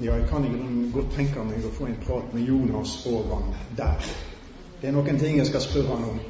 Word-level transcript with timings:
Ja, 0.00 0.14
jeg 0.14 0.28
kan 0.28 0.44
i 0.44 0.48
grunnen 0.48 0.92
godt 0.94 1.08
tenke 1.10 1.42
meg 1.42 1.64
å 1.66 1.72
få 1.74 1.88
en 1.90 1.96
prat 1.98 2.28
med 2.30 2.44
Jonas 2.46 2.92
Aavan 3.10 3.48
der. 3.74 4.04
Det 4.78 4.86
er 4.86 4.92
noen 4.94 5.16
ting 5.18 5.40
jeg 5.40 5.48
skal 5.48 5.64
spørre 5.64 5.96
han 5.96 6.04
om 6.12 6.20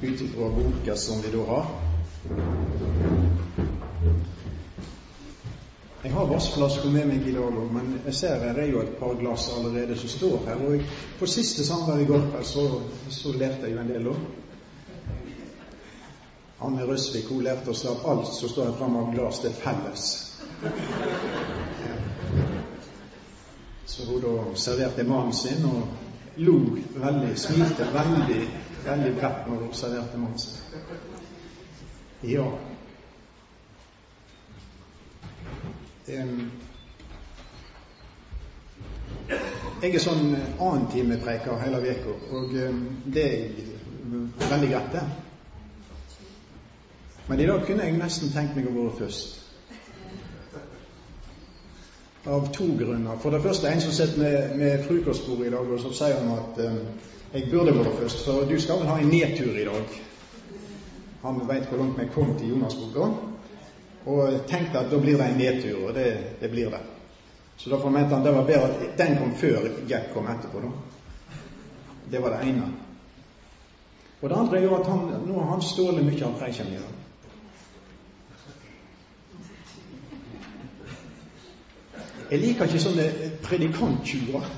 ut 0.00 0.22
ifra 0.24 0.48
boka 0.54 0.94
som 0.96 1.20
vi 1.20 1.32
da 1.34 1.42
har. 1.50 1.66
Jeg 6.06 6.14
har 6.14 6.30
vassflasker 6.32 6.96
med 6.96 7.10
meg 7.10 7.28
i 7.28 7.34
dag 7.36 7.44
òg, 7.60 7.68
men 7.76 7.92
jeg 8.06 8.16
ser 8.22 8.40
her 8.46 8.62
er 8.62 8.72
jo 8.72 8.80
et 8.80 8.96
par 9.02 9.12
glass 9.20 9.50
allerede 9.52 9.98
som 10.00 10.14
står 10.14 10.48
her. 10.48 10.64
Og 10.64 10.96
på 11.20 11.28
siste 11.28 11.66
samvær 11.66 12.00
i 12.00 12.08
går 12.08 12.24
så, 12.40 12.64
så, 13.10 13.34
lærte 13.36 13.68
jeg 13.68 13.76
jo 13.76 13.82
en 13.84 13.92
del 13.92 14.08
òg. 14.14 14.26
Anne 16.64 16.88
Røsvik 16.88 17.28
hun 17.28 17.44
lærte 17.44 17.68
oss 17.68 17.84
at 17.84 18.08
alt 18.08 18.32
som 18.32 18.48
står 18.48 18.70
her 18.70 18.80
framme 18.80 19.04
av 19.04 19.12
glass, 19.12 19.44
det 19.44 19.52
er 19.52 19.60
felles. 19.60 20.08
Så 23.86 24.06
hun 24.06 24.20
da 24.20 24.56
serverte 24.58 25.04
mannen 25.04 25.32
sin 25.32 25.64
og 25.64 25.88
lo 26.36 26.56
veldig, 26.96 27.38
smilte 27.38 27.86
veldig, 27.94 28.40
veldig 28.84 29.12
bredt 29.20 29.46
når 29.48 29.62
hun 29.62 29.74
serverte 29.74 30.18
mannen 30.18 30.38
sin. 30.38 30.60
Ja. 32.22 32.44
Jeg 39.82 39.94
er 39.94 40.02
sånn 40.02 40.28
annentimepreker 40.34 41.58
hele 41.62 41.80
uka, 41.82 42.18
og 42.34 42.52
det 43.14 43.24
er 43.24 43.48
veldig 44.50 44.70
greit, 44.70 44.92
det. 44.92 45.06
Men 47.26 47.40
i 47.40 47.48
dag 47.48 47.66
kunne 47.66 47.88
jeg 47.88 47.98
nesten 47.98 48.30
tenkt 48.34 48.54
meg 48.58 48.68
å 48.70 48.76
være 48.76 48.98
først. 49.00 49.45
Av 52.26 52.48
to 52.52 52.64
grunner. 52.78 53.18
For 53.22 53.30
det 53.30 53.42
første 53.44 53.70
en 53.70 53.80
som 53.80 53.92
sitter 53.94 54.18
med, 54.18 54.56
med 54.58 54.84
frokostbordet 54.88 55.46
i 55.46 55.52
dag, 55.54 55.68
og 55.72 55.80
så 55.80 55.92
sier 55.94 56.16
han 56.18 56.32
at 56.34 56.58
eh, 56.64 56.80
jeg 57.36 57.50
burde 57.52 57.74
vært 57.76 58.00
først, 58.00 58.24
for 58.26 58.48
du 58.50 58.56
skal 58.58 58.80
vel 58.80 58.90
ha 58.90 58.96
en 58.98 59.12
nedtur 59.12 59.54
i 59.54 59.66
dag. 59.68 59.94
Han 61.22 61.38
veit 61.46 61.68
hvor 61.70 61.78
langt 61.82 62.00
vi 62.00 62.08
kom 62.14 62.34
til 62.38 62.50
Jonasboka. 62.54 63.08
Og 64.06 64.42
tenkte 64.50 64.82
at 64.82 64.90
da 64.90 64.98
blir 65.02 65.18
det 65.18 65.26
en 65.26 65.38
nedtur, 65.38 65.88
og 65.88 65.94
det, 65.94 66.10
det 66.40 66.50
blir 66.50 66.70
det. 66.74 66.82
Så 67.56 67.70
derfor 67.70 67.90
mente 67.90 68.14
han 68.14 68.24
det 68.26 68.34
var 68.34 68.46
bedre 68.46 68.74
at 68.74 68.98
den 68.98 69.16
kom 69.18 69.32
før 69.38 69.70
Jack 69.88 70.12
kom 70.14 70.26
etterpå. 70.30 70.60
da. 70.66 70.70
Det 72.10 72.22
var 72.22 72.36
det 72.36 72.48
ene. 72.50 72.68
Og 74.20 74.28
det 74.28 74.36
andre 74.36 74.58
er 74.58 74.64
jo 74.64 74.76
at 74.76 74.86
han, 74.86 75.08
nå 75.26 75.40
har 75.40 75.50
han 75.50 75.62
stjålet 75.62 76.06
mye 76.06 76.24
av 76.26 76.38
Freikjem 76.40 76.74
i 76.74 76.78
dag. 76.82 76.95
Jeg 82.30 82.40
liker 82.42 82.66
ikke 82.66 82.80
sånne 82.82 83.04
predikanttjuver. 83.44 84.48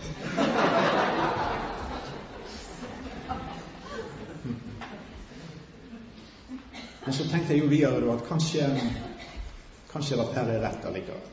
Men 7.05 7.17
så 7.17 7.27
tenkte 7.29 7.53
jeg 7.53 7.63
jo 7.63 7.69
videre 7.73 8.15
at 8.15 8.25
kanskje 8.29 8.71
Kanskje 9.89 10.17
det 10.21 10.35
her 10.37 10.51
er 10.53 10.61
rett 10.61 10.83
allikevel. 10.85 11.29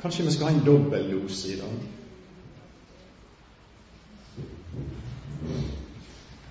Kanskje 0.00 0.24
vi 0.24 0.32
skal 0.32 0.48
ha 0.48 0.52
en 0.54 0.64
dobbellos 0.64 1.42
i 1.46 1.56
dag. 1.60 1.74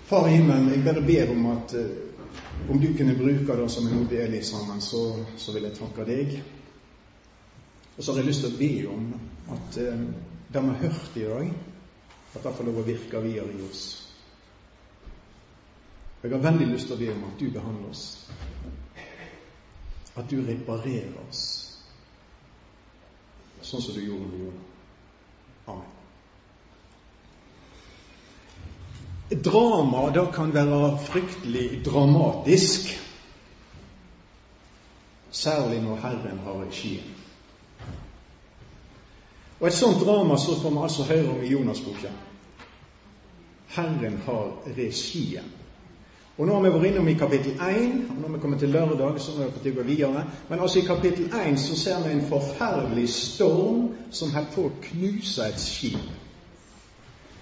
Far 0.05 0.27
i 0.29 0.35
himmelen, 0.35 0.69
jeg 0.69 0.83
bare 0.85 1.01
ber 1.01 1.31
om 1.33 1.45
at 1.55 1.73
uh, 1.73 1.89
om 2.69 2.79
du 2.81 2.87
kunne 2.97 3.15
bruke 3.15 3.57
det 3.61 3.69
som 3.71 3.87
en 3.87 3.97
modell 4.03 4.37
sammen, 4.45 4.81
så, 4.81 5.25
så, 5.37 5.51
vil 5.53 5.67
jeg 5.67 5.77
takke 5.77 6.05
deg. 6.05 6.37
Og 7.97 8.03
så 8.03 8.11
har 8.11 8.19
jeg 8.19 8.29
lyst 8.29 8.45
til 8.45 8.53
å 8.53 8.59
be 8.59 8.71
om 8.91 9.05
at 9.55 9.77
eh, 9.81 10.07
det 10.53 10.63
vi 10.63 10.73
har 10.73 10.81
hørt 10.81 11.19
i 11.19 11.27
dag, 11.27 11.53
at 12.35 12.43
det 12.43 12.55
får 12.57 12.67
lov 12.67 12.81
å 12.81 12.87
virke 12.87 13.21
videre 13.23 13.53
i 13.53 13.67
oss. 13.69 13.85
Jeg 16.23 16.33
har 16.33 16.41
veldig 16.41 16.71
lyst 16.71 16.89
til 16.89 16.97
å 16.97 17.03
be 17.03 17.11
om 17.13 17.27
at 17.27 17.37
du 17.39 17.45
behandler 17.53 17.91
oss. 17.91 18.05
At 20.15 20.31
du 20.31 20.39
reparerer 20.41 21.13
oss 21.27 21.45
sånn 23.65 23.81
som 23.81 23.97
du 23.97 24.05
gjorde 24.05 24.29
med 24.29 24.45
Jonah. 24.45 24.65
Amen. 25.73 25.94
Drama 29.29 30.09
da 30.13 30.25
kan 30.31 30.53
være 30.53 30.97
fryktelig 31.01 31.81
dramatisk, 31.85 33.01
særlig 35.31 35.81
når 35.81 35.95
Herren 35.95 36.39
har 36.43 36.61
regien. 36.67 37.15
Og 39.59 39.67
et 39.67 39.73
sånt 39.73 40.03
drama 40.05 40.37
så 40.37 40.59
får 40.61 40.69
vi 40.69 40.81
altså 40.83 41.03
høre 41.03 41.29
om 41.29 41.43
i 41.43 41.51
Jonas-boka. 41.51 42.11
Herren 43.67 44.21
har 44.25 44.51
regien. 44.77 45.53
Og 46.37 46.47
Nå 46.47 46.53
har 46.53 46.61
vi 46.61 46.69
vært 46.73 46.85
innom 46.89 47.07
i 47.07 47.15
kapittel 47.15 47.55
1, 47.55 47.93
og 48.09 48.17
når 48.21 48.33
vi 48.33 48.39
kommer 48.43 48.59
til 48.59 48.69
lørdag, 48.69 49.21
så 49.21 49.31
må 49.37 49.47
vi 49.63 49.71
gå 49.71 49.83
videre. 49.87 50.25
Men 50.49 50.59
altså 50.59 50.79
i 50.79 50.85
kapittel 50.85 51.31
1 51.47 51.59
så 51.59 51.79
ser 51.79 52.03
vi 52.03 52.11
en 52.11 52.27
forferdelig 52.29 53.09
storm 53.09 53.87
som 54.11 54.33
holder 54.35 54.51
på 54.51 54.67
å 54.67 54.73
knuse 54.89 55.47
et 55.47 55.59
skip. 55.63 56.24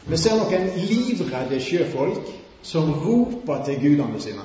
Vi 0.06 0.18
ser 0.20 0.36
noen 0.36 0.70
livredde 0.76 1.60
sjøfolk 1.64 2.32
som 2.64 2.92
roper 3.06 3.64
til 3.68 3.80
gudene 3.80 4.20
sine. 4.22 4.44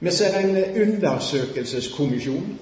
Vi 0.00 0.10
ser 0.12 0.34
en 0.38 0.56
undersøkelseskommisjon 0.82 2.58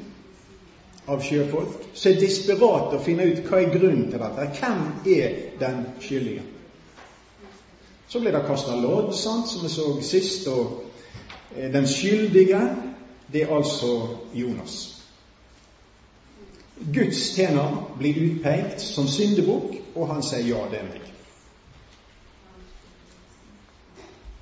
av 1.10 1.20
sjøfolk 1.24 1.88
som 1.92 2.12
er 2.12 2.20
desperate 2.20 2.98
å 2.98 3.02
finne 3.04 3.26
ut 3.28 3.42
hva 3.48 3.60
er 3.60 3.72
grunnen 3.72 4.06
til 4.12 4.22
dette. 4.22 4.50
Hvem 4.60 4.84
er 5.16 5.38
den 5.60 5.82
skyldige? 6.00 6.44
Så 8.08 8.20
ble 8.22 8.30
det 8.30 8.44
kasta 8.46 8.76
lodd, 8.78 9.10
sant, 9.16 9.48
som 9.50 9.64
vi 9.64 9.72
så 9.72 9.88
sist, 10.04 10.46
og 10.48 10.84
eh, 11.56 11.72
den 11.72 11.88
skyldige, 11.88 12.60
det 13.32 13.42
er 13.42 13.56
altså 13.56 13.96
Jonas. 14.36 14.93
Guds 16.78 17.36
tjener 17.36 17.76
blir 17.98 18.14
utpekt 18.18 18.80
som 18.80 19.08
syndebukk, 19.08 19.76
og 19.94 20.08
han 20.10 20.22
sier 20.26 20.48
ja, 20.48 20.62
det 20.70 20.80
er 20.80 20.88
meg. 20.88 21.10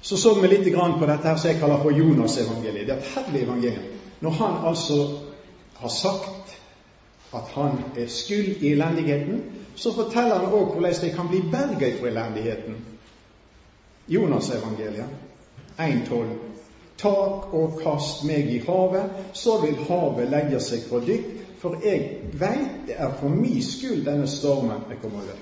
Så 0.03 0.17
så 0.17 0.35
vi 0.35 0.49
litt 0.49 0.73
på 0.75 1.07
dette 1.07 1.29
her 1.29 1.37
som 1.37 1.51
jeg 1.51 1.61
kaller 1.61 1.83
for 1.83 1.95
Jonas-evangeliet. 1.95 2.87
Det 2.87 2.95
er 2.95 2.99
et 2.99 3.11
herlig 3.15 3.43
evangelium. 3.43 3.99
Når 4.21 4.31
han 4.31 4.65
altså 4.67 4.97
har 5.75 5.89
sagt 5.89 6.57
at 7.33 7.53
han 7.55 7.79
er 7.97 8.07
skyld 8.07 8.63
i 8.63 8.73
elendigheten, 8.73 9.43
så 9.77 9.93
forteller 9.93 10.39
han 10.39 10.53
òg 10.53 10.75
hvordan 10.75 11.01
de 11.01 11.13
kan 11.15 11.29
bli 11.29 11.43
berget 11.53 12.01
fra 12.01 12.09
elendigheten 12.09 12.81
Jonas-evangeliet 14.09 15.07
1,12. 15.79 16.27
Tak 16.99 17.55
og 17.55 17.79
kast 17.83 18.25
meg 18.25 18.51
i 18.53 18.59
havet, 18.67 19.11
så 19.33 19.61
vil 19.63 19.79
havet 19.89 20.31
legge 20.31 20.61
seg 20.61 20.85
for 20.91 21.07
dykk, 21.07 21.31
for 21.63 21.79
jeg 21.85 22.19
veit 22.35 22.87
det 22.89 22.97
er 22.99 23.13
for 23.21 23.31
min 23.31 23.63
skyld 23.63 24.03
denne 24.07 24.27
stormen 24.27 24.83
er 24.91 24.99
kommet 25.03 25.23
over. 25.23 25.39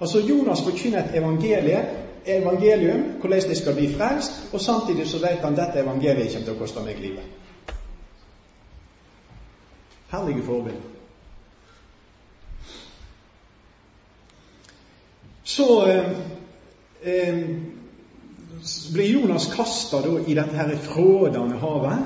Altså 0.00 0.20
Jonas 0.20 0.62
forkynner 0.62 1.04
et 1.04 1.14
evangelie, 1.14 1.84
evangelium, 2.26 3.02
hvordan 3.20 3.42
de 3.50 3.56
skal 3.56 3.74
bli 3.74 3.94
frelst, 3.94 4.32
og 4.52 4.60
samtidig 4.60 5.06
så 5.08 5.18
vet 5.18 5.38
han 5.46 5.56
dette 5.56 5.78
evangeliet 5.80 6.32
kommer 6.32 6.48
til 6.48 6.56
å 6.56 6.58
koste 6.58 6.82
meg 6.82 6.98
livet. 7.00 7.24
Herlige 10.10 10.42
forbilder. 10.42 10.92
Så 15.46 15.70
eh, 15.86 16.12
eh, 17.02 17.42
blir 18.92 19.12
Jonas 19.12 19.52
kasta 19.54 20.02
i 20.26 20.34
dette 20.34 20.56
her 20.56 20.76
frådende 20.82 21.62
havet. 21.62 21.98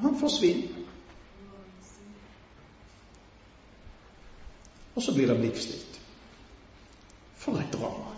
Han 0.00 0.16
forsvinner. 0.20 0.71
Og 4.94 5.02
så 5.02 5.14
blir 5.14 5.26
det 5.26 5.38
blikkstilt. 5.38 6.00
For 7.36 7.58
et 7.58 7.72
drama. 7.72 8.12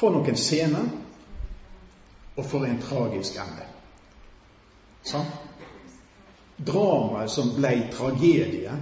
For 0.00 0.14
noen 0.14 0.36
scener, 0.38 0.86
og 2.36 2.44
for 2.48 2.64
en 2.64 2.80
tragisk 2.80 3.36
ende. 3.40 3.66
Sånn? 5.04 5.26
Dramaet 6.60 7.32
som 7.32 7.54
ble 7.56 7.72
tragedie, 7.92 8.76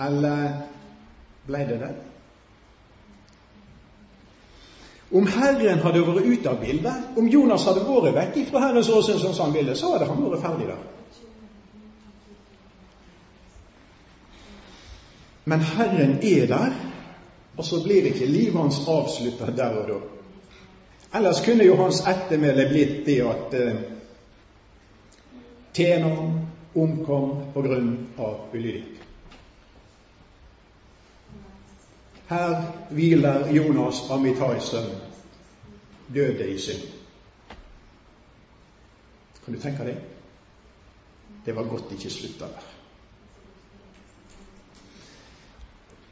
eller 0.00 0.58
ble 1.46 1.62
det 1.68 1.78
det? 1.84 1.92
Om 5.14 5.28
Herren 5.30 5.82
hadde 5.84 6.02
vært 6.08 6.26
ute 6.26 6.50
av 6.50 6.60
bildet, 6.64 7.10
om 7.20 7.28
Jonas 7.30 7.68
hadde 7.68 7.84
vært 7.86 8.16
vekk 8.16 8.38
fra 8.50 8.64
Herrens 8.66 8.90
åsyn 8.90 9.20
så 9.20 9.92
hadde 9.92 10.08
han 10.08 10.24
vært 10.24 10.42
ferdig 10.42 10.72
der. 10.72 10.93
Men 15.44 15.60
Herren 15.60 16.18
er 16.22 16.46
der, 16.46 16.72
og 17.56 17.64
så 17.64 17.82
blir 17.84 18.08
ikke 18.08 18.26
livet 18.26 18.56
hans 18.60 18.80
avslutta 18.88 19.50
der 19.56 19.76
og 19.80 19.88
da. 19.88 19.98
Ellers 21.18 21.44
kunne 21.44 21.64
jo 21.64 21.76
hans 21.76 22.00
ettermæle 22.00 22.68
blitt 22.68 23.06
det 23.06 23.20
at 23.22 23.54
eh, 23.54 23.82
tjeneren 25.74 26.40
omkom 26.74 27.52
på 27.54 27.62
grunn 27.62 27.92
av 28.18 28.48
ulydighet. 28.54 28.90
Her 32.28 32.54
hviler 32.90 33.50
Jonas 33.52 34.00
Amitais 34.10 34.72
sønn, 34.72 34.90
døde 36.14 36.48
i 36.50 36.58
synd. 36.58 36.88
Kan 39.44 39.54
du 39.54 39.60
tenke 39.60 39.86
deg? 39.86 40.00
Det 41.44 41.54
var 41.54 41.68
godt 41.68 41.92
ikke 41.92 42.10
slutta 42.10 42.48
der. 42.48 42.73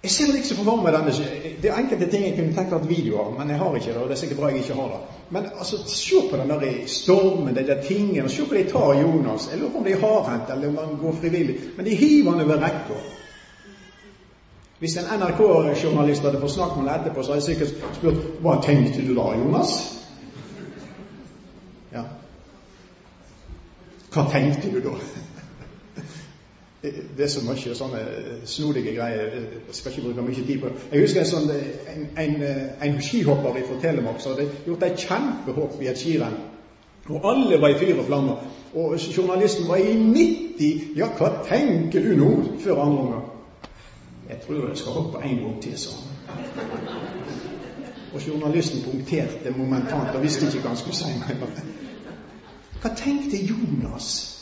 Jeg 0.02 0.10
ser 0.10 0.32
liksom 0.32 0.64
for 0.64 0.82
meg 0.82 0.96
denne 0.96 1.12
Det 1.62 1.70
er 1.70 1.76
enkelte 1.78 2.08
ting 2.10 2.25
jeg 2.26 2.34
kunne 2.34 2.54
tenkt 2.56 2.72
at 2.75 2.88
video 2.88 3.20
av, 3.22 3.34
men 3.38 3.50
jeg 3.50 3.58
har 3.58 3.76
ikke 3.76 3.93
det. 3.93 4.00
og 4.02 4.08
det 4.08 4.16
er 4.16 4.20
sikkert 4.20 4.38
bra 4.40 4.49
jeg 4.50 4.64
ikke 4.64 4.75
har 4.81 4.88
det. 4.90 5.00
Men 5.31 5.44
altså, 5.58 5.78
se 5.87 6.22
på 6.31 6.37
den 6.37 6.50
der 6.50 6.87
stormen, 6.87 7.54
de 7.54 7.66
der 7.66 7.82
tingene. 7.82 8.28
Se 8.28 8.44
på 8.44 8.54
de 8.54 8.64
tar 8.70 8.94
Jonas. 8.99 9.49
Jeg 9.52 9.60
lurer 9.60 9.70
på 9.70 9.78
om 9.78 9.84
de 9.84 9.94
har 10.00 10.31
hendt, 10.31 10.50
eller 10.50 10.69
om 10.69 10.76
han 10.76 10.99
går 11.02 11.12
frivillig. 11.20 11.56
Men 11.76 11.87
de 11.87 11.94
hiver 11.96 12.31
han 12.31 12.40
over 12.40 12.64
rekka. 12.64 12.99
Hvis 14.78 14.96
en 14.96 15.20
NRK-journalist 15.20 16.22
hadde 16.26 16.40
fått 16.40 16.50
snakket 16.50 16.82
med 16.82 16.90
ham 16.90 17.00
etterpå, 17.00 17.22
så 17.22 17.32
hadde 17.32 17.44
jeg 17.44 17.56
sikkert 17.56 17.99
spurt 18.00 18.40
hva 18.43 18.56
tenkte 18.66 19.06
du 19.06 19.14
da, 19.14 19.28
Jonas? 19.38 19.76
Ja. 21.93 22.02
Hva 24.10 24.26
tenkte 24.32 24.72
du 24.75 24.81
da? 24.82 24.99
Det 26.82 27.25
er 27.25 27.29
så 27.31 27.40
mye 27.46 27.75
sånne 27.79 28.00
snodige 28.44 28.94
greier. 28.96 29.34
Jeg 29.69 29.76
skal 29.76 29.93
ikke 29.93 30.06
bruke 30.08 30.23
mye 30.26 30.46
tid 30.46 30.58
på 30.61 30.70
det. 30.70 30.87
Jeg 30.93 31.05
husker 31.05 31.20
en, 31.20 31.29
sånn, 31.31 31.50
en, 31.93 32.08
en, 32.19 32.34
en 32.82 32.96
skihopper 33.02 33.61
fra 33.69 33.76
Telemark 33.84 34.19
som 34.20 34.34
hadde 34.34 34.49
gjort 34.67 34.82
et 34.88 35.05
kjempehopp 35.05 35.79
i 35.82 35.90
et 35.93 36.00
skirenn. 36.00 36.40
Og 37.11 37.31
alle 37.31 37.61
var 37.62 37.69
i 37.69 37.79
fyr 37.79 37.99
og 37.99 38.06
flammer. 38.06 38.43
Og 38.75 38.96
journalisten 39.17 39.69
var 39.69 39.76
i 39.76 39.94
90 39.94 40.96
Ja, 40.96 41.08
hva 41.19 41.31
tenker 41.46 42.02
du 42.02 42.17
nå? 42.17 42.32
før 42.64 42.82
andre 42.82 42.99
omgang. 42.99 43.25
Jeg 44.28 44.40
tror 44.46 44.69
jeg 44.69 44.78
skal 44.78 44.93
hoppe 44.93 45.23
en 45.25 45.38
gang 45.38 45.62
til, 45.62 45.78
sa 45.78 45.90
han. 45.90 46.38
Og 48.14 48.28
journalisten 48.28 48.82
punkterte 48.90 49.55
momentant 49.56 50.14
og 50.14 50.23
visste 50.23 50.46
ikke 50.46 50.61
hva 50.61 50.75
han 50.75 50.76
skulle 50.76 50.96
si. 50.96 51.05
Hva 52.82 52.94
tenkte 52.96 53.38
Jonas? 53.38 54.41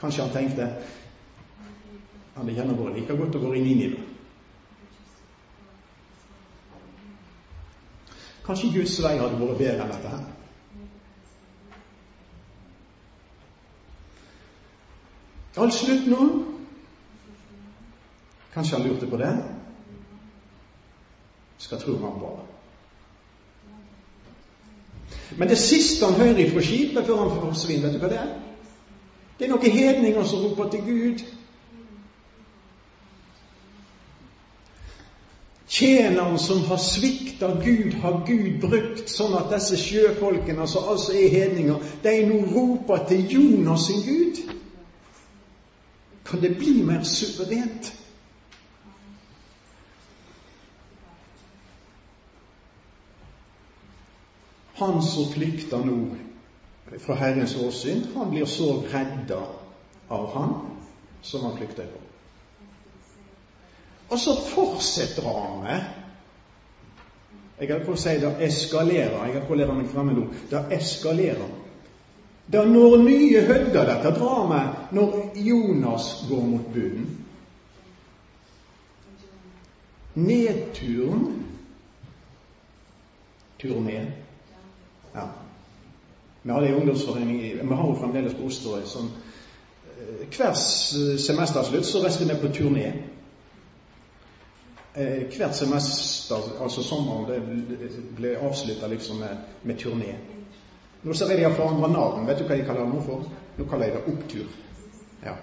Kanskje 0.00 0.24
han 0.24 0.32
tenkte 0.32 0.70
hadde 2.40 2.54
gjerne 2.56 2.76
vært 2.78 2.96
like 2.96 3.16
godt 3.18 3.36
å 3.36 3.42
gå 3.42 3.54
inn 3.54 3.66
i 3.68 3.74
Ninive. 3.74 4.04
Kanskje 8.46 8.72
Guds 8.74 8.96
vei 9.04 9.16
hadde 9.20 9.38
vært 9.40 9.60
bedre 9.60 9.84
enn 9.84 9.92
dette 9.92 10.12
her. 10.14 10.28
Alt 15.60 15.76
slutt 15.76 16.06
nå. 16.08 16.28
Kanskje 18.54 18.78
han 18.78 18.86
lurte 18.88 19.06
på 19.10 19.18
det? 19.20 19.34
Skal 21.60 21.82
tro 21.82 21.98
han 22.00 22.20
det. 22.22 22.36
Men 25.38 25.50
det 25.50 25.58
siste 25.60 26.06
han 26.06 26.18
hører 26.18 26.48
fra 26.50 26.62
skipet 26.64 27.06
før 27.06 27.20
han 27.20 27.34
forsvinner, 27.36 27.90
vet 27.90 27.98
du 27.98 28.02
hva 28.02 28.10
det 28.10 28.22
er? 28.22 28.38
Det 29.40 29.46
er 29.46 29.54
noen 29.54 29.72
hedninger 29.72 30.24
som 30.28 30.42
roper 30.44 30.66
til 30.68 30.82
Gud. 30.84 31.20
Tjeneren 35.70 36.36
som 36.38 36.60
har 36.68 36.76
svikta 36.76 37.48
Gud, 37.62 37.96
har 38.02 38.18
Gud 38.28 38.58
brukt 38.60 39.08
sånn 39.08 39.38
at 39.38 39.48
disse 39.54 39.80
sjøfolkene, 39.80 40.68
som 40.68 40.92
altså 40.92 41.16
er 41.16 41.32
hedninger, 41.32 41.88
de 42.04 42.14
nå 42.28 42.42
roper 42.52 43.06
til 43.08 43.32
Jonas 43.32 43.88
sin 43.88 44.04
Gud. 44.04 44.44
Kan 46.28 46.44
det 46.44 46.58
bli 46.60 46.82
mer 46.84 47.00
suverent? 47.08 47.94
Han 54.84 55.00
som 55.00 55.32
flykter 55.32 55.80
nå 55.88 56.02
fra 56.98 57.14
Herrens 57.14 57.56
åsyn. 57.56 58.06
Han 58.14 58.30
blir 58.30 58.44
så 58.44 58.82
redda 58.92 59.42
av 60.08 60.32
han 60.34 60.54
som 61.22 61.44
han 61.44 61.56
flykter 61.56 61.86
på. 61.86 61.98
Og 64.10 64.18
så 64.18 64.34
fortsetter 64.34 65.22
dramaet. 65.22 65.96
Jeg 67.60 67.68
holdt 67.70 67.86
på 67.86 67.94
å 67.94 68.00
si 68.00 68.14
det 68.18 68.30
eskalerer. 68.46 69.18
Jeg 69.26 69.36
holdt 69.36 69.46
på 69.46 69.54
å 69.54 69.58
lære 69.60 69.76
meg 69.76 69.90
fremme 69.92 70.28
Det 70.50 70.62
eskalerer. 70.74 71.50
Det 72.50 72.62
når 72.66 72.96
nye 73.04 73.42
høyder, 73.46 73.84
dette 73.86 74.10
dramaet, 74.16 74.90
når 74.90 75.36
Jonas 75.38 76.24
går 76.28 76.46
mot 76.46 76.72
bunnen. 76.74 77.16
Nedturen 80.14 81.40
Turen 83.60 83.84
ned. 83.84 84.12
Ja. 85.12 85.28
Vi 86.42 86.50
har 86.50 86.60
det 86.60 86.68
i 86.68 86.72
ungdomsforening 86.72 87.40
Vi 87.40 87.74
har 87.74 87.88
jo 87.88 87.94
fremdeles 88.00 88.34
på 88.34 88.46
Osterøy 88.48 88.84
som 88.84 89.10
eh, 90.00 90.28
Hver 90.36 90.54
semesterslutt 91.18 91.86
så 91.86 92.04
reiser 92.04 92.24
vi 92.24 92.40
på 92.40 92.52
turné. 92.54 92.92
Eh, 94.94 95.26
hvert 95.36 95.56
semester, 95.56 96.62
altså 96.62 96.82
sommeren, 96.82 97.28
det 97.28 97.90
ble 98.16 98.36
avslutta 98.38 98.86
liksom 98.86 99.20
med, 99.22 99.36
med 99.62 99.78
turné. 99.78 100.16
Nå 101.02 101.14
ser 101.14 101.30
jeg 101.30 101.38
de 101.38 101.44
har 101.44 101.54
forandra 101.54 101.88
navn. 101.88 102.26
Vet 102.26 102.38
du 102.38 102.44
hva 102.44 102.56
de 102.56 102.64
kaller 102.66 102.84
det 102.84 102.94
nå 102.94 103.04
for? 103.04 103.28
Nå 103.56 103.64
kaller 103.70 103.86
jeg 103.86 103.94
det 103.96 104.14
opptur. 104.14 104.58
Ja. 105.24 105.36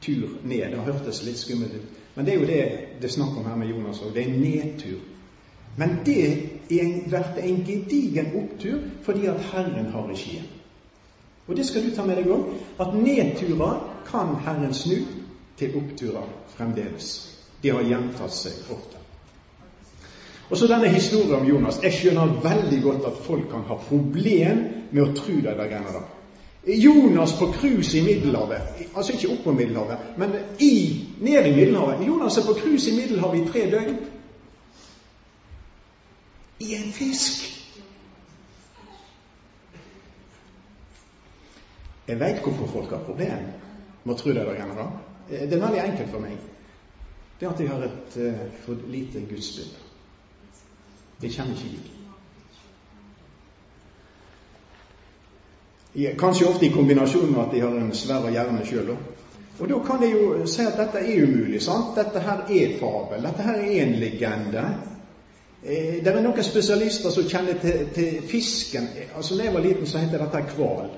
Tur 0.00 0.28
ned. 0.42 0.74
Det 0.74 0.84
hørtes 0.88 1.22
litt 1.24 1.38
skummelt 1.38 1.74
ut. 1.74 2.00
Men 2.14 2.26
det 2.26 2.34
er 2.34 2.40
jo 2.40 2.48
det 2.50 2.62
det 3.00 3.08
er 3.08 3.14
snakk 3.14 3.38
om 3.38 3.46
her 3.46 3.56
med 3.56 3.70
Jonas 3.70 4.02
òg. 4.02 4.12
Det 4.14 4.26
er 4.26 4.34
nedtur. 4.34 5.00
Men 5.76 5.98
det 6.04 6.38
blir 6.68 7.42
en 7.42 7.64
gedigen 7.66 8.32
opptur 8.36 8.78
fordi 9.02 9.26
at 9.26 9.40
Herren 9.52 9.86
har 9.92 10.08
regien. 10.08 10.48
Og 11.48 11.56
det 11.56 11.66
skal 11.66 11.84
du 11.84 11.94
ta 11.94 12.04
med 12.06 12.16
deg 12.16 12.30
òg, 12.30 12.48
at 12.80 12.94
nedturer 12.94 13.80
kan 14.06 14.36
Herren 14.44 14.74
snu 14.74 15.02
til 15.58 15.76
oppturer 15.76 16.28
fremdeles. 16.56 17.08
Det 17.62 17.72
har 17.74 17.82
gjentatt 17.82 18.34
seg 18.34 18.70
ofte. 18.70 19.00
Og 20.50 20.58
så 20.58 20.68
denne 20.68 20.88
historien 20.92 21.40
om 21.40 21.48
Jonas. 21.48 21.80
Jeg 21.82 21.92
skjønner 21.96 22.34
veldig 22.44 22.80
godt 22.82 23.06
at 23.08 23.20
folk 23.24 23.46
kan 23.50 23.64
ha 23.68 23.78
problem 23.88 24.64
med 24.90 25.02
å 25.02 25.12
tro 25.16 25.38
de 25.40 25.54
greiene 25.56 25.94
der. 25.94 26.10
Jonas 26.78 27.32
på 27.38 27.48
cruise 27.56 27.98
i 27.98 28.04
Middelhavet, 28.06 28.84
altså 28.94 29.12
ikke 29.12 29.32
oppå 29.32 29.52
Middelhavet, 29.52 30.12
men 30.16 30.36
i, 30.62 30.74
ned 31.18 31.46
i 31.46 31.54
Middelhavet. 31.56 32.04
Jonas 32.06 32.38
er 32.38 32.46
på 32.46 32.54
cruise 32.60 32.90
i 32.90 32.94
Middelhavet 33.00 33.40
i 33.40 33.48
tre 33.48 33.64
døgn 33.72 33.96
i 36.62 36.74
en 36.78 36.92
fisk. 36.94 37.48
Jeg 42.08 42.20
veit 42.20 42.42
hvorfor 42.42 42.66
folk 42.66 42.90
har 42.90 43.04
problem 43.06 43.46
med 44.04 44.14
å 44.14 44.18
tro 44.18 44.34
det 44.34 44.44
der 44.46 44.64
ennå. 44.64 44.86
Det 45.28 45.54
er 45.54 45.62
veldig 45.62 45.82
enkelt 45.82 46.10
for 46.12 46.24
meg. 46.24 46.36
Det 47.38 47.46
er 47.46 47.52
at 47.54 47.62
de 47.62 47.70
har 47.70 47.86
et 47.86 48.18
uh, 48.22 48.42
for 48.64 48.86
lite 48.90 49.22
gudsbilde. 49.30 49.80
De 51.22 51.30
kjenner 51.30 51.54
ikke 51.56 51.72
Gud. 51.76 51.88
Kanskje 56.18 56.48
ofte 56.48 56.66
i 56.66 56.72
kombinasjon 56.72 57.30
med 57.30 57.42
at 57.42 57.52
de 57.52 57.60
har 57.60 57.74
en 57.78 57.92
svær 57.94 58.30
hjerne 58.32 58.62
sjøl. 58.66 58.94
Og 59.58 59.68
da 59.68 59.78
kan 59.86 60.00
de 60.00 60.08
jo 60.10 60.46
si 60.48 60.64
at 60.64 60.78
dette 60.80 61.02
er 61.02 61.26
umulig. 61.26 61.60
sant? 61.62 61.94
Dette 61.96 62.22
her 62.24 62.46
er 62.48 62.78
fabel. 62.80 63.26
Dette 63.28 63.46
her 63.46 63.60
er 63.60 63.82
en 63.82 63.94
legende. 64.00 64.91
Eh, 65.64 66.04
det 66.04 66.10
er 66.10 66.22
noen 66.22 66.42
spesialister 66.42 67.10
som 67.14 67.26
kjenner 67.28 67.58
til, 67.62 67.88
til 67.94 68.22
fisken. 68.28 68.88
Altså, 69.16 69.36
når 69.36 69.44
jeg 69.44 69.54
var 69.54 69.60
liten, 69.60 69.86
så 69.86 69.98
het 69.98 70.10
dette 70.10 70.42
hval. 70.56 70.88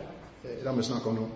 Eh, 0.44 0.62
det 0.64 0.76
vi 0.76 0.82
snakker 0.82 1.10
om 1.10 1.18
nå. 1.18 1.26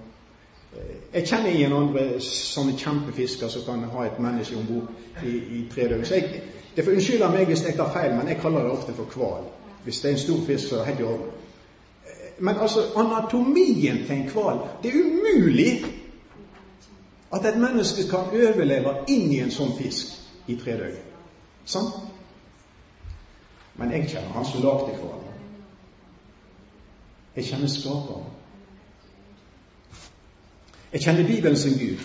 Eh, 0.77 0.95
jeg 1.15 1.29
kjenner 1.29 1.51
ingen 1.51 1.77
andre 1.77 2.07
sånne 2.25 2.77
kjempefisker 2.79 3.53
som 3.53 3.67
kan 3.67 3.85
ha 3.93 4.07
et 4.07 4.21
menneske 4.21 4.57
om 4.57 4.67
bord 4.71 5.27
i, 5.27 5.35
i 5.59 5.67
tre 5.75 5.91
døgn. 5.93 6.07
Så 6.09 6.15
jeg, 6.15 6.43
det 6.77 6.85
får 6.85 6.97
unnskylde 6.97 7.31
meg 7.35 7.53
hvis 7.53 7.67
jeg 7.69 7.77
tar 7.77 7.93
feil, 7.93 8.17
men 8.17 8.33
jeg 8.33 8.41
kaller 8.41 8.65
det 8.65 8.73
ofte 8.73 8.97
for 8.97 9.19
hval. 9.19 9.45
Hvis 9.85 10.01
det 10.01 10.11
er 10.11 10.17
en 10.17 10.25
stor 10.25 10.43
fisk, 10.47 10.69
så 10.69 10.75
er 10.75 10.79
det 10.79 10.87
helt 10.87 11.01
i 11.01 11.09
orden. 11.13 11.31
Men 12.39 12.57
altså, 12.57 12.85
anatomien 12.97 14.05
til 14.07 14.15
en 14.15 14.29
hval 14.31 14.61
Det 14.83 14.93
er 14.93 15.01
umulig 15.03 15.85
at 17.35 17.47
et 17.47 17.59
menneske 17.61 18.09
kan 18.09 18.31
overleve 18.33 18.95
inn 19.13 19.33
i 19.33 19.41
en 19.43 19.51
sånn 19.53 19.75
fisk 19.77 20.15
i 20.49 20.55
tre 20.57 20.79
døgn. 20.81 21.03
Sant? 21.69 21.99
Men 23.79 23.93
jeg 23.93 24.09
kjenner 24.11 24.29
Han 24.35 24.45
som 24.45 24.63
lagde 24.63 24.95
hverandre. 24.97 25.35
Jeg 27.37 27.45
kjenner 27.45 27.67
Skaperen. 27.71 28.25
Jeg 30.93 31.01
kjenner 31.01 31.27
Bibelen 31.27 31.57
sin 31.57 31.79
Gud. 31.79 31.99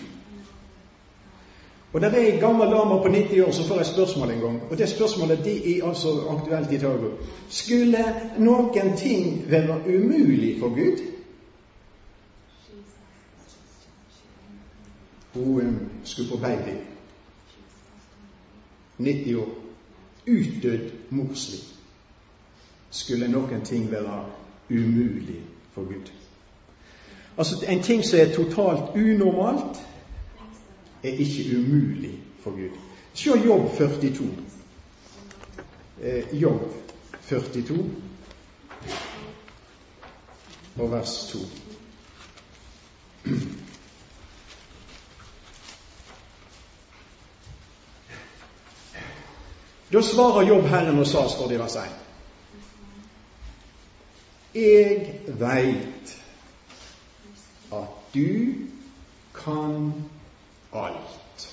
Og 1.93 2.01
det 2.01 2.09
er 2.09 2.25
ei 2.25 2.39
gammel 2.41 2.71
dame 2.71 2.97
på 3.01 3.09
90 3.13 3.41
år 3.45 3.51
som 3.51 3.65
får 3.65 3.79
et 3.79 3.87
spørsmål 3.87 4.31
en 4.31 4.39
gang. 4.39 4.61
Og 4.71 4.77
det 4.77 4.89
spørsmålet 4.89 5.45
de 5.45 5.77
er 5.77 5.87
altså 5.87 6.13
aktuelt 6.29 6.71
i 6.71 6.77
dag. 6.77 6.99
Skulle 7.49 8.05
noen 8.37 8.97
ting 8.97 9.45
være 9.49 9.77
umulig 9.87 10.59
for 10.59 10.69
Gud? 10.69 11.03
Hun 15.33 15.67
um, 15.67 15.89
skulle 16.03 16.29
på 16.29 16.37
baby. 16.37 16.77
90 18.97 19.35
år. 19.35 19.62
Utdødd 20.27 20.91
morsliv. 21.09 21.59
Skulle 22.89 23.27
noen 23.27 23.65
ting 23.65 23.91
være 23.91 24.25
umulig 24.69 25.41
for 25.73 25.83
Gud? 25.83 26.11
Altså 27.37 27.65
En 27.67 27.83
ting 27.83 28.05
som 28.05 28.19
er 28.19 28.35
totalt 28.35 28.95
unormalt, 28.95 29.77
er 31.03 31.09
ikke 31.09 31.57
umulig 31.57 32.19
for 32.43 32.51
Gud. 32.51 32.77
Se 33.13 33.29
Jobb 33.45 33.77
42. 33.77 34.27
Eh, 36.01 36.41
Jobb 36.41 36.73
42 37.29 37.89
og 40.75 40.91
vers 40.91 41.27
2. 41.31 41.39
Da 49.93 50.01
svarer 50.01 50.47
Jobb 50.47 50.65
Herren 50.65 50.99
og 50.99 51.05
sa, 51.07 51.27
står 51.29 51.47
det 51.47 51.55
i 51.55 51.59
vers 51.61 51.75
1. 51.75 51.81
Jeg 54.55 55.19
veit 55.37 56.13
at 57.73 58.15
du 58.15 58.55
kan 59.37 59.91
alt. 60.73 61.45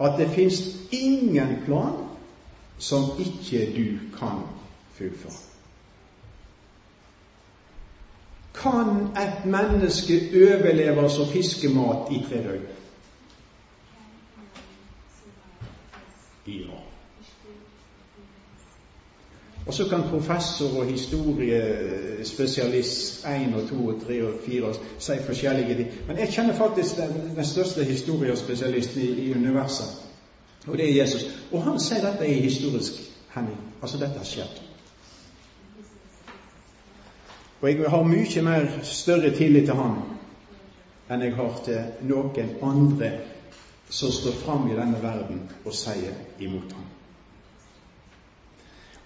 At 0.00 0.18
det 0.20 0.28
fins 0.34 0.60
ingen 0.92 1.56
plan 1.64 1.96
som 2.78 3.16
ikke 3.20 3.64
du 3.76 4.18
kan 4.18 4.44
fullføre. 4.98 5.40
Kan 8.54 9.08
et 9.16 9.44
menneske 9.48 10.20
overleve 10.36 11.08
som 11.10 11.32
fiskemat 11.32 12.12
i 12.12 12.24
tre 12.28 12.44
døgn? 12.44 12.81
Ja. 16.46 16.52
Og 19.66 19.74
så 19.74 19.88
kan 19.88 20.02
professor 20.02 20.80
og 20.80 20.86
historiespesialist 20.86 23.26
1 23.26 23.54
og 23.54 23.68
2 23.68 23.86
og 23.86 24.02
3 24.06 24.26
og 24.26 24.32
4 24.46 24.74
si 24.98 25.12
forskjellige 25.26 25.74
ting. 25.74 25.88
Men 26.06 26.18
jeg 26.18 26.28
kjenner 26.28 26.54
faktisk 26.54 26.96
den, 26.96 27.32
den 27.36 27.44
største 27.44 27.84
historiespesialisten 27.84 29.02
i, 29.02 29.06
i, 29.06 29.34
universet, 29.34 29.86
og 30.66 30.78
det 30.78 30.90
er 30.90 30.94
Jesus. 31.02 31.26
Og 31.52 31.62
han 31.62 31.80
sier 31.80 32.10
dette 32.10 32.28
i 32.28 32.40
historisk 32.40 32.92
hending. 33.34 33.58
Altså, 33.82 33.98
dette 33.98 34.18
har 34.18 34.24
skjedd. 34.24 34.62
Og 37.60 37.68
jeg 37.70 37.90
har 37.90 38.02
mye 38.02 38.42
mer 38.42 38.66
større 38.82 39.30
tillit 39.36 39.64
til 39.64 39.74
han 39.74 39.96
enn 41.10 41.22
jeg 41.22 41.34
har 41.36 41.60
til 41.64 41.78
noen 42.08 42.50
andre 42.62 43.10
som 43.92 44.12
står 44.12 44.32
fram 44.32 44.70
i 44.70 44.76
denne 44.76 45.02
verden 45.02 45.42
og 45.64 45.74
sier 45.76 46.14
imot 46.40 46.72
ham. 46.72 46.84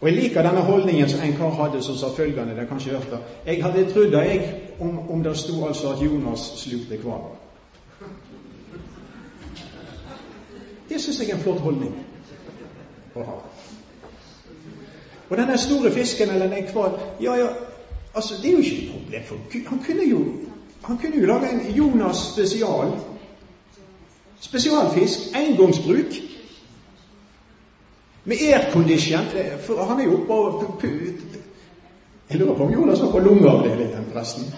Og 0.01 0.09
Jeg 0.09 0.17
liker 0.17 0.43
denne 0.45 0.63
holdningen 0.63 1.09
som 1.09 1.21
en 1.25 1.37
kar 1.37 1.51
hadde 1.57 1.83
som 1.83 1.97
sa 1.97 2.13
følgende 2.15 2.55
det 2.55 2.63
har 2.63 2.69
kanskje 2.71 2.95
hørt 2.95 3.11
det. 3.11 3.19
Jeg 3.47 3.63
hadde 3.65 3.87
trodd 3.93 4.13
det 4.13 4.23
jeg, 4.29 4.63
om, 4.81 4.99
om 5.11 5.23
det 5.25 5.37
sto 5.39 5.67
altså 5.67 5.93
at 5.93 6.03
Jonas 6.03 6.41
slukte 6.61 6.97
hvalen. 7.03 7.35
Det 10.89 11.01
syns 11.01 11.21
jeg 11.21 11.31
er 11.31 11.35
en 11.35 11.43
flott 11.43 11.61
holdning 11.61 11.97
å 13.17 13.25
ha. 13.27 13.37
Og 15.27 15.37
denne 15.37 15.59
store 15.59 15.91
fisken 15.91 16.31
eller 16.31 16.53
den 16.53 16.71
hval 16.71 17.01
Ja, 17.21 17.35
ja, 17.35 17.49
altså, 18.15 18.39
det 18.43 18.53
er 18.53 18.53
jo 18.53 18.63
ikke 18.63 18.83
et 18.85 18.93
problem 18.93 19.23
for 19.27 19.37
Gud. 19.51 19.67
Han 19.67 19.83
kunne 19.87 20.09
jo, 20.11 20.25
han 20.85 20.99
kunne 20.99 21.21
jo 21.21 21.27
lage 21.27 21.51
en 21.51 21.75
Jonas 21.75 22.23
spesial. 22.33 22.95
Spesialfisk. 24.47 25.19
Engangsbruk 25.35 26.13
med 28.25 28.37
aircondition. 28.41 29.27
For 29.67 29.85
han 29.85 30.01
er 30.01 30.05
jo 30.05 30.21
oppe 30.21 30.33
og 30.35 30.83
Jeg 32.31 32.39
lurer 32.39 32.57
på 32.57 32.65
om 32.65 32.73
Jonas 32.73 33.01
var 33.01 33.11
på 33.11 33.19
lungeavdelingen, 33.19 34.07
forresten. 34.13 34.55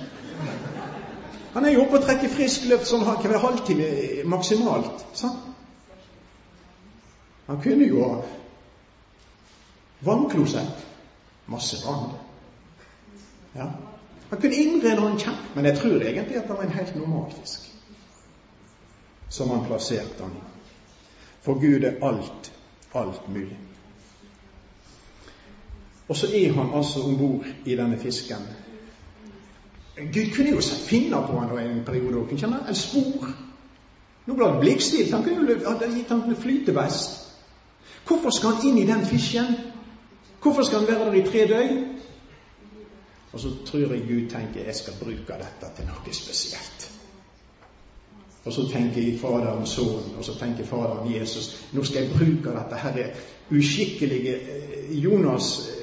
Han 1.52 1.64
er 1.64 1.72
jo 1.72 1.82
oppe 1.82 1.98
og 1.98 2.04
trekker 2.04 2.32
frisk 2.32 2.64
luft 2.70 2.88
sånn 2.88 3.04
hver 3.04 3.40
halvtime 3.42 3.88
maksimalt. 4.24 5.04
Sant? 5.12 5.44
Han 7.46 7.60
kunne 7.64 7.88
jo 7.88 8.04
ha 8.04 8.22
vannklosett. 10.04 10.84
Masse 11.48 11.80
vann. 11.84 12.10
Ja. 13.56 13.70
Han 14.30 14.40
kunne 14.40 14.54
innrede 14.54 15.00
han 15.00 15.16
kjent, 15.20 15.54
men 15.54 15.64
jeg 15.64 15.78
tror 15.78 16.02
egentlig 16.02 16.36
at 16.36 16.48
det 16.48 16.56
var 16.56 16.64
en 16.64 16.76
helt 16.76 16.96
normal 16.96 17.32
fisk 17.40 17.67
som 19.30 19.50
han 19.50 19.66
plasserte 19.66 20.22
han 20.22 20.36
i. 20.36 20.44
For 21.42 21.60
Gud 21.60 21.84
er 21.84 22.00
alt 22.04 22.52
alt 22.94 23.28
mulig. 23.28 23.58
Og 26.08 26.16
så 26.16 26.26
er 26.34 26.52
han 26.52 26.74
altså 26.74 27.02
om 27.02 27.18
bord 27.18 27.44
i 27.64 27.76
denne 27.76 27.98
fisken. 27.98 28.46
Gud 29.96 30.34
kunne 30.34 30.50
jo 30.50 30.60
sett 30.60 30.86
finner 30.88 31.26
på 31.26 31.38
han 31.40 31.58
en 31.58 31.84
periode 31.84 32.16
òg, 32.16 32.32
eller 32.32 32.72
spor. 32.74 33.28
Nå 34.26 34.34
ble 34.34 34.46
det 34.46 34.60
blikkstilt. 34.60 35.12
Han 35.12 35.24
kunne 35.24 35.50
jo 35.50 35.70
hadde 35.70 35.90
gitt 35.94 36.08
ham 36.08 36.36
flytevest. 36.36 37.24
Hvorfor 38.06 38.30
skal 38.30 38.54
han 38.56 38.66
inn 38.68 38.78
i 38.78 38.86
den 38.86 39.06
fisken? 39.06 39.56
Hvorfor 40.42 40.62
skal 40.62 40.78
han 40.78 40.88
være 40.88 41.04
der 41.04 41.12
i 41.12 41.26
tre 41.26 41.46
døgn? 41.48 41.84
Og 43.32 43.40
så 43.40 43.50
tror 43.66 43.92
jeg 43.92 44.06
Gud 44.08 44.30
tenker 44.30 44.64
jeg 44.64 44.76
skal 44.76 44.94
bruke 45.00 45.40
dette 45.42 45.72
til 45.76 45.90
noe 45.90 46.14
spesielt. 46.14 46.97
Og 48.44 48.52
så 48.52 48.68
tenker 48.72 49.02
jeg 49.02 49.20
Faderen 49.20 49.66
Sønnen, 49.66 50.14
og 50.18 50.24
så 50.24 50.38
tenker 50.38 50.64
Faderen 50.64 51.14
Jesus. 51.14 51.64
Nå 51.72 51.84
skal 51.84 52.02
jeg 52.02 52.14
bruke 52.16 52.54
dette 52.54 52.76
her 52.82 53.10
uskikkelige 53.50 54.36
eh, 54.36 55.02
Jonas 55.04 55.50
tjener 55.58 55.78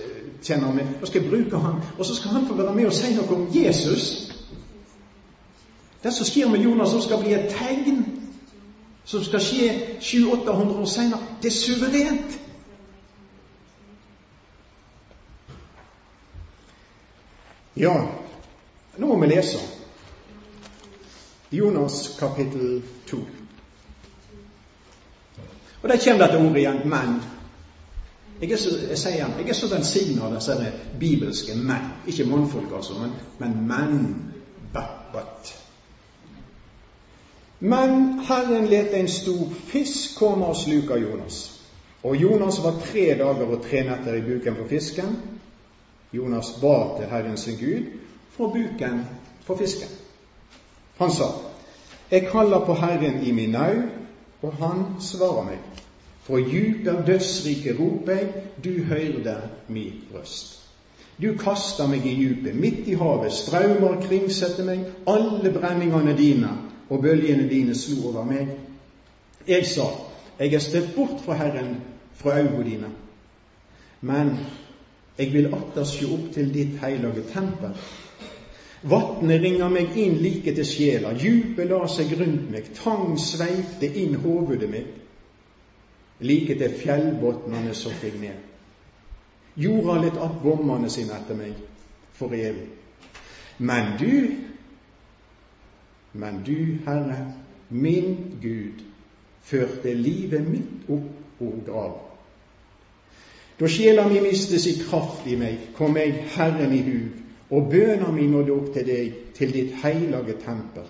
kjenner 0.46 0.74
meg. 0.74 0.96
Nå 1.00 1.10
skal 1.10 1.22
jeg 1.22 1.32
bruke 1.32 1.58
han, 1.62 1.82
og 1.98 2.06
så 2.06 2.16
skal 2.16 2.32
han 2.32 2.48
få 2.48 2.54
være 2.54 2.76
med 2.76 2.90
og 2.90 2.94
si 2.94 3.14
noe 3.16 3.36
om 3.36 3.46
Jesus. 3.54 4.06
Det 6.04 6.14
som 6.14 6.28
skjer 6.28 6.50
med 6.50 6.62
Jonas, 6.62 6.90
som 6.94 7.02
skal 7.02 7.22
bli 7.24 7.34
et 7.34 7.50
tegn, 7.50 8.04
som 9.06 9.24
skal 9.26 9.42
skje 9.42 9.70
700-800 10.00 10.82
år 10.82 10.86
senere, 10.90 11.22
det 11.42 11.50
er 11.50 11.56
suverent. 11.58 12.42
Ja, 17.76 17.96
nå 18.98 19.08
må 19.08 19.18
vi 19.20 19.34
lese. 19.34 19.75
Jonas 21.52 22.18
kapittel 22.20 22.82
2. 23.08 23.18
Og 25.82 25.90
der 25.90 25.98
kommer 26.04 26.26
dette 26.26 26.38
ordet 26.38 26.58
igjen 26.58 26.82
'men'. 26.86 27.22
Jeg 28.42 28.52
er 28.52 28.58
så, 28.58 28.70
jeg 28.90 28.98
sier 28.98 29.14
igjen, 29.14 29.34
jeg 29.40 29.50
er 29.50 29.54
så 29.54 29.76
velsignet 29.76 30.24
av 30.24 30.34
disse 30.36 30.72
bibelske 31.00 31.56
menn. 31.56 31.92
Ikke 32.08 32.26
mannfolk, 32.26 32.74
altså, 32.76 32.94
men, 33.00 33.12
men 33.40 33.68
menn. 33.68 34.16
But, 34.74 35.56
Men 37.60 38.20
Herren 38.20 38.68
let 38.68 38.94
en 38.94 39.08
stor 39.08 39.48
fisk 39.68 40.18
komme 40.18 40.46
og 40.46 40.56
sluke 40.56 40.94
Jonas. 40.94 41.62
Og 42.04 42.16
Jonas 42.16 42.64
var 42.64 42.80
tre 42.86 43.06
dager 43.18 43.46
og 43.46 43.64
tre 43.64 43.84
netter 43.84 44.14
i 44.14 44.22
buken 44.22 44.56
på 44.56 44.68
fisken. 44.70 45.16
Jonas 46.14 46.52
ba 46.62 46.98
til 46.98 47.10
Herren 47.10 47.38
sin 47.38 47.58
Gud 47.58 47.86
fra 48.32 48.48
buken 48.48 49.06
for 49.46 49.58
fisken. 49.58 50.05
Han 50.98 51.12
sa, 51.12 51.32
Jeg 52.12 52.28
kaller 52.32 52.66
på 52.66 52.74
Herren 52.74 53.24
i 53.24 53.32
min 53.32 53.50
nau, 53.50 53.82
og 54.42 54.54
han 54.54 54.86
svarer 55.00 55.48
meg. 55.48 55.64
Fra 56.26 56.40
djup 56.42 56.88
av 56.90 57.02
dødsriket 57.06 57.80
roper 57.80 58.20
jeg, 58.20 58.44
du 58.64 58.84
høyrde 58.84 59.36
min 59.68 60.04
røst. 60.14 60.56
Du 61.22 61.30
kaster 61.40 61.88
meg 61.88 62.06
i 62.06 62.16
djupet, 62.18 62.56
midt 62.56 62.88
i 62.92 62.96
havet, 63.00 63.34
strømmer 63.34 64.02
kringsetter 64.04 64.68
meg, 64.68 64.84
alle 65.08 65.52
brenningene 65.54 66.16
dine 66.18 66.52
og 66.90 67.02
bølgene 67.02 67.48
dine 67.50 67.76
slo 67.76 68.10
over 68.10 68.26
meg. 68.28 68.52
Jeg 69.48 69.66
sa, 69.70 69.88
jeg 70.40 70.54
er 70.54 70.64
støtt 70.64 70.96
bort 70.96 71.22
fra 71.26 71.38
Herren, 71.40 71.78
fra 72.14 72.40
øynene 72.42 72.66
dine. 72.70 72.90
Men 74.02 74.34
jeg 75.18 75.32
vil 75.34 75.54
atter 75.56 75.88
sjå 75.88 76.10
opp 76.18 76.34
til 76.36 76.52
ditt 76.54 76.76
hellige 76.82 77.24
tempel. 77.32 77.78
Vatnet 78.86 79.42
ringer 79.42 79.70
meg 79.74 79.96
inn 79.98 80.20
like 80.22 80.54
til 80.54 80.68
sjela, 80.68 81.16
djupet 81.18 81.70
la 81.72 81.88
seg 81.90 82.12
rundt 82.20 82.52
meg, 82.54 82.68
tang 82.78 83.16
sveipte 83.18 83.90
inn 83.90 84.14
hovudet 84.22 84.70
mitt, 84.70 84.92
like 86.22 86.54
til 86.60 86.76
fjellbotnene 86.82 87.74
sokk 87.74 88.06
jeg 88.06 88.20
ned. 88.22 88.44
Jorda 89.58 89.98
litt 90.04 90.20
opp 90.22 90.38
bommene 90.44 90.92
sine 90.92 91.16
etter 91.18 91.38
meg 91.40 91.58
for 92.14 92.36
evig. 92.36 92.70
Men 93.58 93.96
du, 93.98 94.12
men 96.14 96.42
du, 96.46 96.78
Herre, 96.86 97.20
min 97.70 98.38
Gud, 98.42 98.84
førte 99.46 99.94
livet 99.96 100.46
mitt 100.46 100.90
opp 100.92 101.42
og 101.42 101.62
grav. 101.66 101.96
Da 103.60 103.68
sjela 103.72 104.06
mi 104.12 104.20
miste 104.22 104.60
sitt 104.60 104.84
kraft 104.90 105.26
i 105.32 105.38
meg, 105.40 105.72
kom 105.78 105.96
meg 105.96 106.26
Herren 106.36 106.74
i 106.76 106.82
hug, 106.84 107.25
og 107.50 107.70
bøna 107.72 108.12
mi 108.12 108.28
nådde 108.28 108.52
opp 108.52 108.74
til 108.74 108.86
deg, 108.88 109.18
til 109.38 109.54
ditt 109.54 109.76
heilage 109.84 110.38
tempel. 110.46 110.88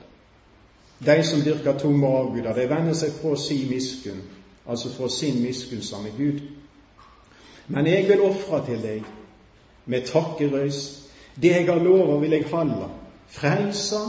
De 1.06 1.24
som 1.24 1.42
dyrker 1.44 1.78
tomme 1.80 2.08
avguder, 2.08 2.54
de 2.56 2.70
vender 2.70 2.96
seg 2.96 3.12
fra 3.18 3.36
si 3.40 3.66
miskunn, 3.70 4.22
altså 4.68 4.92
fra 4.96 5.10
sin 5.10 5.42
miskunnsomme 5.44 6.14
Gud. 6.18 6.40
Men 7.68 7.88
jeg 7.88 8.08
vil 8.08 8.22
ofre 8.22 8.62
til 8.66 8.82
deg 8.84 9.04
med 9.86 10.06
takkerøys. 10.08 11.02
Det 11.36 11.52
jeg 11.52 11.66
har 11.68 11.84
lova, 11.84 12.20
vil 12.20 12.32
jeg 12.32 12.48
halde. 12.52 12.90
Frelsa, 13.28 14.02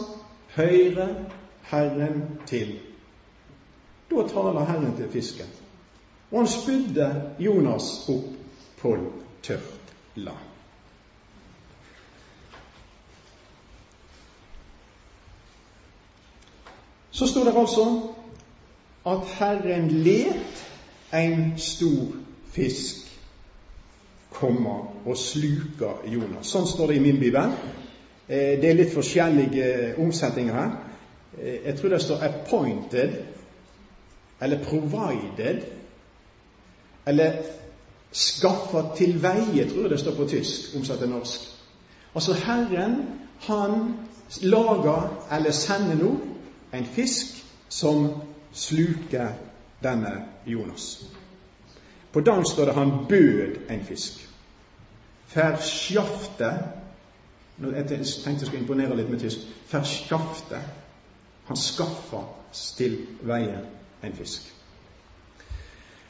høyre 0.55 1.09
Herren 1.71 2.23
til. 2.47 2.77
Da 4.11 4.29
taler 4.29 4.65
Herren 4.65 4.97
til 4.97 5.11
fisken. 5.11 5.49
Og 6.31 6.39
han 6.39 6.49
spydde 6.49 7.09
Jonas 7.39 8.07
opp 8.09 8.35
på 8.79 8.97
tørt 9.43 9.95
land. 10.15 10.56
Så 17.17 17.27
står 17.27 17.45
det 17.45 17.57
altså 17.57 18.01
at 19.07 19.29
Herren 19.39 19.91
let 19.91 20.67
en 21.15 21.53
stor 21.57 22.13
fisk 22.53 22.97
komme 24.31 24.75
og 25.07 25.17
sluke 25.17 25.95
Jonas. 26.13 26.51
Sånn 26.53 26.69
står 26.69 26.93
det 26.93 26.99
i 26.99 27.05
min 27.07 27.21
bibel. 27.21 27.55
Eh, 28.29 28.59
det 28.61 28.69
er 28.69 28.77
litt 28.77 28.93
forskjellige 28.93 29.95
omsetninger 30.03 30.59
her. 30.59 30.77
Eh, 31.39 31.57
jeg 31.71 31.79
tror 31.79 31.95
det 31.95 32.03
står 32.03 32.17
'appointed' 32.27 33.17
eller 34.41 34.59
'provided' 34.59 35.65
eller 37.07 37.33
skaffa 38.13 38.83
til 38.97 39.23
veie, 39.23 39.69
tror 39.71 39.83
jeg 39.83 39.91
det 39.91 40.01
står 40.01 40.15
på 40.15 40.29
tysk, 40.29 40.77
omsatt 40.77 40.99
til 40.99 41.09
norsk. 41.09 41.41
Altså 42.15 42.35
Herren, 42.35 42.97
han 43.41 43.95
lager, 44.43 45.27
eller 45.33 45.51
sender 45.51 45.95
nå, 45.95 46.17
en 46.71 46.87
fisk 46.87 47.45
som 47.69 48.09
sluker 48.53 49.29
denne 49.83 50.25
Jonas. 50.45 51.05
På 52.13 52.21
dansk 52.21 52.53
står 52.53 52.65
det 52.65 52.75
'han 52.75 53.07
bød 53.09 53.71
en 53.71 53.81
fisk'. 53.81 54.27
Verschafte 55.35 56.59
Jeg 57.61 57.87
tenkte 57.89 58.29
jeg 58.29 58.47
skulle 58.47 58.61
imponere 58.61 58.97
litt 58.97 59.11
med 59.11 59.21
tysk. 59.21 59.39
Verschafte. 59.73 60.61
Han 61.47 61.57
skaffa 61.57 62.21
til 62.77 63.07
veie 63.23 63.61
en 64.05 64.13
fisk. 64.13 64.53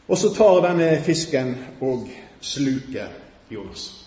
Og 0.08 0.18
så 0.18 0.34
tar 0.34 0.68
denne 0.68 1.02
fisken 1.02 1.54
og 1.80 2.08
sluker 2.40 3.06
Jonas. 3.50 4.06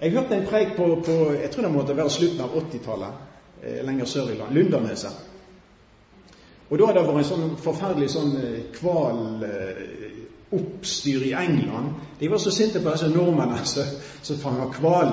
Jeg 0.00 0.10
hørte 0.10 0.34
en 0.34 0.46
preik 0.46 0.76
på, 0.76 1.02
på 1.06 1.32
jeg 1.32 1.50
tror 1.50 1.62
det 1.62 1.72
måtte 1.72 1.96
være 1.96 2.10
slutten 2.10 2.40
av 2.40 2.54
80-tallet, 2.56 3.08
eh, 3.08 3.29
lenger 3.62 4.06
sør 4.08 4.30
i 4.30 4.38
land, 4.38 4.54
Lunderneset. 4.54 5.14
Og 6.70 6.78
da 6.78 6.86
hadde 6.86 7.00
det 7.00 7.08
vært 7.08 7.20
en 7.24 7.26
sånn 7.26 7.56
forferdelig 7.58 8.10
sånn 8.12 8.32
hvaloppstyr 8.78 11.22
eh, 11.24 11.30
i 11.32 11.34
England. 11.34 11.88
De 12.20 12.28
var 12.30 12.38
så 12.42 12.50
sinte 12.54 12.82
på 12.82 12.90
disse 12.94 13.08
nordmennene 13.10 13.64
som 14.26 14.42
fanga 14.42 14.66
hval. 14.78 15.10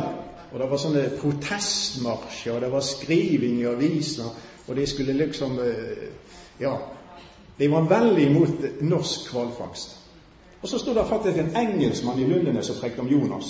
Og 0.48 0.56
det 0.62 0.68
var 0.70 0.80
sånne 0.80 1.13
protestmarsjer, 1.18 2.56
og 2.56 2.62
det 2.63 2.72
var 2.72 2.84
skriving 2.86 3.56
i 3.60 3.68
aviser, 3.68 4.30
og 4.68 4.72
de 4.77 4.86
skulle 4.88 5.18
liksom 5.18 5.60
eh, 5.63 6.08
Ja, 6.58 6.74
de 7.58 7.67
var 7.69 7.89
veldig 7.89 8.24
imot 8.26 8.82
norsk 8.82 9.30
hvalfangst. 9.30 9.98
Og 10.62 10.69
så 10.69 10.80
sto 10.82 10.93
det 10.93 11.10
faktisk 11.10 11.38
en 11.38 11.56
engelskmann 11.56 12.22
i 12.22 12.26
Lundenes 12.26 12.65
som 12.65 12.80
prekte 12.82 13.04
om 13.04 13.12
Jonas. 13.12 13.45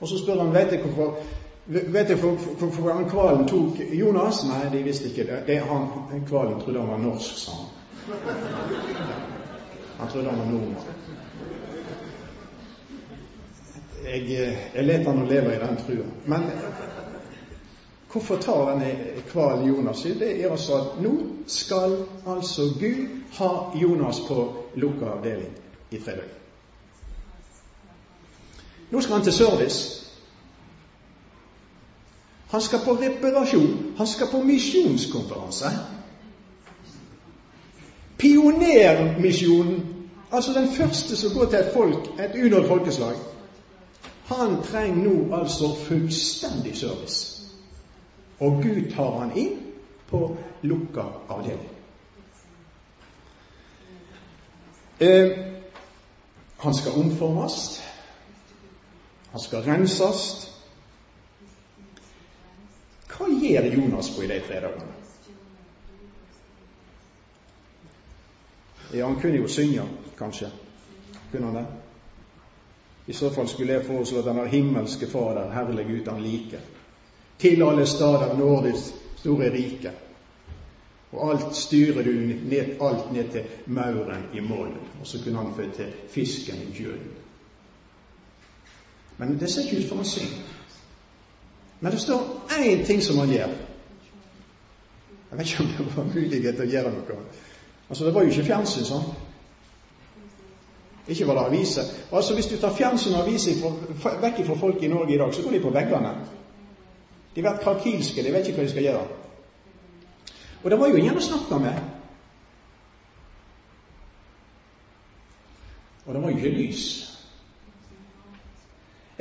Og 0.00 0.08
så 0.08 0.18
spør 0.18 0.42
han 0.42 0.54
vet 0.54 0.70
du 0.70 0.76
hvorfor 0.84 1.18
Vet 1.66 2.08
dere 2.08 2.18
hvorfor 2.18 2.88
han 2.90 3.04
hvalen 3.10 3.48
tok 3.48 3.78
Jonas? 3.94 4.42
Nei, 4.48 4.64
de 4.72 4.82
visste 4.82 5.10
ikke 5.10 5.26
det. 5.28 5.42
det 5.46 5.58
han, 5.62 5.88
Hvalen 6.28 6.60
trodde 6.60 6.80
han 6.80 6.90
var 6.90 6.98
norsk, 6.98 7.36
sa 7.38 7.52
han. 7.52 7.68
Han 9.98 10.08
trodde 10.08 10.30
han 10.30 10.38
var 10.38 10.46
nordmann. 10.46 10.84
Jeg, 14.02 14.56
jeg 14.74 14.84
let 14.84 15.06
han 15.06 15.22
og 15.22 15.28
leve 15.30 15.54
i 15.54 15.60
den 15.62 15.78
trua. 15.86 16.08
Men 16.26 16.50
Hvorfor 18.12 18.36
tar 18.36 18.70
denne 18.70 18.96
hvalen 19.32 19.68
Jonas? 19.68 20.02
Det 20.02 20.44
er 20.44 20.50
altså 20.50 20.74
at 20.74 21.00
nå 21.00 21.12
skal 21.46 21.96
altså 22.26 22.62
Gud 22.80 23.06
ha 23.38 23.48
Jonas 23.82 24.20
på 24.28 24.54
lukka 24.74 25.06
avdeling 25.14 25.54
i 25.90 25.98
tre 25.98 26.12
døgn. 26.12 26.34
Nå 28.90 29.00
skal 29.00 29.14
han 29.14 29.24
til 29.24 29.32
service. 29.32 30.11
Han 32.52 32.60
skal 32.60 32.78
på 32.84 32.92
reparasjon. 32.94 33.94
Han 33.96 34.06
skal 34.06 34.26
på 34.30 34.42
misjonskonferanse. 34.42 35.70
Pionermisjonen, 38.18 40.08
altså 40.32 40.52
den 40.52 40.68
første 40.68 41.16
som 41.16 41.38
går 41.38 41.44
til 41.44 41.58
et 41.58 41.70
folk, 41.74 42.20
et 42.20 42.44
unådd 42.44 42.68
folkeslag, 42.68 43.16
han 44.26 44.62
trenger 44.62 45.04
nå 45.04 45.36
altså 45.36 45.74
fullstendig 45.86 46.76
service. 46.76 47.42
Og 48.40 48.62
Gud 48.62 48.92
tar 48.94 49.18
han 49.18 49.36
inn 49.36 49.56
på 50.10 50.36
lukka 50.62 51.08
avdeling. 51.28 51.70
Eh, 55.00 55.38
han 56.58 56.74
skal 56.74 56.92
omformes. 56.92 57.82
Han 59.30 59.40
skal 59.40 59.62
renses. 59.62 60.51
Hva 63.12 63.28
gjør 63.28 63.68
Jonas 63.76 64.10
på 64.16 64.24
i 64.24 64.30
de 64.30 64.40
tre 64.46 64.60
dagene? 64.64 64.98
Ja, 68.92 69.06
han 69.06 69.20
kunne 69.20 69.40
jo 69.40 69.48
synge, 69.48 69.86
kanskje. 70.18 70.50
Kunne 71.32 71.46
han 71.46 71.54
det? 71.54 71.66
I 73.06 73.12
så 73.12 73.30
fall 73.30 73.48
skulle 73.48 73.72
jeg 73.72 73.86
foreslå 73.86 74.20
at 74.20 74.28
den 74.28 74.46
himmelske 74.48 75.06
Fader, 75.06 75.50
herlig 75.52 75.88
uten 75.88 76.12
han 76.12 76.22
liker 76.22 76.60
til 77.42 77.62
alle 77.62 77.86
stader 77.86 78.36
når 78.38 78.66
ditt 78.68 78.92
store 79.18 79.50
rike. 79.50 79.90
Og 81.12 81.30
alt 81.30 81.56
styrer 81.56 82.04
du 82.06 82.12
ned, 82.12 82.76
alt 82.80 83.10
ned 83.12 83.32
til 83.32 83.48
mauren 83.66 84.28
i 84.34 84.40
målen. 84.40 84.78
Og 85.00 85.06
så 85.06 85.18
kunne 85.24 85.42
han 85.42 85.54
få 85.56 85.66
til 85.76 85.90
fisken 86.08 86.62
i 86.68 86.82
jøden. 86.82 87.10
Men 89.18 89.38
det 89.40 89.50
ser 89.50 89.66
ikke 89.66 89.82
ut 89.82 89.88
for 89.90 90.04
å 90.04 90.06
synge. 90.08 90.51
Men 91.82 91.92
det 91.92 91.98
står 92.00 92.20
én 92.62 92.84
ting 92.86 93.02
som 93.02 93.18
han 93.18 93.30
gjør. 93.30 93.54
Jeg 95.30 95.38
vet 95.38 95.48
ikke 95.50 95.62
om 95.62 95.68
det 95.78 95.96
var 95.96 96.04
mulighet 96.14 96.54
til 96.54 96.66
å 96.66 96.70
gjøre 96.70 96.90
noe. 96.94 97.16
Altså, 97.88 98.04
Det 98.04 98.14
var 98.14 98.22
jo 98.22 98.30
ikke 98.30 98.44
fjernsyn 98.46 98.84
sånn. 98.86 99.08
Ikke 101.08 101.26
var 101.26 101.34
det 101.40 101.46
aviser. 101.50 101.88
Altså, 102.12 102.34
Hvis 102.34 102.46
du 102.46 102.56
tar 102.56 102.76
fjernsyn 102.76 103.14
og 103.14 103.26
aviser 103.26 103.58
vekk 104.22 104.44
fra 104.46 104.54
folk 104.60 104.82
i 104.82 104.88
Norge 104.88 105.14
i 105.14 105.18
dag, 105.18 105.34
så 105.34 105.42
går 105.42 105.50
de 105.50 105.60
på 105.60 105.74
veggene. 105.74 106.14
De 107.34 107.42
blir 107.42 107.58
krakilske, 107.62 108.22
de 108.22 108.32
vet 108.32 108.46
ikke 108.46 108.60
hva 108.60 108.68
de 108.68 108.70
skal 108.70 108.82
gjøre. 108.82 109.06
Og 110.62 110.70
det 110.70 110.78
var 110.78 110.88
jo 110.88 110.96
ingen 110.96 111.18
å 111.18 111.24
snakke 111.24 111.58
med. 111.58 111.80
Og 116.06 116.14
det 116.14 116.22
var 116.22 116.30
jo 116.30 116.36
ikke 116.36 116.58
lys. 116.58 117.11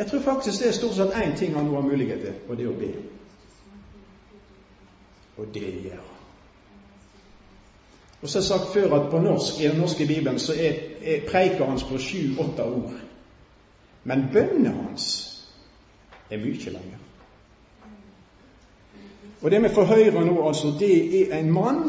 Jeg 0.02 0.10
tror 0.10 0.20
faktisk 0.20 0.60
det 0.60 0.68
er 0.68 0.72
stort 0.72 0.96
sett 0.96 1.12
én 1.14 1.36
ting 1.38 1.54
han 1.54 1.66
nå 1.66 1.76
har 1.76 1.82
mulighet 1.86 2.22
til, 2.22 2.34
og 2.50 2.58
det 2.58 2.64
er 2.66 2.70
å 2.72 2.78
be. 2.80 2.88
Og 5.38 5.50
det 5.54 5.62
gjør 5.84 6.00
han. 6.00 6.22
Og 8.22 8.30
så 8.30 8.40
har 8.40 8.42
jeg 8.42 8.48
sagt 8.48 8.74
før 8.74 8.96
at 8.98 9.12
på 9.12 9.20
norsk, 9.22 9.60
i 9.62 9.68
den 9.68 9.78
norske 9.78 10.08
bibelen 10.08 10.40
så 10.40 10.56
er, 10.58 10.80
er 11.02 11.22
preiker 11.28 11.70
hans 11.70 11.84
på 11.84 12.00
sju-åtte 12.02 12.64
ord. 12.64 12.96
Men 14.04 14.26
bønnene 14.34 14.72
hans 14.74 15.06
er 16.32 16.42
mye 16.42 16.74
lenger. 16.74 17.04
Og 19.42 19.52
det 19.52 19.62
vi 19.62 19.70
får 19.76 19.86
høre 19.92 20.24
nå, 20.26 20.48
altså, 20.48 20.74
det 20.80 21.22
er 21.22 21.38
en 21.38 21.52
mann 21.54 21.84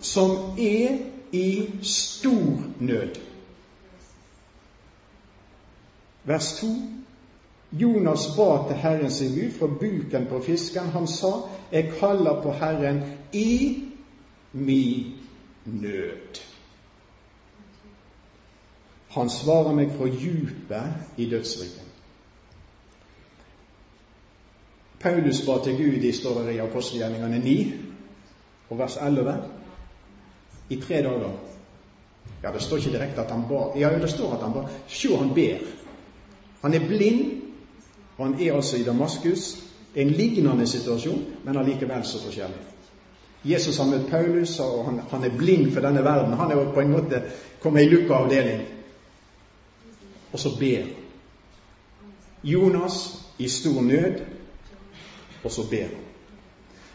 som 0.00 0.56
er 0.56 0.96
i 1.32 1.68
stor 1.82 2.64
nød. 2.80 3.20
Vers 6.24 6.52
2. 6.60 6.66
Jonas 7.72 8.36
ba 8.36 8.68
til 8.68 8.76
Herren 8.76 9.10
sin 9.10 9.34
Gud 9.34 9.52
fra 9.58 9.66
buken 9.66 10.26
på 10.26 10.40
fisken. 10.40 10.82
Han 10.82 11.06
sa, 11.06 11.32
'Jeg 11.72 11.92
kaller 12.00 12.42
på 12.42 12.52
Herren 12.52 13.02
i 13.32 13.82
min 14.52 15.12
nød'. 15.66 16.42
Han 19.08 19.30
svarer 19.30 19.74
meg 19.74 19.90
fra 19.98 20.06
djupet 20.06 20.92
i 21.16 21.30
dødsriket. 21.30 21.86
Paulus 25.00 25.46
ba 25.46 25.64
til 25.64 25.76
Gud 25.76 26.02
i 26.02 26.12
står 26.12 26.42
det 26.42 26.54
i 26.54 26.58
apostelgjerningene 26.58 27.38
9 27.38 27.72
og 28.70 28.78
vers 28.78 28.96
11 28.96 29.34
i 30.70 30.80
tre 30.80 31.02
dager. 31.02 31.32
Ja, 32.42 32.52
det 32.52 32.62
står 32.62 32.76
ikke 32.76 32.92
direkte 32.92 33.20
at 33.20 33.30
han 33.30 33.48
ba. 33.48 33.78
Ja, 33.78 33.90
det 33.98 34.10
står 34.10 34.34
at 34.34 34.42
han 34.42 34.52
ba. 34.52 34.68
Se, 34.88 35.16
han 35.16 35.34
ber. 35.34 35.58
Han 36.62 36.74
er 36.74 36.86
blind, 36.86 37.42
han 38.26 38.40
er 38.40 38.54
altså 38.54 38.76
i 38.76 38.84
Damaskus. 38.84 39.62
En 39.94 40.10
lignende 40.10 40.66
situasjon, 40.66 41.24
men 41.44 41.56
allikevel 41.56 42.04
så 42.06 42.20
forskjellig. 42.22 42.60
Jesus 43.44 43.78
har 43.78 43.88
møtt 43.88 44.10
Paulus, 44.10 44.58
og 44.60 44.84
han, 44.84 45.00
han, 45.10 45.24
er 45.24 45.36
blind 45.36 45.72
for 45.72 45.80
denne 45.80 46.04
verden. 46.04 46.36
Han 46.36 46.50
er 46.50 46.60
jo 46.60 46.72
på 46.74 46.82
en 46.82 46.92
måte 46.92 47.22
kommet 47.62 47.86
i 47.86 47.90
lukka 47.90 48.20
avdeling. 48.20 48.60
Og 50.32 50.38
så 50.38 50.52
ber 50.60 50.86
Jonas 52.44 53.00
i 53.38 53.48
stor 53.48 53.82
nød, 53.82 54.20
og 55.44 55.50
så 55.52 55.64
ber 55.70 55.88
han. 55.88 56.06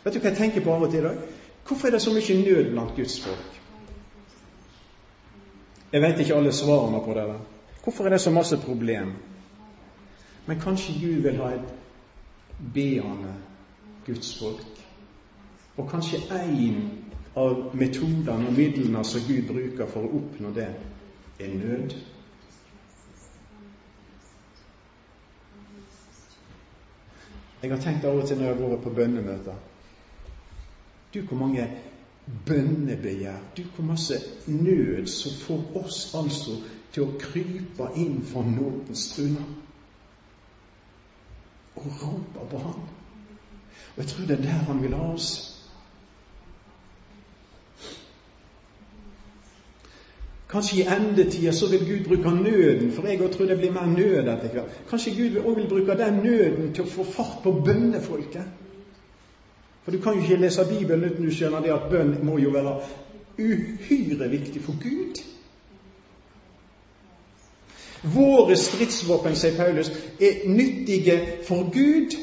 Vet 0.06 0.14
du 0.14 0.22
hva 0.22 0.30
jeg 0.30 0.38
tenker 0.38 0.62
på 0.62 0.74
av 0.74 0.86
og 0.86 0.94
til 0.94 1.02
i 1.02 1.08
dag? 1.08 1.22
Hvorfor 1.66 1.88
er 1.88 1.98
det 1.98 2.02
så 2.02 2.14
mye 2.14 2.42
nød 2.46 2.72
blant 2.72 2.96
Guds 2.96 3.20
folk? 3.26 3.62
Jeg 5.92 6.02
vet 6.02 6.20
ikke 6.20 6.36
alle 6.36 6.52
svarene 6.54 7.02
på 7.02 7.14
det. 7.18 7.26
Hvorfor 7.84 8.06
er 8.06 8.14
det 8.14 8.22
så 8.22 8.32
masse 8.32 8.58
problem? 8.58 9.16
Men 10.46 10.60
kanskje 10.60 10.94
Gud 11.02 11.22
vil 11.22 11.38
ha 11.42 11.54
et 11.56 11.74
beende 12.74 13.34
Guds 14.06 14.40
folk? 14.40 14.86
Og 15.78 15.90
kanskje 15.92 16.22
én 16.32 16.78
av 17.36 17.76
metodene 17.76 18.48
og 18.48 18.54
midlene 18.54 19.04
som 19.04 19.26
Gud 19.28 19.50
bruker 19.50 19.90
for 19.92 20.06
å 20.06 20.20
oppnå 20.20 20.54
det, 20.56 20.70
er 21.40 21.56
nød. 21.58 21.96
Jeg 27.62 27.74
har 27.74 27.82
tenkt 27.82 28.06
av 28.06 28.22
og 28.22 28.28
til 28.30 28.38
når 28.38 28.46
jeg 28.46 28.56
har 28.56 28.70
vært 28.70 28.84
på 28.84 28.94
bønnemøter 28.94 29.56
Du, 31.14 31.22
hvor 31.26 31.38
mange 31.40 31.66
bønnebegjær 32.46 33.40
Du, 33.58 33.64
hvor 33.76 33.88
masse 33.90 34.20
nød 34.48 35.08
som 35.10 35.38
får 35.42 35.80
oss 35.82 36.02
altså 36.16 36.60
til 36.94 37.08
å 37.08 37.16
krype 37.20 37.90
inn 37.98 38.20
for 38.28 38.46
nådens 38.46 39.08
trune 39.16 39.48
og 41.76 41.86
roper 41.86 42.48
på 42.52 42.58
ham. 42.58 42.80
Og 43.96 44.04
jeg 44.04 44.08
tror 44.08 44.26
det 44.26 44.38
er 44.40 44.42
der 44.42 44.66
Han 44.70 44.82
vil 44.84 44.94
ha 44.94 45.14
oss. 45.14 45.52
Kanskje 50.50 50.78
i 50.78 50.88
endetida 50.88 51.52
så 51.52 51.68
vil 51.68 51.86
Gud 51.88 52.06
bruke 52.08 52.32
nøden, 52.44 52.92
for 52.92 53.08
jeg 53.08 53.32
tror 53.32 53.46
det 53.46 53.58
blir 53.58 53.72
mer 53.72 53.86
nød 53.86 54.28
etter 54.28 54.52
hvert. 54.54 54.82
Kanskje 54.90 55.16
Gud 55.16 55.40
òg 55.42 55.56
vil 55.56 55.70
bruke 55.70 55.98
den 56.00 56.22
nøden 56.24 56.74
til 56.74 56.84
å 56.84 56.92
få 56.92 57.04
fart 57.04 57.42
på 57.44 57.52
bønnefolket. 57.66 58.46
For 59.84 59.92
du 59.92 60.00
kan 60.02 60.14
jo 60.14 60.22
ikke 60.22 60.42
lese 60.42 60.66
Bibelen 60.70 61.10
uten 61.10 61.26
du 61.26 61.32
skjønner 61.32 61.62
det 61.62 61.74
at 61.74 61.90
bønn 61.90 62.16
må 62.26 62.38
jo 62.40 62.54
være 62.54 62.78
uhyre 63.40 64.30
viktig 64.30 64.62
for 64.62 64.80
Gud. 64.82 65.20
Våre 68.04 68.56
stridsvåpen, 68.56 69.36
sier 69.36 69.58
Paulus, 69.58 69.90
er 70.20 70.50
nyttige 70.50 71.20
for 71.48 71.70
Gud. 71.74 72.16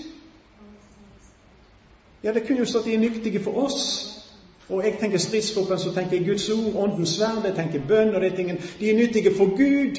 Ja, 2.22 2.32
det 2.32 2.46
kunne 2.46 2.58
jo 2.58 2.64
stått 2.64 2.84
de 2.84 2.94
er 2.94 3.02
nyttige 3.02 3.42
for 3.42 3.64
oss. 3.64 4.08
Og 4.68 4.84
jeg 4.84 4.96
tenker 5.00 5.18
stridsvåpen, 5.18 5.78
så 5.78 5.92
tenker 5.94 6.16
jeg 6.16 6.26
Guds 6.26 6.48
ord, 6.48 6.76
Åndens 6.76 7.16
sverd, 7.16 7.44
jeg 7.44 7.54
tenker 7.56 7.86
bønn 7.88 8.14
og 8.14 8.22
de 8.22 8.30
tingene. 8.36 8.60
De 8.80 8.90
er 8.90 8.96
nyttige 8.96 9.34
for 9.34 9.56
Gud. 9.56 9.98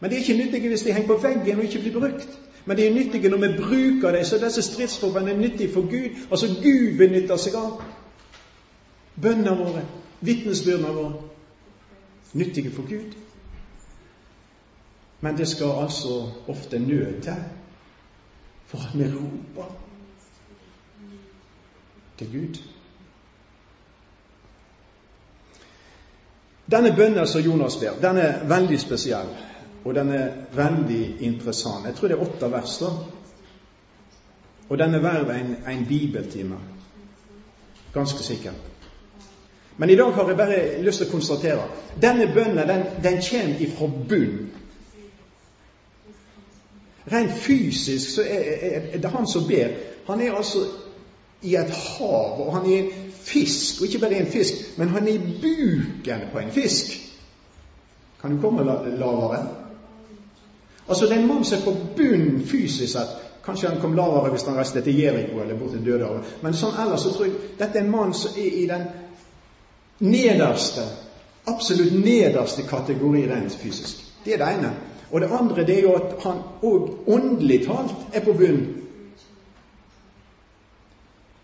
Men 0.00 0.10
de 0.10 0.16
er 0.16 0.20
ikke 0.20 0.38
nyttige 0.44 0.68
hvis 0.68 0.82
de 0.82 0.92
henger 0.92 1.14
på 1.14 1.20
veggen 1.22 1.58
og 1.58 1.64
ikke 1.64 1.78
blir 1.78 1.98
brukt. 1.98 2.38
Men 2.64 2.76
de 2.76 2.86
er 2.86 2.94
nyttige 2.94 3.28
når 3.28 3.36
vi 3.36 3.56
bruker 3.56 4.12
dem. 4.16 4.24
Så 4.24 4.38
disse 4.38 4.62
stridsvåpnene 4.62 5.30
er 5.30 5.38
nyttige 5.38 5.72
for 5.72 5.80
Gud. 5.80 6.16
Altså 6.30 6.46
Gud 6.46 6.96
benytter 6.98 7.36
seg 7.36 7.56
av 7.60 7.82
bønnene 9.20 9.56
våre, 9.58 9.84
vitnesbyrdene 10.20 10.94
våre. 10.96 11.12
Nyttige 12.32 12.70
for 12.70 12.88
Gud. 12.88 13.12
Men 15.20 15.36
det 15.36 15.48
skal 15.48 15.82
altså 15.82 16.30
ofte 16.48 16.78
nød 16.78 17.22
til 17.22 17.36
for 18.66 18.78
at 18.78 18.98
vi 18.98 19.04
roper 19.04 19.70
til 22.18 22.32
Gud. 22.32 22.60
Denne 26.70 26.96
bønnen 26.96 27.26
som 27.26 27.40
Jonas 27.40 27.76
ber, 27.76 27.96
den 28.02 28.16
er 28.16 28.44
veldig 28.46 28.80
spesiell, 28.80 29.26
og 29.84 29.94
den 29.94 30.12
er 30.12 30.28
veldig 30.52 31.16
interessant. 31.20 31.86
Jeg 31.86 31.94
tror 31.94 32.08
det 32.08 32.16
er 32.16 32.22
åtte 32.22 32.50
vers, 32.52 32.78
da. 32.78 32.90
Og 34.68 34.78
den 34.78 34.94
er 34.94 35.02
verdt 35.02 35.30
en, 35.34 35.56
en 35.68 35.86
bibeltime. 35.88 36.58
Ganske 37.94 38.22
sikkert. 38.22 38.54
Men 39.76 39.90
i 39.90 39.96
dag 39.96 40.12
har 40.12 40.28
jeg 40.28 40.36
bare 40.36 40.82
lyst 40.82 41.00
til 41.00 41.08
å 41.08 41.10
konstatere 41.10 41.66
denne 42.02 42.28
bønnen 42.34 42.68
den, 42.68 42.82
den 43.02 43.18
kommer 43.24 43.62
ifra 43.66 43.86
bunn. 44.08 44.50
Rent 47.12 47.32
fysisk 47.32 48.14
så 48.14 48.22
er, 48.22 48.42
er, 48.60 48.80
er 48.92 48.98
det 48.98 49.10
han 49.10 49.26
som 49.26 49.48
ber. 49.48 49.68
Han 50.06 50.20
er 50.20 50.34
altså 50.36 50.64
i 51.42 51.54
et 51.56 51.70
hav, 51.70 52.46
og 52.46 52.52
han 52.56 52.70
er 52.70 52.78
en 52.78 53.12
fisk. 53.12 53.80
Og 53.80 53.86
ikke 53.86 53.98
bare 53.98 54.20
en 54.20 54.32
fisk, 54.32 54.54
men 54.78 54.88
han 54.88 55.08
er 55.08 55.12
i 55.12 55.18
buken 55.42 56.28
på 56.32 56.38
en 56.38 56.50
fisk. 56.50 56.92
Kan 58.20 58.36
du 58.36 58.40
komme 58.40 58.64
lavere? 58.64 59.46
Altså, 60.88 61.06
det 61.06 61.12
er 61.12 61.20
en 61.20 61.28
mann 61.28 61.44
som 61.44 61.58
er 61.58 61.64
på 61.64 61.76
bunnen 61.96 62.46
fysisk 62.46 62.92
sett. 62.92 63.18
Kanskje 63.44 63.68
han 63.68 63.80
kom 63.80 63.94
lavere 63.96 64.30
hvis 64.30 64.42
han 64.42 64.56
reiste 64.58 64.82
til 64.84 64.98
Jeriko 64.98 65.38
eller 65.40 65.58
bort 65.58 65.70
til 65.72 65.84
Dødehavet. 65.84 66.34
Men 66.42 66.54
sånn 66.54 66.76
ellers 66.82 67.06
så 67.06 67.12
tror 67.14 67.28
jeg 67.28 67.38
dette 67.58 67.78
er 67.78 67.86
en 67.86 67.92
mann 67.92 68.12
som 68.14 68.36
er 68.36 68.58
i 68.58 68.66
den 68.68 68.84
nederste, 70.04 70.84
absolutt 71.48 71.94
nederste 72.04 72.66
kategori 72.68 73.24
rent 73.30 73.56
fysisk. 73.62 74.02
Det 74.24 74.34
er 74.34 74.42
det 74.42 74.50
ene. 74.58 74.74
Og 75.10 75.20
det 75.20 75.30
andre 75.32 75.66
det 75.66 75.78
er 75.78 75.82
jo 75.82 75.94
at 75.98 76.22
han 76.22 76.42
òg 76.62 77.08
åndelig 77.10 77.64
talt 77.66 78.14
er 78.14 78.24
på 78.24 78.32
bunnen. 78.32 78.76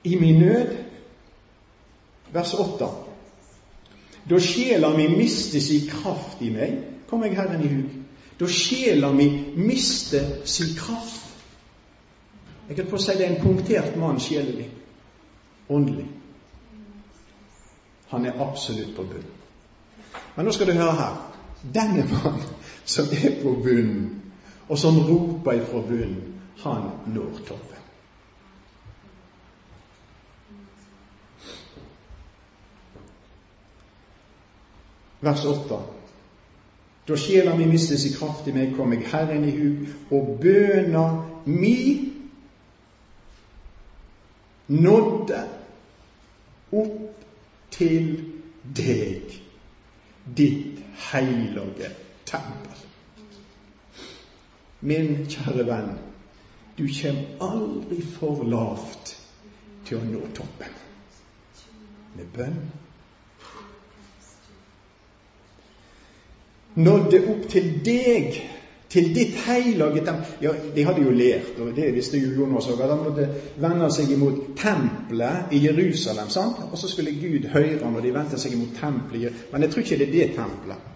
I 0.04 0.14
min 0.14 0.38
nød 0.38 0.76
vers 2.32 2.54
8. 2.54 2.88
Da 4.30 4.38
sjela 4.38 4.90
mi 4.96 5.08
mister 5.08 5.60
si 5.60 5.80
kraft 5.90 6.42
i 6.42 6.50
meg, 6.50 6.78
kom 7.06 7.22
jeg 7.24 7.36
Herren 7.36 7.62
i 7.62 7.70
hug. 7.70 7.90
Da 8.40 8.46
sjela 8.46 9.12
mi 9.12 9.28
mister 9.56 10.44
si 10.44 10.74
kraft. 10.78 11.22
Jeg 12.68 12.76
kan 12.76 12.90
få 12.90 12.98
si 12.98 13.14
det 13.14 13.26
er 13.26 13.34
en 13.34 13.42
punktert 13.42 13.96
mann 13.96 14.20
sjelelig, 14.20 14.70
åndelig. 15.68 16.06
Han 18.10 18.26
er 18.26 18.42
absolutt 18.42 18.96
på 18.96 19.02
bunnen. 19.02 19.32
Men 20.36 20.44
nå 20.44 20.52
skal 20.52 20.66
du 20.66 20.72
høre 20.72 20.98
her. 20.98 21.14
Denne 21.74 22.06
mann 22.10 22.42
som 22.86 23.10
er 23.12 23.40
på 23.42 23.56
bunnen, 23.62 24.22
og 24.68 24.78
som 24.78 24.98
roper 25.08 25.60
ifra 25.60 25.82
bunnen, 25.88 26.22
han 26.62 26.90
når 27.12 27.42
toppen. 27.46 27.76
vers 35.26 35.44
8. 35.44 35.78
Da 37.08 37.16
sjela 37.16 37.54
mi 37.56 37.66
mistes 37.66 38.04
i 38.06 38.14
kraft 38.14 38.48
i 38.48 38.54
meg, 38.54 38.74
kom 38.76 38.92
jeg 38.94 39.06
Herren 39.10 39.46
i 39.46 39.54
hug, 39.54 39.86
og 40.10 40.38
bøna 40.42 41.04
mi 41.46 42.12
nådde 44.68 45.42
opp 46.74 47.26
til 47.70 48.08
deg, 48.76 49.36
ditt 50.36 50.82
hellige 51.12 51.92
tempel. 52.26 52.82
Min 54.80 55.26
kjære 55.30 55.66
venn, 55.66 55.94
du 56.78 56.86
kommer 57.00 57.46
aldri 57.50 58.02
for 58.02 58.44
lavt 58.44 59.14
til 59.86 60.00
å 60.00 60.08
nå 60.08 60.26
toppen. 60.36 60.82
Med 62.16 62.34
bønn 62.34 62.60
nådde 66.76 67.20
opp 67.32 67.46
til 67.48 67.70
deg, 67.84 68.36
til 68.92 69.08
ditt 69.14 69.36
hellige 69.46 70.04
tempel. 70.04 70.34
Ja, 70.42 70.52
de 70.74 70.84
hadde 70.84 71.02
jo 71.02 71.14
lært, 71.16 71.56
og 71.60 71.72
det 71.76 71.88
visste 71.94 72.20
jo 72.20 72.34
Jonas 72.36 72.68
òg, 72.70 72.82
at 72.84 72.92
han 72.92 73.04
måtte 73.04 73.28
vende 73.62 73.88
seg 73.92 74.12
imot 74.12 74.42
tempelet 74.60 75.54
i 75.56 75.62
Jerusalem. 75.64 76.28
sant? 76.28 76.60
Og 76.70 76.78
så 76.78 76.88
skulle 76.88 77.16
Gud 77.16 77.48
høre 77.52 77.90
når 77.90 78.00
de 78.00 78.14
vendte 78.14 78.38
seg 78.40 78.52
imot 78.52 78.76
tempelet. 78.80 79.48
Men 79.52 79.62
jeg 79.62 79.72
tror 79.72 79.82
ikke 79.82 79.98
det 79.98 80.08
er 80.08 80.12
det 80.18 80.36
tempelet. 80.36 80.92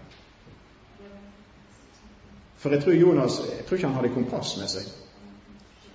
For 2.61 2.71
jeg 2.71 2.83
tror 2.83 2.93
Jonas 2.93 3.41
jeg 3.59 3.67
tror 3.67 3.77
ikke 3.77 3.89
han 3.89 3.97
hadde 3.97 4.15
kompass 4.15 4.57
med 4.61 4.69
seg. 4.69 4.89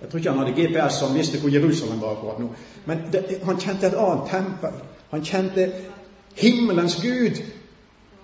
Jeg 0.00 0.08
tror 0.10 0.18
ikke 0.18 0.30
han 0.30 0.38
hadde 0.42 0.56
GPS 0.56 1.00
han 1.00 1.14
visste 1.14 1.40
hvor 1.40 1.52
Jerusalem 1.54 2.00
var 2.00 2.16
akkurat 2.16 2.40
nå. 2.40 2.48
Men 2.86 3.04
det, 3.12 3.40
han 3.44 3.60
kjente 3.60 3.86
et 3.86 3.94
annet 3.94 4.26
tempel. 4.30 4.80
Han 5.10 5.24
kjente 5.24 5.70
himmelens 6.36 6.98
Gud, 7.02 7.38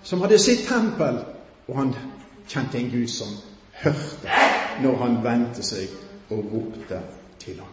som 0.03 0.21
hadde 0.21 0.39
sitt 0.39 0.67
tempel. 0.67 1.23
Og 1.67 1.77
han 1.77 1.95
kjente 2.47 2.77
en 2.77 2.91
Gud 2.91 3.07
som 3.07 3.31
hørte 3.83 4.41
når 4.83 4.97
han 4.97 5.17
vendte 5.23 5.63
seg 5.63 5.89
og 6.29 6.43
ropte 6.51 6.99
til 7.39 7.59
ham. 7.59 7.71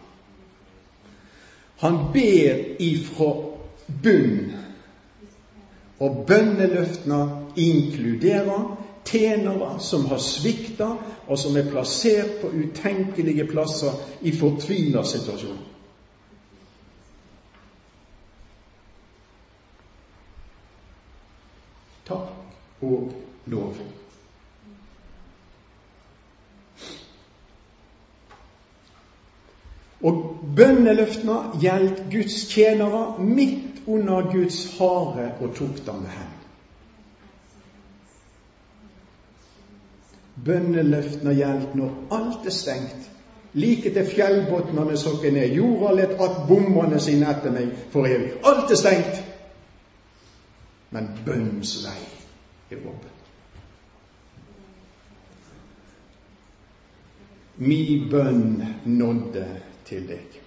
Han 1.81 1.97
ber 2.13 2.65
ifra 2.79 3.31
bunn, 4.03 4.51
Og 6.01 6.23
bønneløftene 6.27 7.29
inkluderer 7.55 8.80
tjenere 9.11 9.79
som 9.79 10.05
har 10.05 10.17
svikta, 10.17 10.87
og 11.27 11.39
som 11.39 11.57
er 11.57 11.69
plassert 11.71 12.39
på 12.41 12.47
utenkelige 12.47 13.45
plasser 13.51 13.97
i 14.21 14.33
fortvila 14.35 15.03
situasjoner. 15.03 15.67
Takk 22.07 22.83
og 22.83 23.11
lov. 23.45 23.75
Og 30.01 30.21
bønneløftene 30.57 31.61
gjaldt 31.61 32.03
Guds 32.11 32.45
tjenere 32.49 33.21
midt 33.21 33.83
under 33.87 34.31
Guds 34.33 34.63
harde 34.79 35.31
og 35.39 35.55
tuktende 35.55 36.09
hend. 36.09 36.40
Bønneløftene 40.45 41.35
gjaldt 41.35 41.75
når 41.75 41.95
alt 42.11 42.45
er 42.45 42.55
stengt. 42.55 43.09
Like 43.53 43.93
til 43.93 44.07
fjellbunnene 44.07 44.97
sokker 44.97 45.31
ned. 45.31 45.53
Jorda 45.55 45.93
lett 45.93 46.21
att 46.21 46.47
bommene 46.47 46.99
sine 46.99 47.29
etter 47.31 47.51
meg 47.51 47.73
for 47.91 48.07
evig. 48.07 48.31
Alt 48.43 48.71
er 48.71 48.79
stengt. 48.79 49.23
Men 50.91 51.09
bønnens 51.25 51.75
vei 51.85 51.99
er 52.71 52.85
åpen. 52.87 53.09
Mi 57.61 58.07
bønn 58.11 58.63
nådde 58.85 59.45
til 59.85 60.07
deg. 60.07 60.41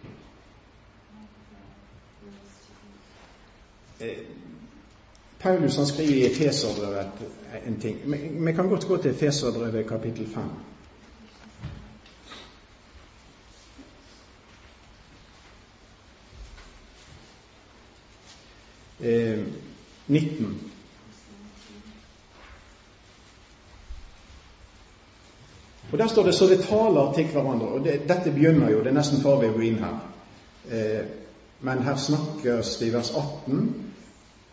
Paulus 5.44 5.76
han 5.76 5.86
skriver 5.86 6.12
i 6.12 6.26
Efeserbrevet 6.26 7.08
en 7.66 7.80
ting. 7.80 7.98
Vi 8.46 8.52
kan 8.52 8.68
godt 8.68 8.86
gå 8.86 8.96
til 8.96 9.10
Efeserbrevet 9.10 9.86
kapittel 9.86 10.26
5. 10.26 10.42
Eh, 19.00 19.38
19. 20.06 20.60
Og 25.92 25.98
Der 25.98 26.06
står 26.06 26.22
det 26.22 26.34
'så 26.34 26.46
det 26.46 26.60
taler 26.60 27.12
til 27.14 27.24
hverandre'. 27.24 27.72
og 27.74 27.84
det, 27.84 28.08
Dette 28.08 28.30
begynner 28.30 28.70
jo, 28.70 28.78
det 28.78 28.86
er 28.86 28.92
nesten 28.92 29.22
far 29.22 29.40
vi 29.40 29.46
går 29.46 29.60
inn 29.60 29.78
her. 29.78 30.10
Eh, 30.70 31.06
men 31.60 31.82
her 31.82 31.96
snakkes 31.96 32.76
det 32.76 32.86
i 32.86 32.92
vers 32.92 33.10
18 33.10 33.93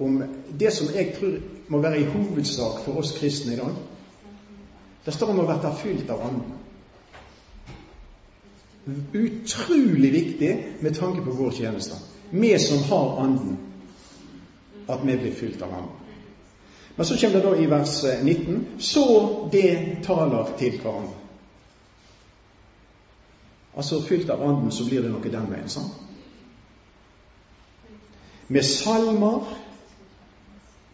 om 0.02 0.24
det 0.60 0.74
som 0.74 0.88
jeg 0.96 1.14
tror 1.20 1.38
må 1.68 1.80
være 1.82 2.02
i 2.02 2.10
hovedsak 2.14 2.82
for 2.86 3.02
oss 3.02 3.14
kristne 3.18 3.54
i 3.54 3.60
dag. 3.60 3.76
Det 5.06 5.14
står 5.14 5.34
om 5.34 5.40
å 5.42 5.48
være 5.50 5.74
fylt 5.82 6.10
av 6.14 6.26
Anden. 6.28 6.58
Utrolig 9.14 10.12
viktig 10.14 10.52
med 10.82 10.96
tanke 10.98 11.24
på 11.26 11.38
vår 11.38 11.52
tjeneste. 11.62 11.98
Vi 12.32 12.52
som 12.60 12.84
har 12.90 13.24
Anden, 13.24 13.58
at 14.90 15.06
vi 15.06 15.18
blir 15.18 15.34
fylt 15.34 15.62
av 15.62 15.74
Anden. 15.74 15.98
Men 16.96 17.06
så 17.06 17.18
kommer 17.18 17.40
det 17.40 17.50
da 17.50 17.56
i 17.58 17.66
vers 17.72 18.04
19 18.24 18.66
så 18.80 19.06
det 19.52 20.04
taler 20.04 20.54
til 20.60 20.78
hverandre. 20.82 21.18
Altså 23.76 24.02
fylt 24.04 24.30
av 24.30 24.44
Anden, 24.44 24.72
så 24.72 24.86
blir 24.86 25.02
det 25.02 25.12
noe 25.12 25.32
den 25.32 25.48
veien. 25.50 25.70
sant? 25.70 25.94
Med 28.48 28.64
salmer 28.68 29.48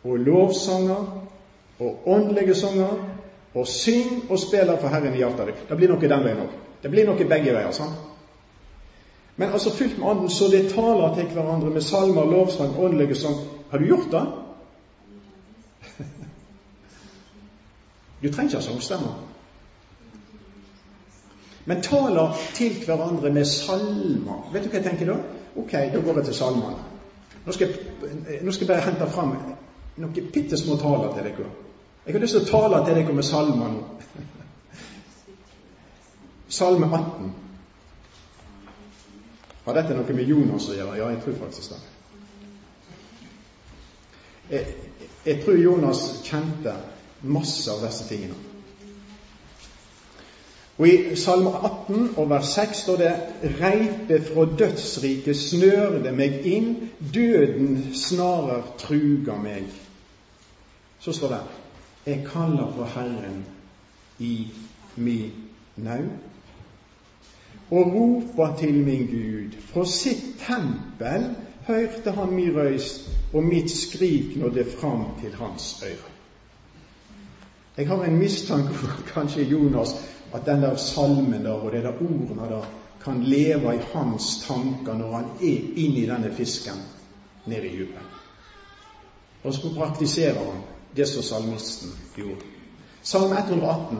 og 0.07 0.19
lovsanger 0.19 1.05
og 1.79 2.07
åndelige 2.07 2.55
sanger 2.55 2.93
og 3.53 3.67
syng 3.67 4.31
og 4.31 4.39
spiller 4.39 4.77
for 4.77 4.87
Herren 4.87 5.13
i 5.13 5.17
hjertet 5.17 5.47
ditt. 5.51 5.69
Det 5.69 5.77
blir 5.77 5.91
noe 5.91 6.09
den 6.09 6.23
veien 6.25 6.43
òg. 6.45 6.53
Det 6.83 6.91
blir 6.91 7.07
noe 7.07 7.29
begge 7.29 7.53
veier. 7.53 7.71
sant? 7.71 7.97
Men 9.37 9.51
altså 9.51 9.75
fylt 9.75 9.97
med 9.97 10.09
Anden, 10.09 10.29
så 10.29 10.47
det 10.51 10.69
taler 10.73 11.15
til 11.15 11.25
hverandre 11.25 11.69
med 11.69 11.81
salmer, 11.81 12.25
lovsang, 12.25 12.79
åndelige 12.79 13.15
sang. 13.15 13.35
Har 13.71 13.77
du 13.77 13.85
gjort 13.85 14.11
det? 14.11 14.25
Du 18.23 18.33
trenger 18.33 18.49
ikke 18.49 18.57
ha 18.57 18.61
sangstemmer. 18.61 19.27
Men 21.65 21.81
taler 21.81 22.33
til 22.53 22.85
hverandre 22.85 23.29
med 23.33 23.45
salmer. 23.45 24.49
Vet 24.53 24.63
du 24.63 24.69
hva 24.69 24.79
jeg 24.79 24.85
tenker 24.87 25.11
da? 25.11 25.17
Ok, 25.55 25.71
da 25.71 26.01
går 26.01 26.13
jeg 26.17 26.25
til 26.25 26.33
salmene. 26.33 26.77
Nå 27.45 27.51
skal 27.51 27.67
jeg, 27.67 27.77
nå 28.41 28.51
skal 28.51 28.65
jeg 28.65 28.73
bare 28.73 28.85
hente 28.89 29.09
fram 29.11 29.35
noen 29.97 30.31
bitte 30.33 30.57
små 30.57 30.77
taler 30.81 31.13
til 31.13 31.29
dere. 31.29 31.49
Jeg 32.05 32.15
har 32.15 32.23
lyst 32.23 32.37
til 32.37 32.45
å 32.45 32.49
tale 32.51 32.83
til 32.85 32.95
dere 32.95 33.13
med 33.13 33.25
salmer 33.27 33.73
nå. 33.73 33.83
Salme 36.47 36.87
18. 36.87 37.31
Har 39.65 39.75
dette 39.75 39.95
noe 39.97 40.13
med 40.15 40.29
Jonas 40.31 40.69
å 40.71 40.75
gjøre? 40.77 40.95
Ja, 40.95 41.09
jeg 41.11 41.23
tror 41.25 41.39
faktisk 41.41 41.73
det. 41.73 41.79
Jeg, 44.49 44.75
jeg 45.25 45.41
tror 45.43 45.57
Jonas 45.59 46.03
kjente 46.23 46.77
masse 47.27 47.67
av 47.73 47.83
disse 47.83 48.07
tingene. 48.07 48.37
Og 50.77 50.87
I 50.87 51.15
Salme 51.17 51.49
18 51.49 52.13
og 52.21 52.29
vers 52.29 52.53
6 52.53 52.83
står 52.85 52.97
det:" 53.01 53.13
Reipe 53.59 54.21
fra 54.21 54.45
dødsriket 54.59 55.37
snørde 55.37 56.11
meg 56.15 56.45
inn, 56.45 56.91
døden 57.13 57.95
snarer 57.97 58.61
truga 58.77 59.35
meg. 59.41 59.65
Så 60.99 61.13
står 61.13 61.27
det 61.27 61.41
Jeg 62.05 62.25
kaller 62.25 62.71
på 62.75 62.85
Herren 62.85 63.45
i 64.19 64.47
min 64.95 65.31
naud 65.75 66.09
og 67.71 67.93
roper 67.93 68.55
til 68.59 68.73
min 68.73 69.05
Gud. 69.07 69.61
Fra 69.61 69.85
sitt 69.85 70.39
tempel 70.39 71.25
hørte 71.67 72.11
han 72.11 72.35
mi 72.35 72.45
røyst, 72.51 73.09
og 73.33 73.43
mitt 73.43 73.71
skrik 73.71 74.37
nådde 74.37 74.65
fram 74.79 75.05
til 75.21 75.35
hans 75.35 75.83
øyre. 75.83 76.13
Jeg 77.77 77.87
har 77.87 78.03
en 78.03 78.17
mistanke 78.17 78.73
for 78.73 79.03
kanskje 79.13 79.43
Jonas 79.43 79.89
at 80.33 80.45
den 80.45 80.61
der 80.61 80.75
salmen 80.75 81.45
der 81.45 81.51
og 81.51 81.71
de 81.71 81.77
der 81.77 81.93
ordene 81.93 82.49
der 82.49 82.65
kan 83.03 83.23
leve 83.23 83.75
i 83.75 83.83
hans 83.93 84.45
tanker 84.47 84.93
når 84.93 85.15
han 85.15 85.25
er 85.41 85.59
inni 85.75 86.05
denne 86.07 86.31
fisken 86.33 86.79
nede 87.45 87.67
i 87.67 87.77
dypet. 87.77 88.01
Og 89.43 89.53
så 89.53 89.73
praktiserer 89.75 90.51
han 90.51 90.61
det 90.97 91.05
som 91.09 91.23
salmisten 91.23 91.93
gjorde. 92.15 92.41
Salme 93.01 93.37
118. 93.39 93.97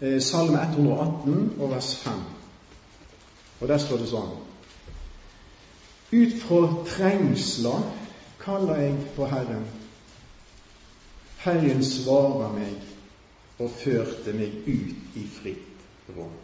Eh, 0.00 0.20
salme 0.22 0.62
118 0.62 1.56
og 1.60 1.70
vers 1.70 1.94
5. 1.96 2.12
Og 3.60 3.68
der 3.68 3.78
står 3.78 4.02
det 4.02 4.08
sånn 4.10 4.32
Ut 6.14 6.34
fra 6.44 6.60
trengsler 6.86 7.86
kaller 8.38 8.78
jeg 8.84 8.96
på 9.16 9.26
Herren. 9.26 9.64
Herren 11.42 11.82
svarer 11.84 12.52
meg 12.54 12.76
og 13.58 13.72
førte 13.80 14.34
meg 14.36 14.68
ut 14.68 15.16
i 15.18 15.24
fritt 15.40 16.14
rom. 16.14 16.34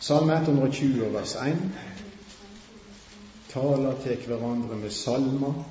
Salme 0.00 0.38
120 0.40 1.12
vers 1.12 1.36
1 1.42 1.60
taler 3.54 3.96
til 4.02 4.26
hverandre 4.26 4.76
med 4.76 4.90
salmer, 4.90 5.64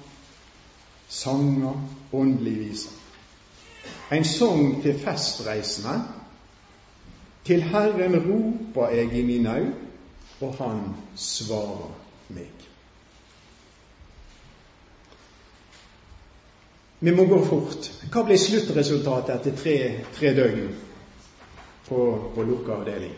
sanger, 1.09 1.89
åndelige 2.13 2.59
viser. 2.59 2.91
En 4.11 4.25
sang 4.25 4.81
til 4.81 4.99
festreisende. 4.99 6.01
Til 7.43 7.63
Herren 7.63 8.15
roper 8.15 8.89
jeg 8.89 9.13
i 9.19 9.25
min 9.25 9.47
au, 9.47 9.65
og 10.41 10.53
Han 10.55 10.79
svarer 11.15 11.91
meg. 12.29 12.51
Vi 16.99 17.11
må 17.11 17.25
gå 17.27 17.41
fort. 17.45 17.89
Hva 18.11 18.23
ble 18.23 18.37
sluttresultatet 18.39 19.35
etter 19.35 19.57
tre, 19.59 19.75
tre 20.15 20.31
døgn 20.37 20.69
på, 21.89 21.99
på 22.35 22.45
lukka 22.47 22.77
avdeling? 22.79 23.17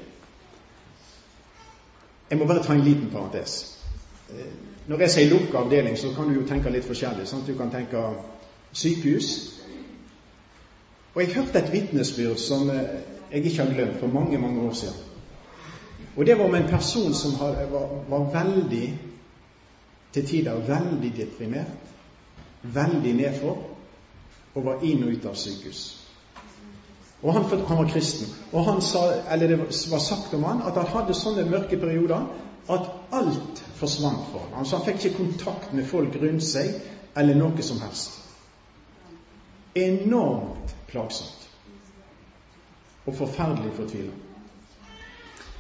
Jeg 2.30 2.40
må 2.40 2.48
bare 2.50 2.64
ta 2.66 2.74
en 2.74 2.82
liten 2.82 3.12
parentes. 3.14 3.75
Eh, 4.30 4.46
når 4.88 5.00
jeg 5.00 5.10
sier 5.10 5.34
lukka 5.34 5.58
avdeling, 5.58 5.98
så 5.98 6.14
kan 6.16 6.30
du 6.30 6.40
jo 6.40 6.48
tenke 6.48 6.70
litt 6.70 6.86
forskjellig. 6.86 7.28
Sant? 7.28 7.48
Du 7.48 7.58
kan 7.58 7.72
tenke 7.74 8.02
sykehus. 8.74 9.32
Og 11.16 11.22
jeg 11.22 11.34
hørte 11.36 11.60
et 11.60 11.74
vitnesbyrd 11.74 12.40
som 12.42 12.70
eh, 12.70 13.02
jeg 13.32 13.46
ikke 13.46 13.64
har 13.64 13.74
glemt, 13.74 14.00
for 14.00 14.08
mange, 14.08 14.38
mange 14.38 14.62
år 14.62 14.74
siden. 14.74 14.96
Og 16.16 16.26
det 16.26 16.38
var 16.40 16.48
med 16.48 16.64
en 16.64 16.70
person 16.70 17.14
som 17.14 17.40
var, 17.40 17.58
var 18.10 18.30
veldig, 18.34 19.00
til 20.14 20.28
tider 20.28 20.54
veldig 20.68 21.14
deprimert, 21.18 21.92
veldig 22.64 23.14
nedfor, 23.14 23.58
og 24.56 24.66
var 24.66 24.84
inn 24.84 25.04
og 25.04 25.12
ut 25.12 25.26
av 25.28 25.36
sykehus. 25.36 25.84
Og 27.24 27.34
han, 27.34 27.44
han 27.68 27.78
var 27.78 27.90
kristen. 27.90 28.30
Og 28.52 28.66
han 28.66 28.82
sa, 28.82 29.00
eller 29.32 29.48
det 29.48 29.60
var 29.92 30.00
sagt 30.00 30.34
om 30.34 30.44
han 30.44 30.62
at 30.62 30.78
han 30.78 30.92
hadde 30.94 31.18
sånne 31.18 31.48
mørke 31.50 31.80
perioder 31.82 32.28
at 32.72 32.92
alt 33.12 33.65
forsvant 33.76 34.28
for 34.32 34.40
ham. 34.40 34.60
Altså 34.60 34.78
Han 34.78 34.86
fikk 34.86 35.06
ikke 35.06 35.18
kontakt 35.18 35.74
med 35.74 35.86
folk 35.86 36.16
rundt 36.22 36.44
seg 36.44 36.76
eller 37.16 37.36
noe 37.40 37.64
som 37.64 37.82
helst. 37.84 38.22
Enormt 39.76 40.76
plagsomt 40.88 41.42
og 43.06 43.16
forferdelig 43.16 43.74
fortvila. 43.78 44.12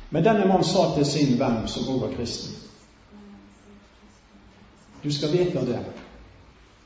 Men 0.09 0.23
denne 0.23 0.47
mannen 0.47 0.63
sa 0.63 0.87
til 0.95 1.05
sin 1.05 1.35
venn, 1.39 1.67
som 1.67 1.87
også 1.87 1.99
var 2.05 2.15
kristen 2.15 2.55
Du 5.03 5.11
skal 5.11 5.31
vite 5.31 5.65
det, 5.65 5.81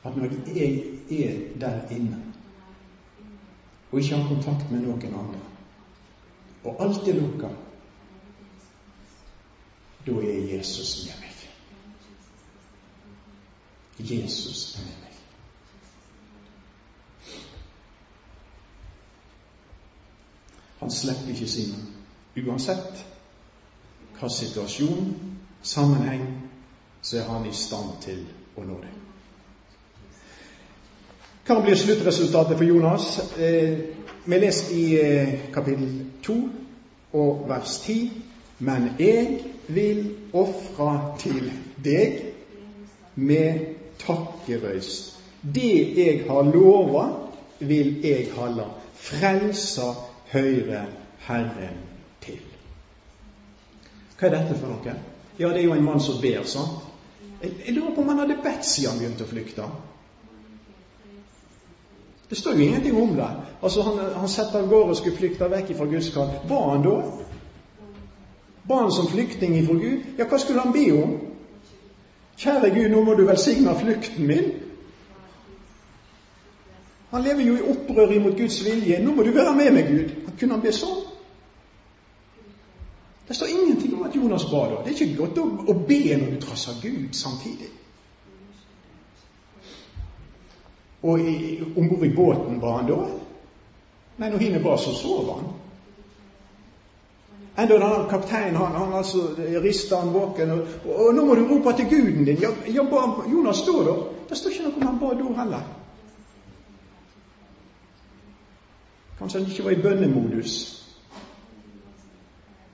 at 0.04 0.16
når 0.16 0.34
jeg 0.54 0.82
er 1.10 1.38
der 1.60 1.80
inne 1.90 2.18
og 3.92 3.98
ikke 3.98 4.16
har 4.16 4.28
kontakt 4.28 4.70
med 4.70 4.84
noen 4.84 5.14
andre, 5.18 5.40
og 6.64 6.76
alt 6.84 7.08
er 7.08 7.16
lukka, 7.16 7.48
da 10.06 10.12
er 10.12 10.56
Jesus 10.56 11.06
med 11.06 11.14
meg. 11.20 11.36
Jesus 14.10 14.74
er 14.74 14.84
med 14.84 14.96
meg. 15.02 15.10
Han 20.80 20.90
slipper 20.90 21.28
ikke 21.28 21.48
sine, 21.48 21.76
uansett 22.46 23.04
hva 24.16 24.28
situasjon, 24.32 25.12
sammenheng, 25.62 26.24
så 27.02 27.18
er 27.20 27.28
han 27.28 27.46
i 27.48 27.52
stand 27.56 28.00
til 28.04 28.24
å 28.56 28.64
nå 28.64 28.78
det. 28.80 28.92
Hva 31.48 31.60
blir 31.64 31.76
sluttresultatet 31.76 32.56
for 32.56 32.64
Jonas? 32.64 33.06
Eh, 33.36 33.78
vi 34.24 34.38
leser 34.38 34.74
i 34.76 34.84
eh, 35.00 35.30
kapittel 35.52 35.94
2 36.22 36.36
og 37.20 37.46
vers 37.48 37.78
10. 37.84 38.29
Men 38.60 38.90
jeg 38.98 39.40
vil 39.68 40.02
ofre 40.36 40.90
til 41.18 41.50
deg 41.84 42.20
med 43.16 43.60
takkerøyst. 44.02 45.16
Det 45.40 45.96
jeg 45.96 46.24
har 46.28 46.42
lova, 46.52 47.06
vil 47.60 47.94
jeg 48.04 48.28
holde. 48.36 48.66
Frelsa 48.94 49.94
høyre 50.32 50.84
Herren 51.24 51.80
til. 52.20 52.40
hva 54.18 54.28
er 54.28 54.34
dette 54.34 54.56
for 54.60 54.68
noe? 54.68 54.94
Ja, 55.38 55.48
det 55.48 55.62
er 55.62 55.64
jo 55.64 55.72
en 55.72 55.84
mann 55.84 56.00
som 56.04 56.20
ber, 56.20 56.42
sant? 56.44 56.82
Jeg, 57.40 57.72
lurer 57.72 57.94
på 57.94 58.02
om 58.02 58.10
han 58.12 58.18
hadde 58.20 58.36
bedt 58.44 58.66
siden 58.68 58.90
han 58.90 58.98
begynte 59.00 59.24
å 59.24 59.30
flykte. 59.30 59.68
Det 62.28 62.36
står 62.36 62.58
jo 62.58 62.66
ingenting 62.66 62.98
om 63.00 63.14
det. 63.16 63.30
Altså, 63.62 63.82
Han, 63.82 63.98
han 64.20 64.28
setter 64.28 64.60
av 64.60 64.68
gårde 64.68 64.92
og 64.92 64.98
skulle 65.00 65.16
flykte 65.16 65.48
vekk 65.48 65.72
fra 65.78 65.88
Guds 65.88 66.10
kall. 66.14 66.34
Var 66.48 66.68
han 66.68 66.84
da? 66.84 66.98
Var 68.70 68.82
han 68.82 68.92
som 68.92 69.06
flyktning 69.06 69.56
ifra 69.58 69.74
Gud? 69.74 70.02
Ja, 70.16 70.28
hva 70.30 70.38
skulle 70.38 70.62
han 70.62 70.72
be 70.72 70.84
om? 70.94 71.14
Kjære 72.38 72.68
Gud, 72.70 72.90
nå 72.92 73.00
må 73.02 73.14
du 73.18 73.24
velsigne 73.26 73.72
flukten 73.74 74.26
min. 74.26 74.52
Han 77.10 77.24
lever 77.26 77.42
jo 77.48 77.56
i 77.56 77.64
opprør 77.72 78.12
imot 78.14 78.36
Guds 78.38 78.60
vilje. 78.64 79.00
Nå 79.02 79.14
må 79.16 79.24
du 79.26 79.32
være 79.34 79.56
med 79.58 79.72
meg, 79.74 79.90
Gud. 79.90 80.12
Kunne 80.38 80.54
han 80.54 80.62
be 80.62 80.70
sånn? 80.72 81.00
Det 83.26 83.36
står 83.36 83.50
ingenting 83.56 83.96
om 83.98 84.06
at 84.06 84.14
Jonas 84.16 84.46
ba 84.52 84.62
da. 84.70 84.78
Det 84.84 84.94
er 84.94 85.02
ikke 85.02 85.18
godt 85.18 85.42
å, 85.42 85.48
å 85.74 85.76
be 85.90 86.00
når 86.20 86.30
du 86.36 86.40
trasser 86.44 86.78
Gud 86.82 87.10
samtidig. 87.18 87.72
Og 91.02 91.26
om 91.74 91.90
bord 91.90 92.06
i 92.06 92.14
båten 92.14 92.62
ba 92.62 92.76
han 92.78 92.92
da? 92.92 93.00
Nei, 94.20 94.30
når 94.30 94.46
hine 94.46 94.62
ba, 94.62 94.78
så 94.78 94.94
sov 94.94 95.34
han. 95.34 95.50
Enda 97.60 97.76
denne 97.76 98.08
kapteinen 98.10 98.56
han, 98.56 98.72
han 98.72 98.92
altså 98.92 99.18
rista 99.62 99.96
han 100.00 100.14
våken. 100.14 100.50
Og, 100.50 100.58
og, 100.84 101.06
og, 101.06 101.14
'Nå 101.14 101.24
må 101.24 101.34
du 101.34 101.44
rope 101.48 101.76
til 101.76 101.88
guden 101.90 102.24
din.' 102.24 102.40
Ja, 102.40 102.50
ja 102.66 102.82
ba, 102.82 103.28
Jonas 103.32 103.56
står 103.56 103.82
der. 103.82 104.02
Det 104.28 104.38
står 104.38 104.50
ikke 104.50 104.64
noe 104.64 104.76
om 104.76 104.86
han 104.86 104.98
ba 104.98 105.14
da 105.18 105.42
heller. 105.42 105.62
Kanskje 109.18 109.40
han 109.40 109.50
ikke 109.50 109.64
var 109.64 109.70
i 109.70 109.82
bønnemodus 109.82 110.76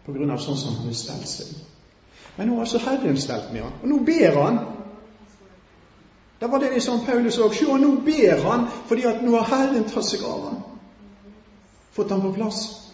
på 0.07 0.13
grunn 0.13 0.31
av 0.31 0.39
sånn 0.39 0.57
som 0.57 0.75
han 0.75 0.85
hadde 0.85 0.95
stelt 0.95 1.29
seg. 1.29 1.47
Men 2.37 2.49
nå 2.49 2.55
har 2.55 2.61
altså 2.61 2.79
Herren 2.79 3.17
stelt 3.19 3.53
med 3.53 3.63
han, 3.63 3.73
og 3.83 3.89
nå 3.89 3.99
ber 4.07 4.43
han. 4.43 4.59
Det 6.41 6.51
var 6.53 6.59
det 6.59 6.75
de 6.75 6.81
som 6.81 7.01
Paulus 7.07 7.39
òg. 7.39 7.55
Se, 7.55 7.65
nå 7.65 7.91
ber 8.07 8.43
han 8.45 8.69
fordi 8.87 9.03
at 9.03 9.23
nå 9.25 9.35
har 9.39 9.49
Herren 9.51 9.89
tatt 9.91 10.07
seg 10.07 10.23
av 10.23 10.45
han. 10.51 10.61
Fått 11.97 12.11
han 12.11 12.23
på 12.23 12.33
plass. 12.37 12.86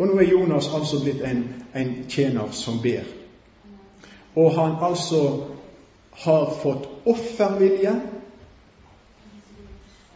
Og 0.00 0.08
nå 0.08 0.16
er 0.16 0.30
Jonas 0.30 0.70
altså 0.72 1.02
blitt 1.02 1.20
en, 1.28 1.42
en 1.76 1.90
tjener 2.08 2.54
som 2.56 2.78
ber. 2.80 3.04
Og 4.40 4.54
han 4.56 4.78
altså 4.80 5.20
har 6.24 6.54
fått 6.62 6.88
offervilje. 7.04 7.92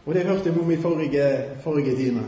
Og 0.05 0.13
det 0.13 0.25
hørte 0.25 0.49
jeg 0.49 0.57
om 0.61 0.71
i 0.71 0.79
forrige, 0.81 1.27
forrige 1.63 1.95
time. 1.99 2.25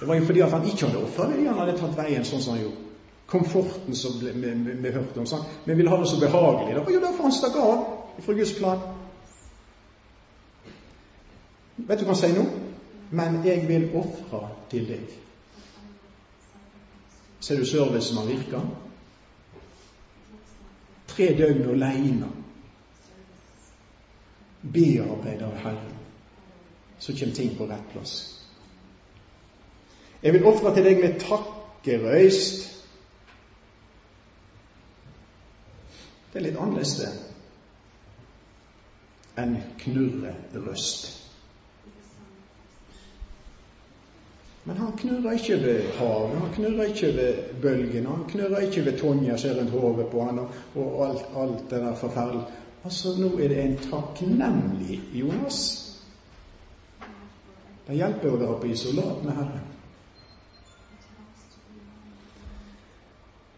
Det 0.00 0.08
var 0.08 0.18
jo 0.18 0.26
fordi 0.26 0.40
at 0.40 0.50
han 0.50 0.66
ikke 0.66 0.86
hadde 0.86 1.04
offervilje. 1.04 1.48
Han 1.48 1.62
hadde 1.62 1.78
tatt 1.78 1.98
veien 1.98 2.26
sånn 2.26 2.42
som 2.42 2.56
han 2.56 2.64
gjorde. 2.64 2.88
Komforten 3.30 3.94
som 3.96 4.18
vi, 4.18 4.34
vi, 4.34 4.76
vi 4.82 4.90
hørte 4.90 5.22
om. 5.22 5.30
Sånn. 5.30 5.46
Men 5.66 5.78
ville 5.78 5.94
ha 5.94 6.02
det 6.02 6.10
så 6.10 6.18
behagelig. 6.18 6.74
Det 6.74 6.82
var 6.82 6.96
jo 6.96 7.06
derfor 7.06 7.30
han 7.30 7.38
stakk 7.38 7.62
av 7.62 8.22
fra 8.26 8.40
Guds 8.42 8.58
plan. 8.58 8.86
Vet 11.78 12.02
du 12.02 12.08
hva 12.08 12.16
han 12.16 12.24
sier 12.26 12.34
nå? 12.34 12.48
Men 13.14 13.44
jeg 13.46 13.68
vil 13.70 13.92
ofre 14.02 14.48
til 14.72 14.90
deg. 14.90 15.20
Ser 17.42 17.58
du 17.58 17.66
servicen 17.66 18.16
har 18.16 18.26
virka. 18.26 18.60
Tre 21.10 21.26
døgn 21.38 21.64
aleine. 21.70 22.28
Bearbeider 24.62 25.56
Herren. 25.64 25.96
Så 26.98 27.16
kommer 27.18 27.34
ting 27.34 27.56
på 27.58 27.66
rett 27.66 27.88
plass. 27.92 28.14
Jeg 30.22 30.32
vil 30.32 30.46
ofre 30.46 30.70
til 30.74 30.86
deg 30.86 31.02
med 31.02 31.18
takkerøyst. 31.18 32.68
Det 36.30 36.38
er 36.38 36.46
litt 36.46 36.60
annerledes 36.62 36.94
det 37.00 37.10
enn 39.42 39.56
knurrerøst. 39.80 41.21
Men 44.64 44.76
han 44.76 44.92
knurrer 44.98 45.32
ikke 45.32 45.56
ved 45.62 45.86
havet, 45.98 46.38
han 46.38 46.52
knurrer 46.54 46.90
ikke 46.92 47.08
ved 47.16 47.38
bølgene, 47.62 48.08
han 48.08 48.26
knurrer 48.30 48.68
ikke 48.68 48.84
ved 48.86 48.98
Tonja 48.98 49.36
som 49.36 49.50
er 49.50 49.58
rundt 49.58 49.70
hodet 49.74 50.06
på 50.12 50.24
han, 50.24 50.38
og, 50.38 50.48
og 50.76 51.08
alt, 51.08 51.24
alt, 51.36 51.64
det 51.70 51.80
der 51.82 51.94
forferdelige. 51.94 52.60
Altså, 52.84 53.16
nå 53.18 53.32
er 53.38 53.48
det 53.48 53.58
en 53.62 53.76
takknemlig 53.82 55.00
Jonas. 55.14 55.58
Det 57.86 57.98
hjelper 57.98 58.30
å 58.30 58.38
være 58.38 58.60
på 58.62 58.70
isolat 58.70 59.26
med 59.26 59.38
Herren. 59.38 59.68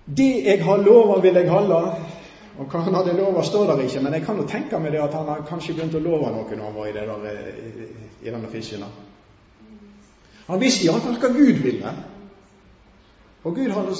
Det 0.04 0.32
jeg 0.44 0.64
har 0.64 0.82
lova, 0.84 1.20
vil 1.20 1.40
jeg 1.40 1.48
holde. 1.48 1.80
Og 2.54 2.68
hva 2.70 2.84
han 2.86 2.94
hadde 2.94 3.16
lova, 3.18 3.42
står 3.42 3.72
der 3.72 3.80
ikke, 3.84 4.00
men 4.04 4.14
jeg 4.14 4.24
kan 4.24 4.36
jo 4.40 4.44
tenke 4.48 4.78
meg 4.78 4.92
det 4.94 5.02
at 5.02 5.16
han 5.16 5.28
har 5.28 5.44
kanskje 5.48 5.74
begynt 5.74 5.96
å 5.98 6.04
love 6.04 6.30
noe 6.30 6.56
når 6.56 6.64
han 6.64 6.76
var 6.76 6.88
i, 6.88 6.92
det 6.94 7.06
der, 7.08 7.24
eh, 7.32 8.22
i 8.22 8.30
denne 8.30 8.50
fisken. 8.52 8.84
Han 10.46 10.60
visste 10.60 10.84
iallfall 10.84 11.16
hva 11.20 11.30
Gud 11.32 11.62
ville. 11.64 11.94
Og 13.44 13.54
Gud 13.54 13.70
hadde 13.70 13.94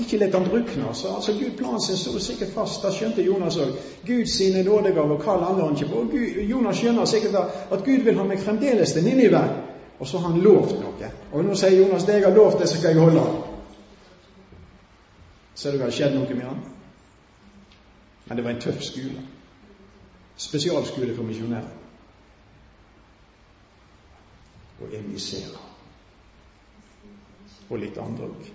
ikke 0.00 0.18
latt 0.18 0.34
ham 0.34 0.44
drukne. 0.44 0.94
Så 0.94 1.14
altså 1.14 1.32
Gud 1.32 1.56
planen 1.56 1.80
sin 1.80 1.96
sto 1.96 2.18
sikkert 2.18 2.52
fast. 2.54 2.82
Da 2.82 2.92
skjønte 2.92 3.24
Jonas 3.24 3.56
òg. 3.60 3.74
Gud 4.06 4.26
sine 4.26 4.62
nådegaver, 4.64 5.16
hva 5.20 5.36
lander 5.40 5.64
han 5.64 5.76
ikke 5.76 5.90
på? 5.92 6.04
Gud, 6.12 6.40
Jonas 6.50 6.80
skjønner 6.80 7.04
sikkert 7.04 7.34
at 7.70 7.84
Gud 7.84 8.04
vil 8.08 8.16
ha 8.16 8.24
meg 8.24 8.40
fremdeles 8.40 8.92
til 8.92 9.04
Ninive. 9.04 9.42
Og 9.98 10.08
så 10.08 10.18
har 10.18 10.32
han 10.32 10.40
lovt 10.40 10.80
noe. 10.80 11.10
Og 11.32 11.44
nå 11.44 11.54
sier 11.56 11.76
Jonas 11.76 12.04
det 12.04 12.18
jeg 12.18 12.24
har 12.24 12.36
lovt, 12.36 12.58
det 12.60 12.68
skal 12.68 12.88
jeg 12.88 13.00
holde. 13.00 13.26
Ser 15.54 15.72
du 15.72 15.78
det 15.78 15.84
har 15.84 15.96
skjedd 15.98 16.16
noe 16.16 16.34
med 16.34 16.44
han? 16.44 16.64
Men 18.26 18.36
det 18.36 18.44
var 18.44 18.56
en 18.56 18.60
tøff 18.60 18.82
skole. 18.84 19.22
Spesialskole 20.36 21.14
for 21.16 21.24
misjonærer. 21.24 21.72
Og 24.80 24.92
emisserer. 24.92 25.65
Og 27.70 27.80
litt 27.82 27.98
andre 27.98 28.30
òg. 28.30 28.48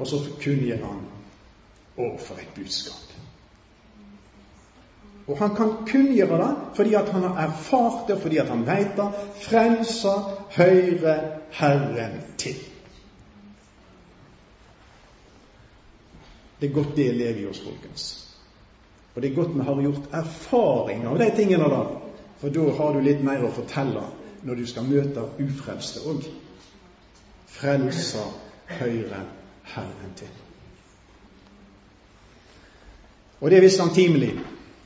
Og 0.00 0.08
så 0.08 0.20
kunngjør 0.40 0.84
han 0.86 1.00
Å, 2.00 2.04
for 2.22 2.38
et 2.40 2.52
budskap! 2.56 3.10
Og 5.30 5.36
han 5.38 5.52
kan 5.54 5.74
kunngjøre 5.86 6.38
det 6.40 6.50
fordi 6.74 6.94
at 6.98 7.10
han 7.14 7.26
har 7.28 7.42
erfart 7.44 8.08
det, 8.08 8.16
fordi 8.22 8.40
at 8.42 8.48
han 8.50 8.64
veit 8.66 8.96
det. 8.96 9.06
Frelsa 9.44 10.14
høyre 10.56 11.16
Herren 11.54 12.16
til. 12.40 12.56
Det 16.60 16.68
er 16.68 16.74
godt 16.74 16.96
det 16.96 17.12
lever 17.14 17.44
i 17.44 17.46
oss, 17.48 17.62
folkens. 17.64 18.08
Og 19.20 19.24
det 19.24 19.30
er 19.30 19.34
godt 19.36 19.50
vi 19.54 19.64
har 19.66 19.80
gjort 19.82 20.14
erfaring 20.16 21.02
av 21.04 21.18
de 21.20 21.26
tingene 21.36 21.66
da. 21.68 21.80
For 22.40 22.48
da 22.48 22.62
har 22.78 22.94
du 22.94 23.02
litt 23.04 23.20
mer 23.20 23.42
å 23.44 23.50
fortelle 23.52 24.06
når 24.48 24.56
du 24.56 24.62
skal 24.70 24.86
møte 24.88 25.26
ufrelste 25.44 26.06
òg. 26.08 26.24
Frelser 27.52 28.30
høyre 28.78 29.20
Herren 29.74 30.16
til. 30.16 30.32
Og 33.44 33.52
det 33.52 33.60
visste 33.60 33.84
han 33.84 33.92
timelig. 33.92 34.32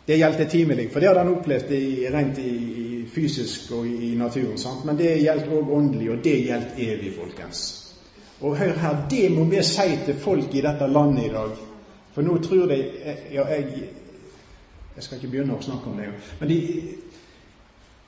Det 0.04 0.18
gjaldt 0.18 0.50
timelig, 0.50 0.90
for 0.90 0.98
det 0.98 1.12
hadde 1.12 1.22
han 1.22 1.34
opplevd 1.36 1.70
i, 1.78 1.86
rent 2.10 2.42
i, 2.42 2.50
i 2.82 3.06
fysisk 3.06 3.70
og 3.78 3.86
i, 3.86 4.16
naturen. 4.18 4.58
Sant? 4.58 4.82
Men 4.84 4.98
det 4.98 5.14
gjaldt 5.22 5.46
òg 5.46 5.70
åndelig, 5.78 6.10
og 6.10 6.22
det 6.26 6.38
gjaldt 6.48 6.74
evig, 6.82 7.14
folkens. 7.22 7.66
Og 8.42 8.58
hør 8.58 8.74
her, 8.82 9.02
det 9.10 9.28
må 9.30 9.46
vi 9.46 9.62
si 9.62 9.92
til 10.04 10.18
folk 10.18 10.50
i 10.50 10.66
dette 10.66 10.90
landet 10.90 11.30
i 11.30 11.36
dag. 11.38 11.60
For 12.14 12.26
nå 12.26 12.42
tror 12.42 12.66
de 12.74 12.82
ja, 13.30 13.46
jeg, 13.54 13.94
jeg 14.94 15.04
skal 15.04 15.18
ikke 15.18 15.30
begynne 15.30 15.56
å 15.56 15.62
snakke 15.62 15.90
om 15.90 15.96
det, 15.98 16.10
men 16.40 16.48
de, 16.48 16.58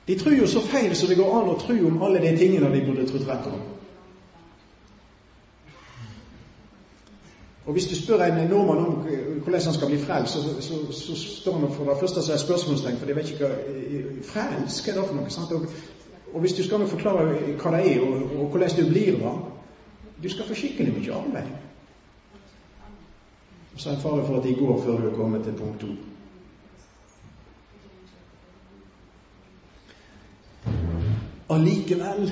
de 0.07 0.15
tror 0.19 0.37
jo 0.37 0.47
så 0.47 0.63
feil 0.63 0.95
som 0.95 1.09
det 1.09 1.17
går 1.19 1.33
an 1.35 1.49
å 1.51 1.57
tro 1.59 1.75
om 1.87 2.03
alle 2.07 2.21
de 2.23 2.37
tingene 2.39 2.71
de 2.71 2.85
burde 2.85 3.07
trodd 3.09 3.27
rett 3.27 3.49
om. 3.51 3.65
Og 7.67 7.73
Hvis 7.73 7.85
du 7.85 7.95
spør 7.95 8.23
en 8.23 8.47
nordmann 8.49 8.77
om 8.77 8.93
hvordan 9.43 9.61
han 9.61 9.73
skal 9.73 9.87
bli 9.87 9.97
frelst, 9.99 10.33
så, 10.33 10.61
så, 10.61 10.91
så, 10.91 11.15
står 11.15 11.57
han 11.59 11.71
for 11.71 11.83
det 11.83 11.97
første 11.99 12.21
som 12.21 12.33
er 12.33 12.37
spørsmålstegn, 12.37 12.97
for 12.97 13.05
de 13.05 13.15
vet 13.15 13.31
ikke 13.33 13.47
hva 13.47 14.21
frelst 14.23 14.87
er 14.87 14.95
det 14.95 15.03
for 15.09 15.17
noe. 15.17 15.29
sant? 15.29 15.51
Og, 15.51 15.65
og 16.33 16.39
hvis 16.39 16.55
du 16.55 16.63
skal 16.63 16.87
forklare 16.87 17.25
hva 17.59 17.73
det 17.75 17.81
er, 17.91 18.05
og, 18.07 18.23
og 18.39 18.45
hvordan 18.53 18.77
du 18.77 18.85
blir 18.87 19.19
det 19.19 19.33
Du 20.23 20.29
skal 20.29 20.47
få 20.47 20.55
skikkelig 20.55 20.93
mye 20.93 21.13
arbeid. 21.13 21.49
Og 23.73 23.79
så 23.81 23.89
er 23.89 23.93
det 23.93 24.01
fare 24.01 24.25
for 24.25 24.37
at 24.37 24.43
de 24.43 24.55
går 24.55 24.81
før 24.85 25.01
du 25.01 25.09
er 25.09 25.15
kommet 25.15 25.43
til 25.43 25.53
punkt 25.53 25.81
to. 25.81 25.87
Allikevel 31.49 32.31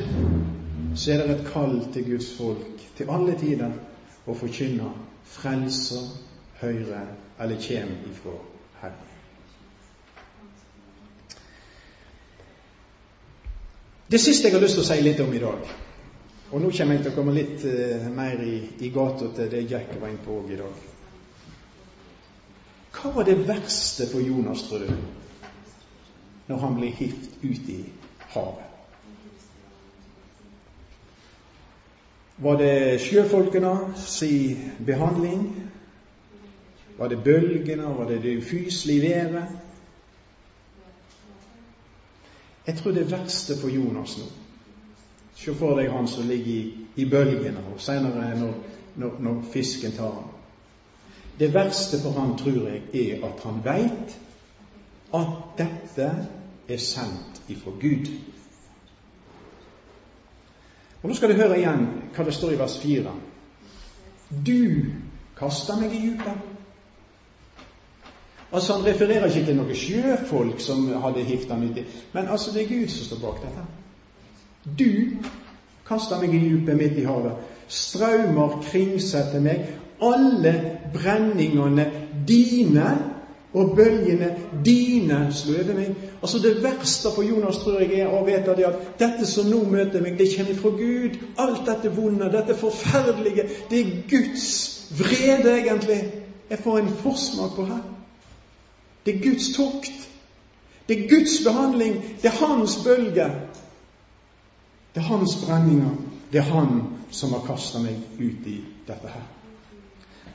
så 0.95 1.11
er 1.11 1.21
det 1.21 1.35
et 1.35 1.47
kall 1.47 1.77
til 1.93 2.03
Guds 2.09 2.33
folk 2.37 2.81
til 2.97 3.11
alle 3.11 3.35
tider 3.39 3.71
å 4.27 4.35
forkynne 4.35 4.89
frelser, 5.35 6.09
høyre 6.59 7.01
eller 7.39 7.61
kjem 7.61 7.93
ifra 8.11 8.35
Herren. 8.81 9.13
Det 14.11 14.19
siste 14.21 14.49
jeg 14.49 14.55
har 14.57 14.63
lyst 14.63 14.77
til 14.77 14.83
å 14.83 14.89
si 14.89 14.99
litt 15.01 15.23
om 15.23 15.31
i 15.33 15.41
dag, 15.41 15.71
og 16.51 16.61
nå 16.61 16.73
kommer 16.75 16.97
jeg 16.97 17.05
til 17.05 17.13
å 17.13 17.15
komme 17.15 17.33
litt 17.39 17.63
uh, 17.65 18.11
mer 18.13 18.43
i, 18.43 18.59
i 18.83 18.91
gata 18.93 19.31
til 19.39 19.49
det 19.51 19.63
Jack 19.71 19.95
var 20.01 20.11
inne 20.11 20.27
på 20.27 20.41
i 20.51 20.59
dag. 20.59 20.83
Hva 22.99 23.15
var 23.15 23.31
det 23.31 23.39
verste 23.47 24.11
for 24.11 24.23
Jonas, 24.23 24.67
tror 24.67 24.85
du, 24.85 24.93
når 26.51 26.63
han 26.67 26.79
ble 26.79 26.93
hivd 26.99 27.43
ut 27.47 27.75
i 27.79 27.81
havet? 28.35 28.74
Var 32.37 32.57
det 32.57 33.01
sjøfolkene 33.01 33.93
si 33.95 34.57
behandling? 34.85 35.45
Var 36.97 37.07
det 37.07 37.23
bølgene? 37.23 37.83
Var 37.97 38.09
det 38.09 38.23
det 38.23 38.37
ufyselige 38.37 39.01
været? 39.01 39.47
Jeg 42.67 42.75
tror 42.75 42.91
det 42.91 43.11
verste 43.11 43.57
for 43.61 43.69
Jonas 43.69 44.17
nå 44.17 44.25
Se 45.35 45.53
for 45.53 45.75
deg 45.75 45.91
han 45.91 46.07
som 46.07 46.27
ligger 46.27 46.47
i, 46.47 46.61
i 46.95 47.05
bølgene, 47.11 47.59
og 47.73 47.81
senere 47.83 48.29
når, 48.39 48.53
når, 48.95 49.17
når 49.19 49.41
fisken 49.51 49.91
tar 49.91 50.13
ham. 50.13 50.29
Det 51.39 51.53
verste 51.53 51.99
for 51.99 52.15
han, 52.15 52.37
tror 52.39 52.69
jeg, 52.69 52.81
er 52.93 53.25
at 53.27 53.43
han 53.43 53.59
veit 53.65 54.15
at 55.13 55.33
dette 55.57 56.07
er 56.69 56.79
sendt 56.79 57.41
ifra 57.51 57.75
Gud. 57.81 58.07
Og 61.05 61.09
Nå 61.09 61.15
skal 61.15 61.29
du 61.29 61.37
høre 61.37 61.59
igjen 61.59 61.83
hva 62.15 62.23
det 62.25 62.33
står 62.33 62.55
i 62.55 62.57
vers 62.57 62.75
4. 62.81 63.11
Du 64.41 64.61
kaster 65.37 65.77
meg 65.77 65.91
i 65.93 65.99
djupet. 66.01 66.39
Altså 68.49 68.73
Han 68.73 68.87
refererer 68.87 69.27
ikke 69.29 69.43
til 69.45 69.59
noen 69.59 69.77
sjøfolk 69.77 70.63
som 70.65 70.87
hadde 71.03 71.27
hivd 71.27 71.53
ham 71.53 71.67
uti, 71.67 71.83
men 72.15 72.25
altså 72.25 72.55
det 72.55 72.63
er 72.63 72.71
Gud 72.71 72.89
som 72.89 73.05
står 73.05 73.21
bak 73.21 73.43
dette. 73.43 73.67
Du 74.65 75.29
kaster 75.85 76.23
meg 76.23 76.33
i 76.33 76.41
djupet 76.41 76.81
midt 76.81 76.97
i 76.97 77.05
havet. 77.05 77.37
Straumer 77.69 78.57
kringsetter 78.65 79.45
meg. 79.45 79.61
Alle 80.01 80.55
brenningene 80.95 81.85
dine 82.25 82.87
og 83.55 83.75
bølgene 83.75 84.29
dine 84.65 85.19
slo 85.31 85.55
meg. 85.75 85.95
Altså 86.21 86.39
Det 86.43 86.63
verste 86.63 87.11
for 87.15 87.23
Jonas 87.23 87.57
tror 87.63 87.79
jeg 87.79 87.99
er 87.99 88.11
å 88.11 88.23
vite 88.27 88.55
det 88.57 88.67
at 88.67 88.99
dette 88.99 89.27
som 89.29 89.47
nå 89.49 89.61
møter 89.69 90.03
meg, 90.03 90.17
det 90.19 90.31
kommer 90.35 90.59
fra 90.59 90.71
Gud. 90.75 91.19
Alt 91.39 91.63
dette 91.67 91.91
vonde, 91.95 92.31
dette 92.31 92.57
forferdelige, 92.59 93.47
det 93.69 93.79
er 93.79 93.93
Guds 94.09 94.47
vrede, 94.99 95.53
egentlig. 95.61 96.01
Jeg 96.49 96.59
får 96.59 96.77
en 96.79 96.91
forsmak 97.03 97.55
på 97.55 97.65
her. 97.65 97.83
Det 99.05 99.15
er 99.15 99.23
Guds 99.23 99.49
tokt. 99.55 100.09
Det 100.87 100.99
er 100.99 101.09
Guds 101.09 101.39
behandling. 101.45 101.95
Det 102.21 102.29
er 102.29 102.45
Hans 102.45 102.75
bølge. 102.83 103.29
Det 104.95 105.01
er 105.01 105.07
Hans 105.07 105.37
brenninger. 105.45 105.95
Det 106.31 106.39
er 106.39 106.51
Han 106.51 106.83
som 107.11 107.31
har 107.31 107.45
kasta 107.47 107.79
meg 107.79 107.95
ut 108.19 108.47
i 108.49 108.59
dette 108.87 109.07
her. 109.07 109.23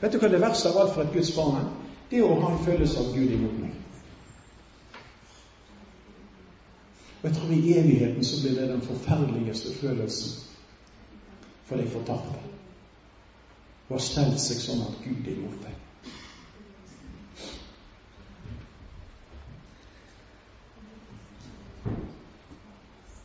Vet 0.01 0.13
du 0.13 0.17
hva 0.17 0.29
det 0.31 0.41
verste 0.41 0.71
av 0.71 0.79
alt 0.81 0.93
for 0.95 1.05
et 1.05 1.13
Guds 1.13 1.31
barn 1.35 1.59
er? 1.61 1.69
Det 2.11 2.21
å 2.23 2.33
ha 2.41 2.51
en 2.51 2.63
følelse 2.65 2.99
av 2.99 3.13
Gud 3.15 3.31
imot 3.31 3.59
meg. 3.61 3.75
Og 7.21 7.27
jeg 7.29 7.37
tror 7.37 7.51
i 7.53 7.75
evigheten 7.77 8.25
så 8.25 8.41
blir 8.41 8.57
det 8.57 8.69
den 8.71 8.81
forferdeligste 8.83 9.75
følelsen 9.77 10.39
for 11.69 11.79
de 11.79 11.85
fortapte. 11.89 12.41
Og 13.87 13.95
har 13.95 14.03
stelt 14.03 14.41
seg 14.41 14.59
sånn 14.59 14.83
at 14.87 14.99
Gud 15.05 15.29
er 15.29 15.37
imot 15.37 15.63
deg. 15.63 15.77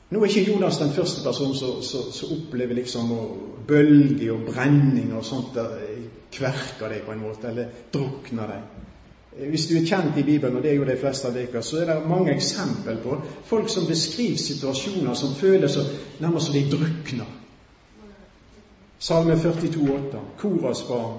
Nå 0.07 0.21
er 0.23 0.31
ikke 0.31 0.53
Jonas 0.53 0.79
den 0.79 0.93
første 0.95 1.25
personen 1.25 1.57
som 1.59 2.37
opplever 2.37 2.79
liksom 2.79 3.11
bølger 3.67 4.37
og 4.37 4.45
brenning 4.53 5.11
og 5.19 5.25
sånt. 5.27 5.57
Der, 5.57 5.83
kverker 6.37 6.93
deg 6.93 7.05
på 7.07 7.15
en 7.15 7.23
måte, 7.23 7.51
eller 7.51 7.73
drukner 7.95 8.51
deg. 8.51 8.76
Hvis 9.37 9.67
du 9.67 9.75
er 9.77 9.85
kjent 9.85 10.17
i 10.17 10.23
Bibelen, 10.25 10.57
og 10.57 10.63
det 10.63 10.71
er 10.71 10.77
jo 10.77 10.85
de 10.89 10.97
fleste 10.97 11.29
av 11.29 11.35
dere, 11.37 11.61
så 11.63 11.83
er 11.83 11.91
det 11.91 12.09
mange 12.09 12.33
eksempel 12.33 12.97
på 13.05 13.19
folk 13.45 13.69
som 13.69 13.85
beskriver 13.87 14.39
situasjoner 14.41 15.15
som 15.15 15.35
føles 15.37 15.77
nærmest 16.21 16.47
som 16.47 16.57
de 16.57 16.63
drukner. 16.73 17.33
Salme 18.99 19.35
42,8. 19.35 20.23
Koras 20.39 20.83
barn. 20.89 21.19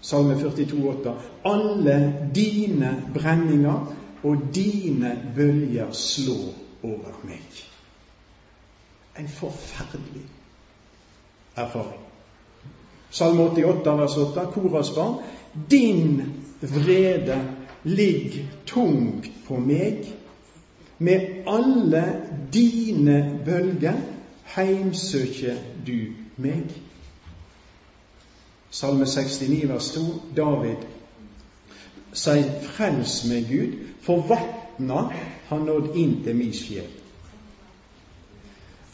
Salme 0.00 0.34
42,8. 0.34 1.14
Alle 1.44 2.28
dine 2.34 2.90
brenninger 3.14 3.94
og 4.22 4.36
dine 4.54 5.32
bølger 5.36 5.92
slår 5.92 6.54
over 6.82 7.20
meg. 7.22 7.62
En 9.18 9.28
forferdelig 9.28 10.26
erfaring. 11.56 12.11
Salme 13.12 13.42
88, 13.50 13.96
vers 13.98 14.16
8. 14.16 14.46
Koras 14.54 14.90
barn. 14.94 15.18
Din 15.70 16.22
vrede 16.60 17.38
ligger 17.84 18.44
tungt 18.66 19.30
på 19.46 19.58
meg. 19.60 20.06
Med 20.98 21.44
alle 21.46 22.04
dine 22.52 23.40
bølger 23.44 24.00
heimsøker 24.54 25.60
du 25.86 26.14
meg. 26.36 26.72
Salme 28.70 29.06
69, 29.06 29.68
vers 29.68 29.90
2. 29.90 30.00
David 30.36 30.88
sier, 32.12 32.48
Frels 32.64 33.24
meg, 33.28 33.48
Gud, 33.48 33.76
for 34.04 34.24
vatna 34.28 35.08
har 35.50 35.60
nådd 35.60 35.96
inn 36.00 36.20
til 36.24 36.36
min 36.36 36.52
sjel. 36.56 36.88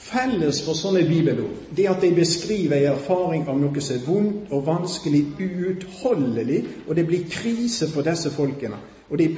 Felles 0.08 0.62
for 0.64 0.78
sånne 0.78 1.02
bibelord 1.04 1.74
det 1.76 1.84
er 1.84 1.90
at 1.92 2.02
de 2.02 2.14
beskriver 2.16 2.78
en 2.78 2.94
erfaring 2.94 3.42
av 3.48 3.58
noe 3.60 3.82
som 3.84 3.96
er 3.98 4.06
vondt 4.06 4.52
og 4.56 4.64
vanskelig, 4.66 5.20
uutholdelig, 5.36 6.62
og 6.86 6.96
det 6.96 7.04
blir 7.10 7.26
krise 7.28 7.90
for 7.92 8.06
disse 8.06 8.32
folkene. 8.32 8.80
Og 9.10 9.18
De 9.18 9.28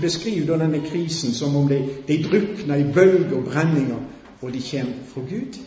beskriver 0.00 0.46
da 0.46 0.58
denne 0.64 0.82
krisen 0.86 1.34
som 1.34 1.56
om 1.56 1.68
de, 1.68 1.78
de 2.08 2.18
drukner 2.22 2.82
i 2.82 2.90
bølger 2.94 3.36
og 3.38 3.46
brenninger, 3.46 4.02
og 4.42 4.52
de 4.52 4.62
kommer 4.70 5.06
fra 5.12 5.20
Gud. 5.30 5.62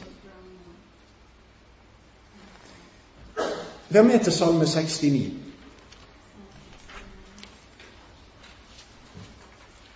Vær 3.89 4.03
med 4.03 4.19
til 4.23 4.33
Salme 4.33 4.65
69. 4.65 5.31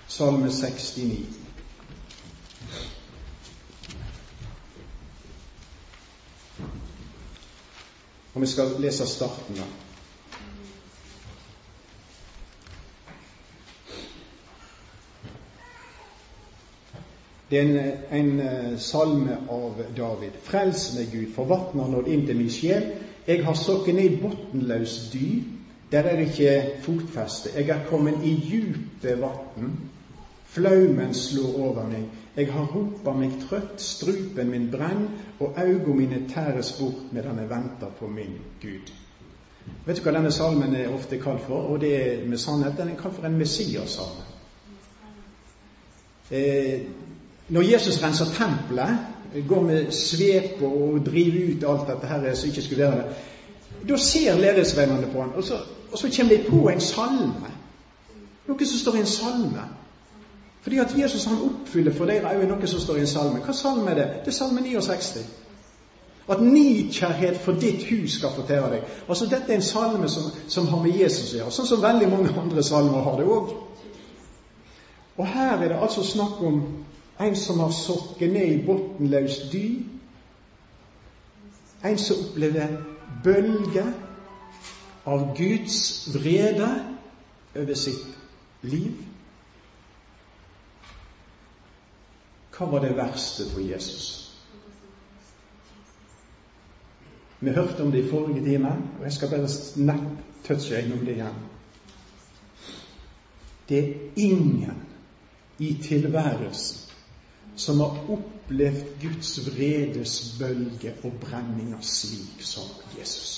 Salme 0.07 0.51
69. 0.51 1.40
Og 8.33 8.41
vi 8.41 8.47
skal 8.47 8.75
lese 8.79 9.07
starten 9.07 9.59
da. 9.59 9.69
Det 17.51 17.59
er 17.59 17.63
en, 17.63 17.79
en 18.15 18.39
eh, 18.39 18.79
salme 18.79 19.35
av 19.51 19.81
David. 19.97 20.37
Frels 20.43 20.85
meg, 20.95 21.09
Gud, 21.11 21.33
for 21.35 21.49
vatnet 21.49 21.83
har 21.83 21.91
nådd 21.91 22.07
inn 22.07 22.23
til 22.29 22.39
min 22.39 22.53
sjel. 22.53 22.85
Jeg 23.27 23.43
har 23.43 23.57
sokket 23.59 23.97
ned 23.97 24.21
botnløs 24.21 24.93
dy. 25.11 25.41
Der 25.91 26.07
er 26.07 26.15
det 26.15 26.29
ikke 26.29 26.85
fotfeste. 26.85 27.51
Jeg 27.55 27.67
er 27.75 27.83
kommet 27.89 28.23
i 28.23 28.37
djupe 28.39 29.17
vann. 29.19 29.73
Flaumen 30.47 31.11
slår 31.13 31.59
over 31.59 31.89
meg. 31.91 32.07
Jeg 32.35 32.47
har 32.53 32.69
ropa 32.71 33.11
meg 33.11 33.33
trøtt, 33.43 33.81
strupen 33.83 34.49
min 34.49 34.69
brenn, 34.71 35.07
og 35.39 35.57
augo 35.59 35.93
mine 35.93 36.23
tæres 36.31 36.71
bort 36.79 37.09
medan 37.11 37.39
jeg 37.41 37.49
venter 37.49 37.91
på 37.99 38.07
min 38.07 38.37
Gud. 38.61 38.91
Vet 39.85 39.97
du 39.97 40.05
hva 40.05 40.13
denne 40.15 40.31
salmen 40.31 40.75
er 40.75 40.93
ofte 40.93 41.19
kalt 41.19 41.43
for? 41.47 41.73
Og 41.73 41.81
det 41.81 41.91
er 41.97 42.27
med 42.27 42.39
sannhet. 42.39 42.77
Den 42.77 42.93
er 42.93 43.01
kalt 43.01 43.17
for 43.17 43.27
en 43.27 43.37
Messias-salme. 43.37 44.23
Eh, 46.31 46.81
når 47.49 47.61
Jesus 47.61 48.03
renser 48.03 48.31
tempelet, 48.37 48.97
går 49.47 49.61
med 49.61 49.91
svep 49.91 50.61
og 50.61 51.05
driver 51.05 51.51
ut 51.51 51.67
alt 51.67 51.87
dette 51.87 52.07
her 52.07 52.33
som 52.35 52.49
ikke 52.49 52.61
skulle 52.61 52.83
være 52.83 52.97
der, 52.97 53.13
da 53.89 53.97
ser 53.97 54.39
læresveinene 54.39 55.07
på 55.13 55.21
han, 55.21 55.31
og 55.35 55.43
så, 55.43 55.59
og 55.91 55.97
så 55.97 56.11
kommer 56.17 56.35
de 56.35 56.43
på 56.49 56.69
en 56.69 56.81
salme. 56.81 57.51
Noe 58.47 58.65
som 58.65 58.79
står 58.79 58.95
i 58.95 59.03
en 59.03 59.09
salme. 59.09 59.67
Fordi 60.61 60.77
at 60.77 60.93
Jesus 60.97 61.25
han 61.25 61.41
oppfyller 61.41 61.93
for 61.97 62.05
dere 62.05 62.35
òg 62.35 62.43
noe 62.49 62.67
som 62.69 62.81
står 62.81 62.99
i 62.99 63.05
en 63.05 63.09
salme. 63.09 63.39
Hva 63.41 63.53
salme 63.53 63.91
er 63.91 63.97
det? 63.97 64.09
Det 64.25 64.33
er 64.33 64.37
salme 64.37 64.61
69. 64.61 65.23
At 66.29 66.41
nikjærhet 66.41 67.39
for 67.41 67.57
ditt 67.57 67.83
hus 67.89 68.19
skal 68.19 68.35
fortelle 68.35 68.69
deg. 68.75 68.83
Altså 69.09 69.25
Dette 69.25 69.49
er 69.49 69.57
en 69.57 69.65
salme 69.65 70.09
som, 70.09 70.29
som 70.47 70.69
har 70.69 70.83
med 70.83 70.99
Jesus 71.01 71.33
å 71.33 71.39
gjøre, 71.39 71.55
sånn 71.55 71.69
som 71.71 71.81
veldig 71.81 72.09
mange 72.11 72.35
andre 72.37 72.63
salmer 72.63 73.01
har 73.07 73.17
det 73.17 73.25
òg. 73.25 73.55
Og 75.17 75.27
her 75.27 75.57
er 75.57 75.73
det 75.73 75.81
altså 75.81 76.05
snakk 76.05 76.39
om 76.45 76.61
en 77.21 77.35
som 77.35 77.59
har 77.59 77.73
sokket 77.75 78.31
ned 78.33 78.53
i 78.53 78.61
bunnløs 78.65 79.41
dy. 79.51 79.65
En 81.85 81.97
som 81.97 82.21
opplever 82.27 82.77
bølger 83.23 83.91
av 85.09 85.31
Guds 85.37 86.09
vrede 86.13 86.69
over 87.57 87.73
sitt 87.73 88.05
liv. 88.61 89.10
Hva 92.61 92.67
var 92.69 92.83
det 92.85 92.93
verste 92.93 93.47
for 93.49 93.59
Jesus? 93.65 94.07
Vi 97.39 97.49
hørte 97.49 97.81
om 97.83 97.91
det 97.91 98.03
i 98.03 98.09
forrige 98.09 98.43
time, 98.45 98.69
og 98.99 99.03
jeg 99.03 99.13
skal 99.13 99.29
bare 99.29 99.47
snart 99.49 100.19
touche 100.45 100.81
innom 100.83 100.99
det 101.05 101.15
igjen. 101.15 101.39
Det 103.69 103.79
er 103.79 103.95
ingen 104.15 104.83
i 105.57 105.73
tilværelsen 105.83 106.91
som 107.55 107.81
har 107.81 107.97
opplevd 108.13 108.83
Guds 109.01 109.31
vredes 109.47 110.13
bølge 110.39 110.93
og 111.03 111.15
brenninger 111.23 111.81
slik 111.81 112.43
som 112.45 112.69
Jesus. 112.99 113.31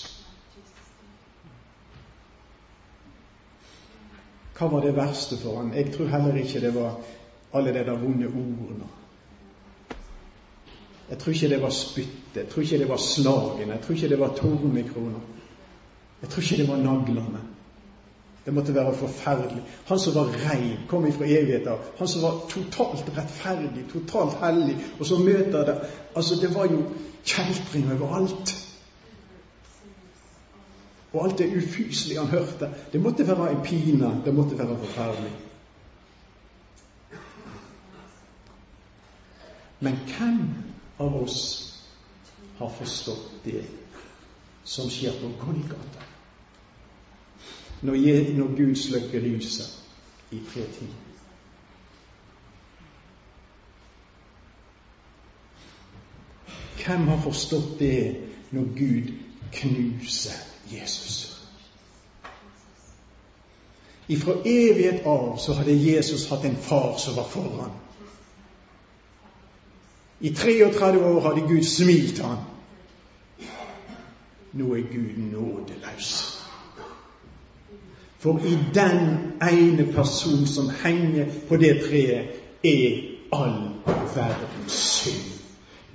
Hva 4.58 4.68
var 4.68 4.84
det 4.84 4.92
verste 5.00 5.40
for 5.40 5.62
ham? 5.62 5.72
Jeg 5.74 5.96
tror 5.96 6.12
heller 6.12 6.44
ikke 6.44 6.62
det 6.68 6.74
var 6.76 7.00
alle 7.54 7.74
de 7.74 7.86
der 7.88 8.04
vonde 8.04 8.28
ordene. 8.28 8.92
Jeg 11.14 11.20
tror 11.20 11.32
ikke 11.34 11.50
det 11.50 11.62
var 11.62 11.70
spyttet, 11.70 12.36
jeg 12.36 12.48
tror 12.50 12.62
ikke 12.62 12.78
det 12.78 12.90
var 12.90 12.98
slagene, 12.98 13.74
jeg 13.74 13.82
tror 13.82 13.96
ikke 13.96 14.08
det 14.10 14.20
var 14.20 14.32
tornekroner. 14.36 15.20
Jeg 16.22 16.30
tror 16.30 16.42
ikke 16.42 16.58
det 16.58 16.70
var 16.70 16.78
naglene. 16.78 17.42
Det 18.46 18.54
måtte 18.54 18.76
være 18.76 18.96
forferdelig. 18.96 19.62
Han 19.86 20.00
som 20.00 20.16
var 20.16 20.32
rein, 20.46 20.80
kom 20.88 21.06
ifra 21.08 21.26
evigheter. 21.26 21.78
Han 21.98 22.08
som 22.08 22.22
var 22.22 22.40
totalt 22.50 23.14
rettferdig, 23.18 23.86
totalt 23.94 24.34
hellig. 24.42 24.78
Og 25.00 25.06
så 25.06 25.18
møter 25.18 25.66
det 25.66 25.78
Altså, 26.16 26.36
det 26.42 26.56
var 26.56 26.66
jo 26.66 26.82
kjeltring 27.26 27.92
overalt. 27.92 28.56
Og 31.14 31.26
alt 31.26 31.38
det 31.38 31.58
ufyselige 31.58 32.20
han 32.20 32.28
hørte. 32.28 32.70
Det 32.94 33.02
måtte 33.02 33.28
være 33.28 33.52
en 33.52 33.64
pine. 33.64 34.22
Det 34.26 34.34
måtte 34.34 34.58
være 34.58 34.78
forferdelig. 34.78 35.32
Men 39.80 39.94
hvem 39.94 40.73
av 40.98 41.24
oss 41.24 41.38
har 42.58 42.70
forstått 42.70 43.32
det 43.44 43.64
som 44.64 44.90
skjer 44.90 45.22
på 45.22 45.32
Golgata? 45.46 46.04
når, 47.84 48.34
når 48.38 48.56
Gud 48.56 48.76
slukker 48.76 49.20
lyset 49.20 49.80
i 50.32 50.40
fredtid. 50.48 50.88
Hvem 56.86 57.08
har 57.08 57.22
forstått 57.22 57.80
det 57.80 58.16
når 58.52 58.64
Gud 58.76 59.14
knuser 59.52 60.40
Jesus? 60.72 61.30
Ifra 64.08 64.34
evighet 64.46 65.06
av 65.06 65.38
så 65.38 65.54
hadde 65.54 65.76
Jesus 65.76 66.28
hatt 66.30 66.46
en 66.46 66.56
far 66.56 66.98
som 66.98 67.16
var 67.16 67.28
foran. 67.28 67.72
I 70.24 70.30
33 70.30 71.06
år 71.06 71.20
hadde 71.22 71.48
Gud 71.48 71.64
smilt 71.64 72.20
han. 72.20 72.38
Nå 74.54 74.76
er 74.76 74.86
Gud 74.94 75.18
nådeløs. 75.32 76.40
For 78.20 78.40
i 78.40 78.58
den 78.74 79.00
ene 79.52 79.94
person 79.94 80.48
som 80.48 80.70
henger 80.84 81.26
på 81.50 81.58
det 81.58 81.82
treet, 81.90 82.28
er 82.64 83.02
all 83.36 83.58
verdens 84.16 84.72
synd. 84.72 85.34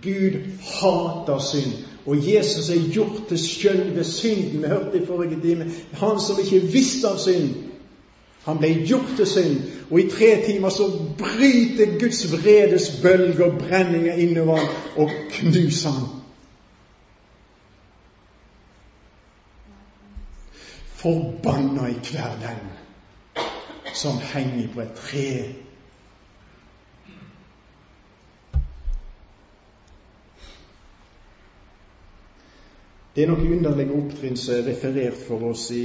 Gud 0.02 0.36
hater 0.60 1.38
synd. 1.38 1.72
Og 2.06 2.16
Jesus 2.32 2.70
er 2.70 2.92
gjort 2.92 3.22
til 3.28 3.38
sjølve 3.38 4.04
synden. 4.04 4.62
Vi 4.62 4.68
hørte 4.68 5.02
i 5.02 5.06
forrige 5.06 5.40
time 5.40 5.70
han 5.92 6.20
som 6.20 6.36
ikke 6.44 6.66
visste 6.72 7.08
av 7.08 7.18
synd. 7.18 7.54
Han 8.48 8.56
ble 8.56 8.68
gjort 8.88 9.10
til 9.16 9.26
synd, 9.28 9.56
og 9.90 9.98
i 10.00 10.06
tre 10.08 10.28
timer 10.46 10.72
så 10.72 10.86
bryter 11.18 11.98
Guds 12.00 12.22
vredes 12.32 12.86
bølger 13.02 13.44
og 13.44 13.58
brenninger 13.60 14.14
innover 14.24 14.62
og 14.96 15.10
knuser 15.30 15.90
ham. 15.90 16.14
Forbanna 20.98 21.90
i 21.92 21.98
hver 22.10 22.38
den 22.40 22.62
som 23.94 24.16
henger 24.32 24.72
på 24.72 24.80
et 24.80 24.94
tre. 24.96 25.28
Det 33.12 33.26
er 33.26 33.30
noe 33.34 33.52
underlig 33.58 33.90
opptrinn 33.92 34.40
som 34.40 34.56
er 34.56 34.66
referert 34.72 35.20
for 35.28 35.50
oss 35.52 35.68
i 35.76 35.84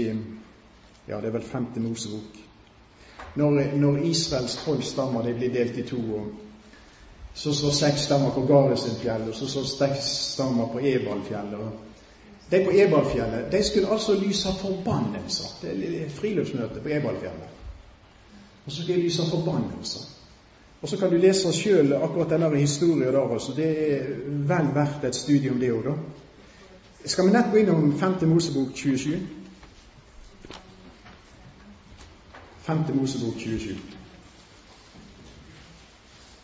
ja, 1.08 1.20
det 1.20 1.28
er 1.28 1.36
vel 1.36 1.44
femte 1.44 1.84
Mosebok. 1.84 2.43
Når, 3.36 3.76
når 3.76 3.98
Israels 3.98 4.56
tolv 4.66 4.82
stammer 4.82 5.24
de 5.26 5.34
blir 5.34 5.54
delt 5.54 5.78
i 5.78 5.84
to, 5.88 5.98
og 5.98 6.26
så 7.34 7.54
står 7.54 7.70
seks 7.70 8.06
stammer 8.06 8.32
på 8.32 8.46
Garesenfjellet, 8.46 9.30
og 9.30 9.36
så 9.36 9.48
står 9.48 9.64
seks 9.64 10.10
stammer 10.34 10.68
på 10.74 10.80
Evalfjellet. 10.80 11.60
De 12.52 12.66
på 12.66 12.72
Evalfjellet 12.72 13.52
de 13.52 13.64
skulle 13.64 13.90
altså 13.90 14.14
lyse 14.20 14.50
forbannelser. 14.62 15.48
Det 15.62 16.02
er 16.04 16.10
friluftsmøte 16.10 16.84
på 16.84 16.90
Evalfjellet. 16.90 17.50
Og 18.66 18.72
så 18.72 18.84
skal 18.84 18.96
de 18.96 19.02
lyse 19.02 19.22
forbannelser. 19.30 20.10
Og 20.82 20.90
så 20.90 20.98
kan 20.98 21.10
du 21.10 21.18
lese 21.18 21.54
sjøl 21.54 21.94
akkurat 21.94 22.30
denne 22.30 22.58
historien 22.58 23.14
der. 23.14 23.18
også. 23.18 23.54
Det 23.56 23.94
er 23.94 24.04
vel 24.28 24.68
verdt 24.76 25.06
et 25.08 25.16
studium, 25.16 25.60
det 25.60 25.72
òg, 25.72 25.84
da. 25.84 25.94
Skal 27.06 27.26
vi 27.26 27.32
nett 27.32 27.52
gå 27.52 27.58
innom 27.58 28.00
5. 28.00 28.28
Mosebok 28.28 28.76
27? 28.76 29.20
5. 32.64 32.84
Mosebok 32.94 33.34
27. 33.38 33.76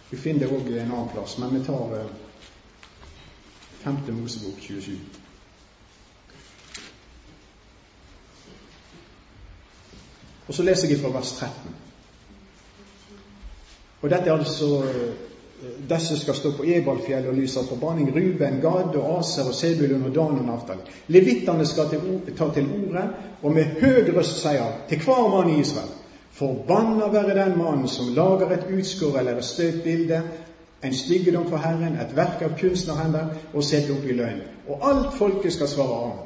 Vi 0.10 0.18
finner 0.18 0.40
det 0.40 0.52
òg 0.52 0.68
en 0.68 0.92
annen 0.92 1.12
plass, 1.14 1.38
men 1.40 1.54
vi 1.56 1.62
tar 1.64 1.94
5. 3.84 3.98
Eh, 4.08 4.16
Mosebok 4.16 4.60
27. 4.60 4.98
Og 10.48 10.54
så 10.54 10.66
leser 10.66 10.92
jeg 10.92 11.00
fra 11.00 11.14
vers 11.14 11.32
13. 11.38 11.76
Og 14.02 14.10
dette 14.10 14.28
er 14.28 14.36
altså 14.36 14.70
eh, 14.90 15.16
disse 15.88 16.20
skal 16.20 16.36
stå 16.36 16.52
på 16.58 16.68
Ebalfjellet 16.68 17.32
og 17.32 17.40
lyse 17.40 17.64
forbanning. 17.70 18.12
Ruben, 18.12 18.60
Gad 18.60 19.00
og 19.00 19.20
Aser 19.20 19.48
og 19.48 19.56
Sebulun 19.56 20.04
og 20.04 20.16
Dan 20.16 20.40
og 20.42 20.46
Naftal. 20.52 20.84
Levittene 21.08 21.66
skal 21.68 21.96
ta 22.36 22.52
til 22.54 22.70
orde 22.76 23.08
og 23.42 23.56
med 23.56 23.80
høy 23.80 24.12
røst 24.18 24.44
sier 24.44 24.84
til 24.90 25.04
hver 25.08 25.32
mann 25.32 25.56
i 25.56 25.60
Israel 25.64 25.99
Forbanna 26.40 27.10
være 27.12 27.36
den 27.36 27.58
mannen 27.58 27.88
som 27.88 28.14
lager 28.16 28.54
et 28.56 28.70
utskår 28.72 29.20
eller 29.20 29.38
et 29.38 29.46
støtbilde, 29.46 30.22
en 30.84 30.94
styggedom 30.96 31.50
for 31.50 31.58
Herren, 31.60 32.00
et 32.00 32.16
verk 32.16 32.42
av 32.46 32.56
kunstnerhender, 32.60 33.34
og 33.54 33.64
setter 33.64 33.98
opp 33.98 34.08
i 34.08 34.16
løgn. 34.16 34.40
Og 34.72 34.90
alt 34.90 35.14
folket 35.18 35.54
skal 35.54 35.68
svare 35.68 36.02
om. 36.08 36.18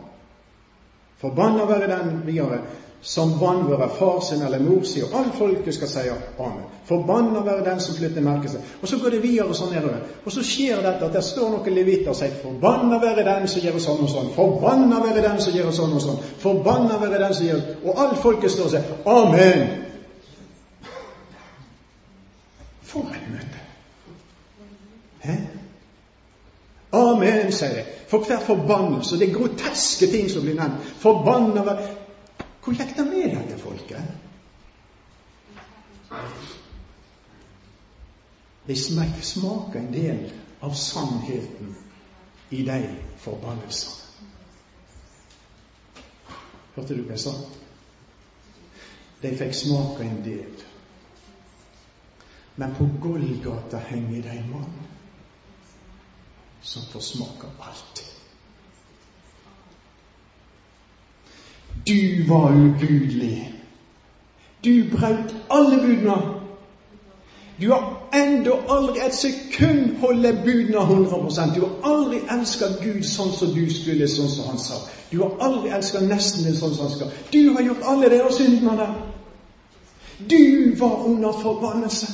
Forbanna 1.24 1.66
være 1.66 1.90
den 1.90 2.22
videre 2.28 2.60
som 3.04 3.40
vanvører 3.40 3.88
far 3.88 4.20
sin 4.20 4.42
eller 4.42 4.60
mor 4.60 4.84
sin, 4.84 5.04
og 5.04 5.20
alt 5.20 5.36
folket 5.36 5.76
skal 5.76 5.88
si 5.88 6.00
amen. 6.40 6.64
Forbanna 6.86 7.40
være 7.44 7.66
den 7.66 7.80
som 7.80 7.96
flytter 7.96 8.22
merket 8.22 8.52
seg. 8.52 8.70
Og 8.82 8.88
så 8.88 9.00
går 9.00 9.16
det 9.16 9.22
videre 9.24 9.56
sånn 9.56 9.74
nedover. 9.76 10.06
Og 10.26 10.32
så 10.32 10.44
skjer 10.44 10.80
dette 10.84 11.08
at 11.10 11.16
det 11.16 11.24
står 11.24 11.50
noen 11.52 11.76
leviter 11.76 12.12
og 12.12 12.20
sier 12.20 12.36
Forbanna 12.40 13.00
være 13.04 13.26
den 13.28 13.48
som 13.52 13.66
gjør 13.66 13.80
sånn 13.84 14.06
og 14.06 14.12
sånn. 14.12 14.30
Forbanna 14.36 15.00
være 15.04 15.24
den 15.26 15.42
som 15.44 15.58
gjør 15.58 15.72
sånn 15.76 15.96
og 15.98 16.04
sånn. 16.06 16.22
Forbanna 16.44 17.00
være 17.02 17.20
den 17.26 17.36
som 17.40 17.50
gjør 17.50 17.64
Og 17.84 18.04
alt 18.06 18.22
folket 18.24 18.52
står 18.52 18.70
og 18.70 18.76
sier 18.76 18.86
Amen. 19.18 19.66
For 22.88 23.12
et 23.12 23.32
møte. 23.32 23.64
Amen, 26.94 27.52
sier 27.52 27.78
jeg. 27.78 27.86
For 28.08 28.26
hver 28.28 28.40
forbannelse. 28.46 29.18
Det 29.20 29.30
er 29.30 29.38
groteske 29.38 30.08
ting 30.12 30.30
som 30.32 30.46
blir 30.46 30.58
nevnt. 30.60 30.84
Forbanna 31.02 31.64
hvor 32.64 32.76
gikk 32.78 32.94
det 32.96 33.04
med 33.08 33.34
dette 33.36 33.58
folket? 33.60 34.04
De 38.68 38.76
smaker 38.80 39.80
en 39.80 39.90
del 39.92 40.22
av 40.64 40.76
sannheten 40.80 41.74
i 42.56 42.62
de 42.64 42.78
forbannelsene. 43.20 44.00
Hørte 46.76 46.96
du 46.96 47.04
hva 47.04 47.18
jeg 47.18 47.26
sa? 47.26 47.34
De 49.22 49.34
fikk 49.38 49.54
smake 49.60 50.08
en 50.08 50.24
del. 50.24 50.64
Men 52.56 52.74
på 52.78 52.88
Golgata 53.04 53.82
henger 53.92 54.24
det 54.24 54.40
en 54.40 54.50
mann 54.54 54.74
som 56.64 56.82
får 56.92 57.00
smake 57.00 57.48
alt. 57.60 58.04
Du 61.86 62.28
var 62.28 62.52
ugudelig. 62.52 63.54
Du 64.64 64.84
brøt 64.92 65.36
alle 65.50 65.78
budene. 65.78 66.22
Du 67.62 67.72
har 67.72 68.10
enda 68.14 68.52
aldri 68.70 69.00
et 69.06 69.16
sekund 69.16 69.98
holdt 70.02 70.44
budene 70.44 70.78
100% 70.78 71.56
Du 71.56 71.62
har 71.62 71.92
aldri 71.94 72.22
elska 72.32 72.66
Gud 72.82 73.04
sånn 73.06 73.34
som 73.36 73.52
du 73.54 73.66
skulle, 73.74 74.08
sånn 74.08 74.30
som 74.30 74.48
han 74.50 74.60
sa. 74.60 74.80
Du 75.12 75.20
har 75.22 75.36
aldri 75.42 75.70
elska 75.70 76.00
nesten 76.00 76.48
din 76.48 76.56
sånn 76.58 76.74
som 76.76 76.88
han 76.88 76.96
skal. 76.96 77.12
Du 77.34 77.54
har 77.54 77.62
gjort 77.62 77.84
alle 77.86 78.10
de 78.10 78.22
syndene. 78.34 78.88
Du 80.30 80.76
var 80.80 81.06
under 81.06 81.32
forbannelse. 81.32 82.08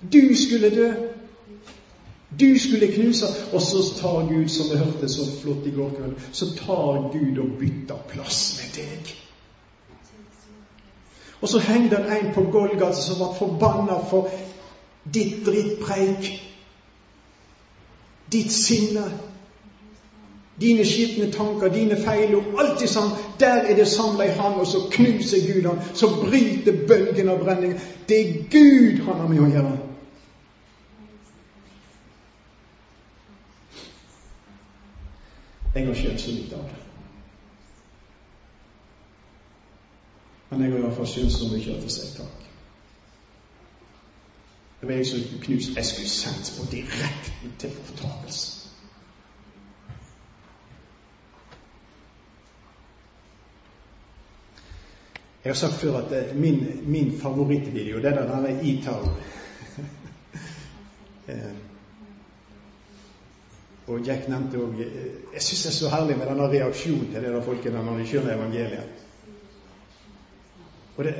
Du 0.00 0.34
skulle 0.34 0.70
dø. 0.70 0.90
Du 2.40 2.58
skulle 2.58 2.92
knuse, 2.92 3.26
og 3.52 3.62
så 3.62 3.82
tar 4.00 4.26
Gud, 4.28 4.48
som 4.48 4.66
vi 4.70 4.76
hørte 4.76 5.08
så 5.08 5.24
flott 5.42 5.66
i 5.66 5.70
går 5.70 5.90
kveld, 5.90 6.16
så 6.32 6.46
tar 6.56 7.06
Gud 7.12 7.38
og 7.38 7.54
bytter 7.60 8.02
plass 8.08 8.60
med 8.60 8.82
deg. 8.82 9.14
Og 11.40 11.48
så 11.48 11.58
henger 11.58 11.90
det 11.90 12.18
en 12.18 12.34
på 12.34 12.42
Golgata 12.52 12.92
som 12.92 13.20
ble 13.20 13.30
forbanna 13.38 14.00
for 14.10 14.28
ditt 15.14 15.44
drittpreik, 15.46 16.28
ditt 18.32 18.52
sinne, 18.52 19.04
dine 20.60 20.84
skitne 20.88 21.30
tanker, 21.32 21.68
dine 21.72 21.96
feil 22.00 22.34
og 22.34 22.60
alt 22.60 22.80
det 22.80 22.88
samme. 22.88 23.10
Der 23.40 23.68
er 23.68 23.76
det 23.76 23.88
samla 23.88 24.24
i 24.24 24.38
Han, 24.38 24.54
og 24.60 24.66
så 24.66 24.88
knuser 24.90 25.52
Gud 25.52 25.68
han, 25.68 25.80
så 25.94 26.08
bryter 26.08 26.86
bølgen 26.88 27.28
av 27.28 27.44
brenning. 27.44 27.76
Det 28.08 28.20
er 28.20 28.32
Gud 28.50 29.04
han 29.04 29.20
har 29.20 29.28
med 29.28 29.44
å 29.44 29.50
gjøre. 29.52 29.85
Skjønt 35.76 36.20
så 36.20 36.30
lite 36.30 36.56
av 36.56 36.62
det. 36.64 36.82
Men 40.48 40.62
jeg 40.62 40.72
har 40.72 40.78
iallfall 40.78 41.08
skjønt 41.10 41.34
så 41.34 41.48
mye 41.50 41.74
at 41.74 41.84
jeg 41.84 41.92
sier 41.92 42.14
takk. 42.16 42.46
Det 44.80 44.88
var 44.88 44.94
jeg 44.96 45.06
som 45.10 45.42
knuste 45.42 45.76
Jeg 45.76 45.90
skulle 45.90 46.08
sendt 46.08 46.52
på 46.56 46.68
direkten 46.72 47.52
til 47.58 47.76
fortapelse. 47.90 48.52
Jeg 55.44 55.52
har 55.52 55.60
sagt 55.60 55.80
før 55.80 56.00
at 56.00 56.36
min, 56.36 56.64
min 56.90 57.12
favorittvideo 57.20 58.00
det 58.02 58.16
er 58.16 58.40
den 58.40 58.60
E-Tower. 58.66 59.14
Og 63.86 64.06
Jack 64.06 64.28
nevnte 64.28 64.58
òg 64.58 64.80
Jeg 64.80 65.42
syns 65.42 65.62
det 65.62 65.70
er 65.70 65.76
så 65.76 65.90
herlig 65.92 66.16
med 66.18 66.26
denne 66.26 66.48
reaksjonen 66.50 67.10
til 67.12 67.22
det 67.22 67.32
der 67.34 67.44
folkene 67.46 67.84
når 67.84 67.98
de 68.00 68.06
skjønner 68.06 68.34
evangeliet. 68.34 69.02
Og 70.96 71.04
det, 71.04 71.14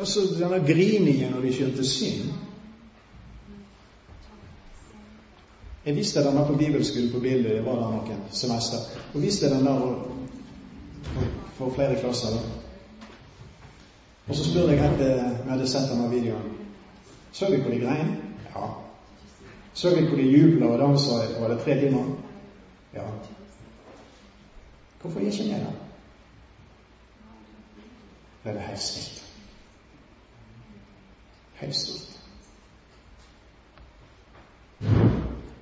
også 0.00 0.20
denne 0.38 0.58
griningen 0.66 1.32
når 1.32 1.40
de 1.46 1.52
skjønte 1.54 1.84
synd. 1.86 2.30
Jeg 5.86 5.96
viste 5.96 6.24
denne 6.24 6.46
på 6.46 6.56
bibelskolen 6.56 7.12
på 7.12 7.20
bildet, 7.20 7.52
det 7.56 7.64
var 7.64 7.78
der 7.80 7.92
noen 7.94 8.24
semester. 8.32 8.82
Og 9.14 9.22
viste 9.22 9.50
den 9.52 9.66
der 9.66 9.84
for 11.56 11.70
flere 11.74 12.00
klasser. 12.00 12.34
da. 12.34 12.40
Og 14.28 14.34
så 14.34 14.44
spurte 14.44 14.74
jeg 14.74 14.92
etter 14.92 15.38
vi 15.44 15.50
hadde 15.50 15.68
sett 15.68 15.88
denne 15.88 16.10
videoen. 16.10 16.50
Så 17.32 17.50
vi 17.50 17.62
på 17.62 17.70
de 17.70 17.80
greiene? 17.80 18.16
Ja. 18.54 18.87
Så 19.78 19.94
vi 19.94 20.06
hvor 20.06 20.16
de 20.16 20.22
jubla 20.22 20.66
og 20.66 20.78
dansa 20.78 21.40
var 21.40 21.48
det 21.48 21.60
tre 21.60 21.90
mann. 21.90 22.18
Ja. 22.94 23.02
Hvorfor 25.00 25.20
ikke 25.20 25.42
med 25.42 25.60
da? 25.60 25.72
Det 28.44 28.50
er 28.50 28.52
det 28.52 28.62
helt 28.62 28.80
stilt. 28.80 29.34
Helt 31.54 31.76
stilt. 31.76 32.20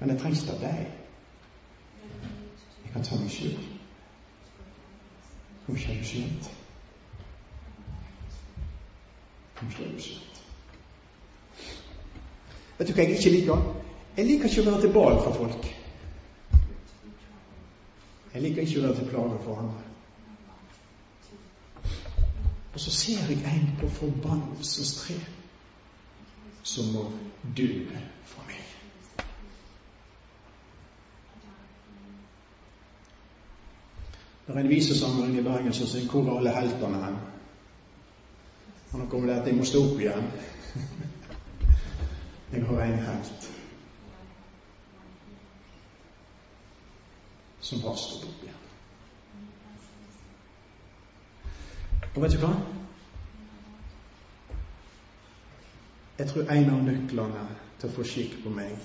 Men 0.01 0.11
jeg 0.11 0.19
trengs 0.19 0.49
av 0.49 0.61
deg. 0.61 0.87
Jeg 2.85 2.93
kan 2.93 3.05
ta 3.05 3.21
meg 3.21 3.31
sjøl. 3.31 3.57
Kom 5.67 5.75
du 5.77 5.81
skjønt? 5.81 6.53
Kom 9.57 9.69
du 9.69 9.75
skjønt? 9.75 10.45
Vet 12.79 12.89
du 12.89 12.93
hva 12.95 13.03
jeg 13.03 13.19
ikke 13.19 13.41
liker? 13.41 13.83
Jeg 14.17 14.25
liker 14.27 14.49
ikke 14.49 14.63
å 14.63 14.71
være 14.71 14.81
til 14.81 14.93
bal 14.95 15.19
for 15.21 15.35
folk. 15.37 15.67
Jeg 18.33 18.43
liker 18.43 18.63
ikke 18.63 18.79
å 18.81 18.85
være 18.87 18.97
til 18.97 19.11
plage 19.11 19.41
for 19.45 19.59
andre. 19.61 19.83
Og 22.73 22.81
så 22.81 22.93
ser 22.93 23.29
jeg 23.29 23.43
en 23.49 23.67
på 23.81 23.89
forbannelsestre 23.89 25.15
som 26.67 26.89
må 26.93 27.05
dø 27.57 27.69
for 28.29 28.49
meg. 28.49 28.63
Det 34.47 34.55
er 34.55 34.61
en 34.61 34.71
visesamling 34.71 35.37
i 35.37 35.43
Bergen 35.43 35.73
som 35.73 35.87
sier 35.87 36.09
'Hvor 36.09 36.29
er 36.29 36.39
alle 36.39 36.55
heltene 36.61 37.05
hen?' 37.05 37.21
Og 38.93 38.99
nå 38.99 39.07
kommer 39.07 39.27
det 39.33 39.41
at 39.41 39.47
jeg 39.47 39.57
må 39.57 39.65
stå 39.65 39.85
opp 39.85 40.01
igjen. 40.01 40.31
Jeg 42.53 42.65
har 42.65 42.83
en 42.83 42.99
helt. 42.99 43.56
Som 47.67 47.83
har 47.83 47.95
stått 47.99 48.25
opp 48.29 48.43
igjen. 48.45 48.63
Og 52.15 52.23
vet 52.23 52.37
du 52.37 52.43
hva? 52.45 52.53
Jeg 56.19 56.31
tror 56.31 56.53
en 56.55 56.71
av 56.73 56.85
nøklene 56.87 57.43
til 57.81 57.91
å 57.91 57.97
få 57.97 58.07
skikk 58.07 58.39
på 58.45 58.53
meg, 58.55 58.77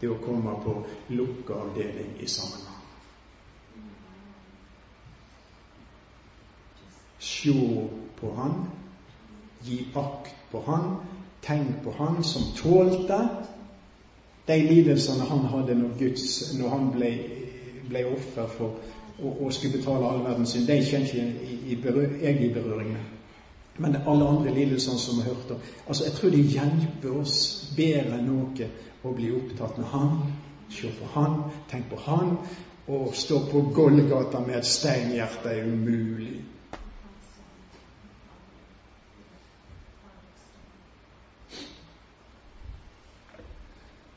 det 0.00 0.08
er 0.08 0.14
å 0.16 0.22
komme 0.24 0.56
på 0.64 0.78
lukka 1.14 1.60
avdeling 1.66 2.16
i 2.20 2.28
sammenheng. 2.28 2.80
Se 7.24 7.54
på 8.18 8.32
Han, 8.36 8.64
gi 9.64 9.84
akt 9.96 10.34
på 10.50 10.64
Han, 10.66 10.96
tenk 11.44 11.82
på 11.84 11.92
Han 12.00 12.24
som 12.24 12.50
tålte 12.56 13.20
de 14.46 14.58
lidelsene 14.68 15.24
han 15.28 15.46
hadde 15.52 15.74
når, 15.78 15.96
Guds, 15.98 16.54
når 16.58 16.68
han 16.68 16.90
ble, 16.92 17.10
ble 17.88 18.04
offer 18.12 18.50
for 18.56 18.76
å, 19.22 19.50
skulle 19.50 19.78
betale 19.78 20.08
all 20.08 20.24
verdens 20.26 20.54
synd, 20.54 20.66
de 20.68 20.78
kjenner 20.84 21.06
ikke 21.08 21.94
i, 21.94 22.06
jeg 22.24 22.40
i 22.44 22.52
berøring 22.52 22.92
med. 22.92 23.10
Men 23.78 23.96
alle 24.06 24.26
andre 24.28 24.52
lidelsene 24.54 25.00
som 25.02 25.16
vi 25.18 25.24
hørte 25.26 25.56
altså 25.88 26.04
Jeg 26.04 26.12
tror 26.14 26.30
det 26.30 26.42
hjelper 26.52 27.16
oss 27.18 27.38
bedre 27.76 28.20
enn 28.20 28.28
noe 28.30 28.68
å 29.02 29.14
bli 29.16 29.32
opptatt 29.34 29.80
med 29.80 29.88
Han, 29.90 30.20
se 30.70 30.92
på 30.94 31.08
Han, 31.16 31.40
tenk 31.70 31.90
på 31.90 31.98
Han. 32.06 32.36
og 32.86 33.14
stå 33.16 33.38
på 33.48 33.60
Golgata 33.72 34.40
med 34.44 34.58
et 34.58 34.66
steinhjerte 34.68 35.48
er 35.48 35.64
umulig. 35.64 36.42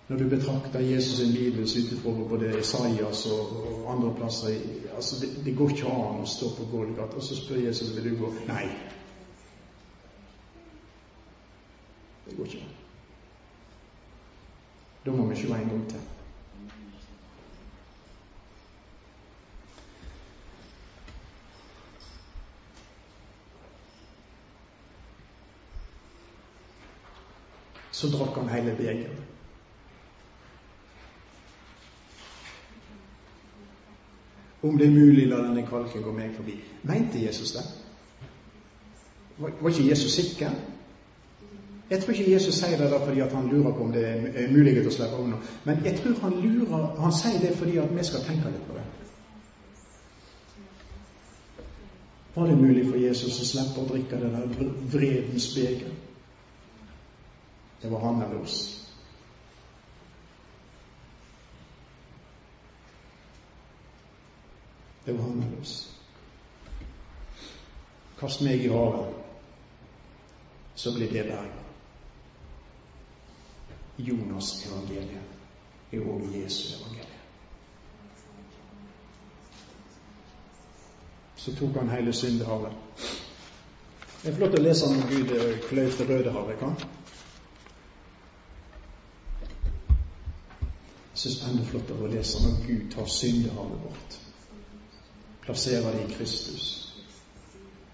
Når 0.08 0.18
du 0.18 0.30
betrakter 0.30 0.80
Jesus' 0.80 1.18
sin 1.18 1.32
lidelse 1.32 1.80
utenfor 1.80 2.28
både 2.30 2.60
Isaias 2.60 3.26
og, 3.26 3.66
og 3.68 3.96
andre 3.96 4.16
plasser 4.16 4.60
altså 4.96 5.16
det, 5.26 5.46
det, 5.46 5.58
går 5.58 5.70
ikke 5.70 5.92
an 5.92 6.22
å 6.24 6.30
stå 6.32 6.52
på 6.56 6.68
Golgata 6.72 7.20
og 7.20 7.24
så 7.24 7.36
spør 7.36 7.60
Jesus 7.66 7.92
vil 7.96 8.08
du 8.12 8.22
gå. 8.24 8.32
Nei. 8.48 8.70
Det 12.26 12.38
går 12.38 12.46
ikke 12.46 12.64
an. 12.64 12.76
Da 15.06 15.12
må 15.12 15.28
vi 15.28 15.36
se 15.36 15.48
en 15.48 15.70
gang 15.76 15.90
til. 15.90 16.00
Så 27.92 28.08
drakk 28.14 28.36
han 28.38 28.50
hele 28.50 28.76
begeret. 28.78 29.37
Om 34.68 34.78
det 34.78 34.88
er 34.88 34.96
mulig, 34.96 35.28
la 35.28 35.42
denne 35.44 35.66
kalken 35.68 36.04
gå 36.04 36.14
meg 36.16 36.34
forbi. 36.36 36.58
Mente 36.84 37.22
Jesus 37.24 37.54
det? 37.56 37.64
Var, 39.38 39.70
ikke 39.70 39.90
Jesus 39.90 40.12
sikker? 40.12 40.52
Jeg 41.90 42.04
tror 42.04 42.14
ikke 42.14 42.32
Jesus 42.32 42.56
sier 42.56 42.78
det 42.78 42.90
fordi 43.06 43.20
han 43.22 43.48
lurer 43.48 43.72
på 43.74 43.84
om 43.84 43.92
det 43.92 44.04
er 44.08 44.52
mulighet 44.52 44.88
å 44.88 44.92
slippe 44.92 45.20
unna. 45.24 45.38
Men 45.64 45.86
jeg 45.86 46.00
tror 46.00 46.18
han, 46.22 46.34
lurer, 46.44 46.88
han 47.00 47.14
sier 47.16 47.40
det 47.40 47.54
fordi 47.56 47.78
vi 47.80 48.04
skal 48.04 48.26
tenke 48.28 48.52
litt 48.52 48.66
på 48.68 48.76
det. 48.76 48.88
Var 52.36 52.48
det 52.48 52.58
mulig 52.58 52.84
for 52.90 53.00
Jesus 53.02 53.40
å 53.42 53.46
slippe 53.46 53.82
å 53.82 53.88
drikke 53.90 54.20
det 54.22 54.34
der 54.34 54.74
vredens 54.92 55.48
beger? 55.56 55.96
Det 57.82 57.92
var 57.92 58.04
han 58.04 58.22
eller 58.26 58.42
oss. 58.42 58.87
Det 65.08 65.14
var 65.14 65.60
oss. 65.62 65.96
Kast 68.20 68.42
meg 68.44 68.66
i 68.66 68.68
havet, 68.68 69.14
så 70.76 70.92
blir 70.94 71.12
det 71.14 71.24
berget. 71.30 71.64
Jonas' 73.98 74.66
evangeliet 74.68 75.96
er 75.96 76.04
òg 76.04 76.28
Jesu 76.36 76.76
evangeliet. 76.76 77.24
Så 81.36 81.56
tok 81.56 81.80
han 81.80 81.96
hele 81.96 82.14
syndehavet. 82.14 82.76
Det 84.22 84.34
er 84.34 84.40
flott 84.42 84.60
å 84.60 84.64
lese 84.68 84.92
om 84.92 85.02
Gud 85.08 85.36
fløy 85.70 85.88
til 85.88 86.12
Rødehavet, 86.12 86.60
kan? 86.60 86.76
Jeg 91.16 91.24
syns 91.24 91.44
enda 91.48 91.72
flottere 91.72 92.04
å 92.04 92.12
lese 92.12 92.44
når 92.44 92.64
Gud 92.68 92.90
tar 92.92 93.08
syndehavet 93.08 93.86
bort, 93.88 94.24
plasserer 95.48 95.92
det 95.92 96.02
i 96.04 96.14
Kristus 96.14 96.64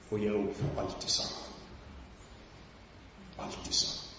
og 0.09 0.19
gir 0.19 0.33
opp 0.37 0.55
for 0.57 0.81
alltid 0.81 1.09
sammen. 1.09 1.43
Alltid 3.39 3.73
sammen. 3.73 4.09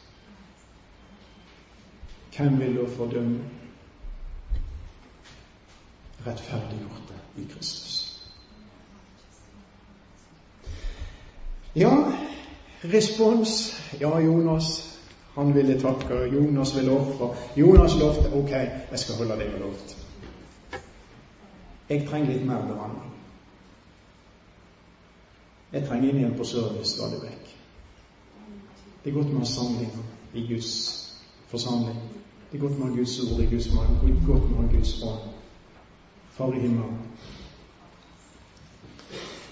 Hvem 2.37 2.61
vil 2.61 2.77
da 2.77 2.87
fordømme? 2.97 3.45
Rettferdiggjorte 6.27 7.19
i 7.37 7.47
Kristus. 7.51 8.01
Ja, 11.75 11.91
respons 12.85 13.75
Ja, 14.01 14.19
Jonas, 14.19 14.99
han 15.35 15.55
ville 15.55 15.81
takke. 15.81 16.15
Jonas 16.15 16.77
ville 16.77 16.93
ofre. 16.93 17.35
Jonas 17.57 17.95
lovte 18.01 18.33
ok, 18.33 18.51
jeg 18.51 18.99
skal 18.99 19.15
holde 19.15 19.39
det 19.39 19.45
jeg 19.45 19.53
har 19.53 19.59
lovt. 19.59 19.97
Jeg 21.89 22.07
trenger 22.09 22.33
litt 22.33 22.47
mer 22.47 22.67
behandling. 22.67 23.14
Jeg 25.75 25.87
trenger 25.89 26.09
inn 26.09 26.19
igjen 26.21 26.37
på 26.39 26.45
service 26.47 26.93
stadig 26.95 27.19
vekk. 27.25 27.49
Det 29.03 29.11
er 29.11 29.17
godt 29.17 29.33
med 29.35 29.47
samling 29.47 29.97
i 30.35 30.45
Guds 30.47 30.75
forsamling. 31.51 31.99
Det 32.51 32.59
er 32.61 32.63
godt 32.63 32.79
med 32.79 32.95
Guds 32.97 33.19
ord 33.21 33.41
i 33.43 33.47
Guds 33.51 33.67
mann. 33.75 33.97
Det 34.03 34.13
er 34.13 34.27
godt 34.27 34.51
med 34.51 34.71
Guds 34.71 35.03
ånd. 35.03 35.33
Far 36.37 36.55
i 36.55 36.61
himmelen. 36.61 36.99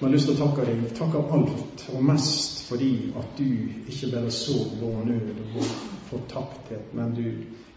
Jeg 0.02 0.08
har 0.08 0.14
lyst 0.14 0.30
til 0.30 0.34
å 0.34 0.46
takke 0.46 0.66
deg. 0.66 0.86
Takke 0.98 1.26
alt, 1.34 1.84
og 1.94 2.04
mest 2.04 2.62
fordi 2.68 3.12
at 3.18 3.38
du 3.38 3.44
ikke 3.90 4.10
bare 4.14 4.30
så 4.30 4.54
vår 4.80 5.04
nød 5.04 5.28
og 5.30 5.54
vår 5.54 5.72
fortapthet, 6.10 6.94
men 6.94 7.14
du 7.14 7.26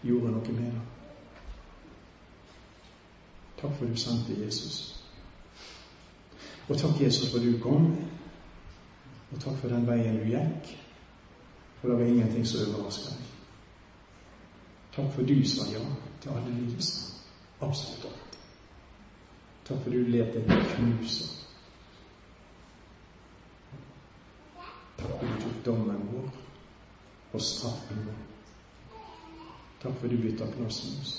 gjorde 0.06 0.32
noe 0.36 0.54
med 0.54 0.70
det. 0.70 0.84
Takk 3.60 3.74
for 3.78 3.90
du 3.90 3.98
sendte 3.98 4.38
Jesus. 4.44 5.02
Og 6.68 6.78
takk, 6.78 7.00
Jesus, 7.00 7.30
for 7.30 7.42
du 7.42 7.58
kom. 7.62 7.90
Og 9.32 9.40
takk 9.40 9.56
for 9.60 9.72
den 9.72 9.86
veien 9.88 10.20
du 10.20 10.28
gikk. 10.30 10.76
For 11.80 11.88
det 11.88 11.98
var 11.98 12.10
ingenting 12.10 12.46
som 12.46 12.68
overraska 12.68 13.14
deg. 13.14 13.32
Takk 14.96 15.10
for 15.14 15.22
du 15.28 15.34
sa 15.44 15.66
ja 15.72 15.82
til 16.20 16.30
alle 16.30 16.54
lidelser. 16.54 17.10
Absolutt 17.60 18.04
alt. 18.04 18.38
Takk 19.66 19.82
for 19.82 19.90
du 19.90 20.06
let 20.08 20.32
deg 20.34 20.46
knuse. 20.76 21.26
Takk 24.96 25.18
for 25.18 25.26
du 25.26 25.42
tok 25.42 25.60
dommen 25.66 26.08
vår 26.12 26.30
og 27.32 27.42
straffen 27.42 28.06
vår. 28.06 28.24
Takk 29.82 30.00
for 30.00 30.08
du 30.08 30.16
bytta 30.22 30.48
plass 30.56 30.80
med 30.84 31.00
oss. 31.02 31.14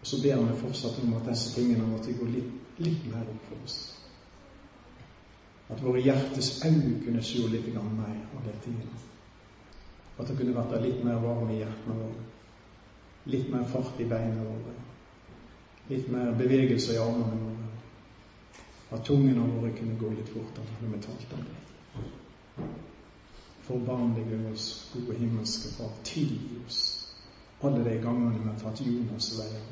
Og 0.00 0.06
så 0.06 0.22
ber 0.22 0.44
vi 0.44 0.60
fortsatt 0.60 1.02
om 1.02 1.14
at 1.16 1.28
disse 1.30 1.54
tingene 1.56 1.86
måtte 1.88 2.12
gå 2.12 2.28
litt, 2.28 2.54
litt 2.78 3.06
mer 3.10 3.24
opp 3.24 3.46
for 3.48 3.64
oss. 3.64 3.78
At 5.72 5.82
våre 5.82 6.00
hjertes 6.00 6.64
øyne 6.64 7.00
kunne 7.04 7.22
se 7.22 7.46
litt 7.48 7.70
mer 7.74 8.16
av 8.36 8.44
dette 8.44 8.70
igjen. 8.70 9.02
At 10.18 10.28
det 10.28 10.36
kunne 10.38 10.56
vært 10.56 10.82
litt 10.82 11.04
mer 11.04 11.22
varme 11.22 11.54
i 11.54 11.60
hjertene 11.62 11.98
våre. 12.00 12.24
Litt 13.32 13.48
mer 13.52 13.64
fart 13.72 14.00
i 14.00 14.08
beina 14.08 14.44
våre. 14.44 14.74
Litt 15.88 16.10
mer 16.12 16.34
bevegelse 16.38 16.94
i 16.94 17.00
armene 17.00 17.40
våre. 17.40 17.70
At 18.92 19.06
tungene 19.08 19.48
våre 19.54 19.72
kunne 19.78 19.98
gå 19.98 20.12
litt 20.12 20.34
fortere 20.34 20.82
når 20.82 20.96
vi 20.96 21.00
talte 21.06 21.38
om 21.38 21.48
det. 21.48 22.68
Forbarm 23.64 24.12
deg 24.14 24.28
over 24.28 24.52
oss, 24.52 24.68
gode 24.92 25.16
himmelske 25.18 25.72
Far. 25.78 25.96
Tilgi 26.04 26.60
oss 26.66 26.82
alle 27.64 27.84
de 27.84 27.98
gangene 27.98 28.38
vi 28.38 28.48
har 28.48 28.58
tatt 28.60 28.80
Jonas' 28.80 29.38
veier. 29.38 29.62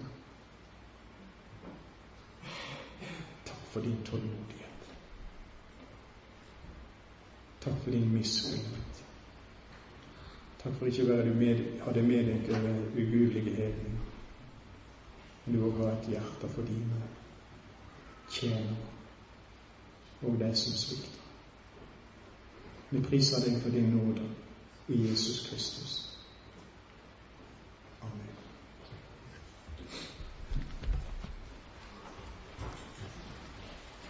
Takk 3.45 3.64
for 3.72 3.80
din 3.80 4.03
tålmodighet. 4.05 4.61
Takk 7.64 7.82
for 7.82 7.90
din 7.90 8.12
miskunnhet. 8.12 9.04
Takk 10.62 10.74
for 10.78 10.86
ikke 10.86 11.06
bare 11.06 11.28
du 11.28 11.34
med, 11.34 11.80
hadde 11.80 12.02
medynk 12.02 12.48
over 12.48 12.74
ugudelige 12.92 13.56
hedninger, 13.56 14.00
men 15.44 15.54
du 15.54 15.66
òg 15.66 15.76
har 15.76 15.92
et 15.92 16.08
hjerte 16.08 16.48
for 16.48 16.62
dine 16.62 17.02
tjenere 18.30 18.76
og 20.22 20.38
de 20.40 20.56
som 20.56 20.72
svikter. 20.72 21.18
Vi 22.90 23.00
priser 23.02 23.44
deg 23.44 23.62
for 23.62 23.70
din 23.70 23.90
nåde 23.90 24.28
i 24.88 25.08
Jesus 25.08 25.48
Kristus. 25.48 26.11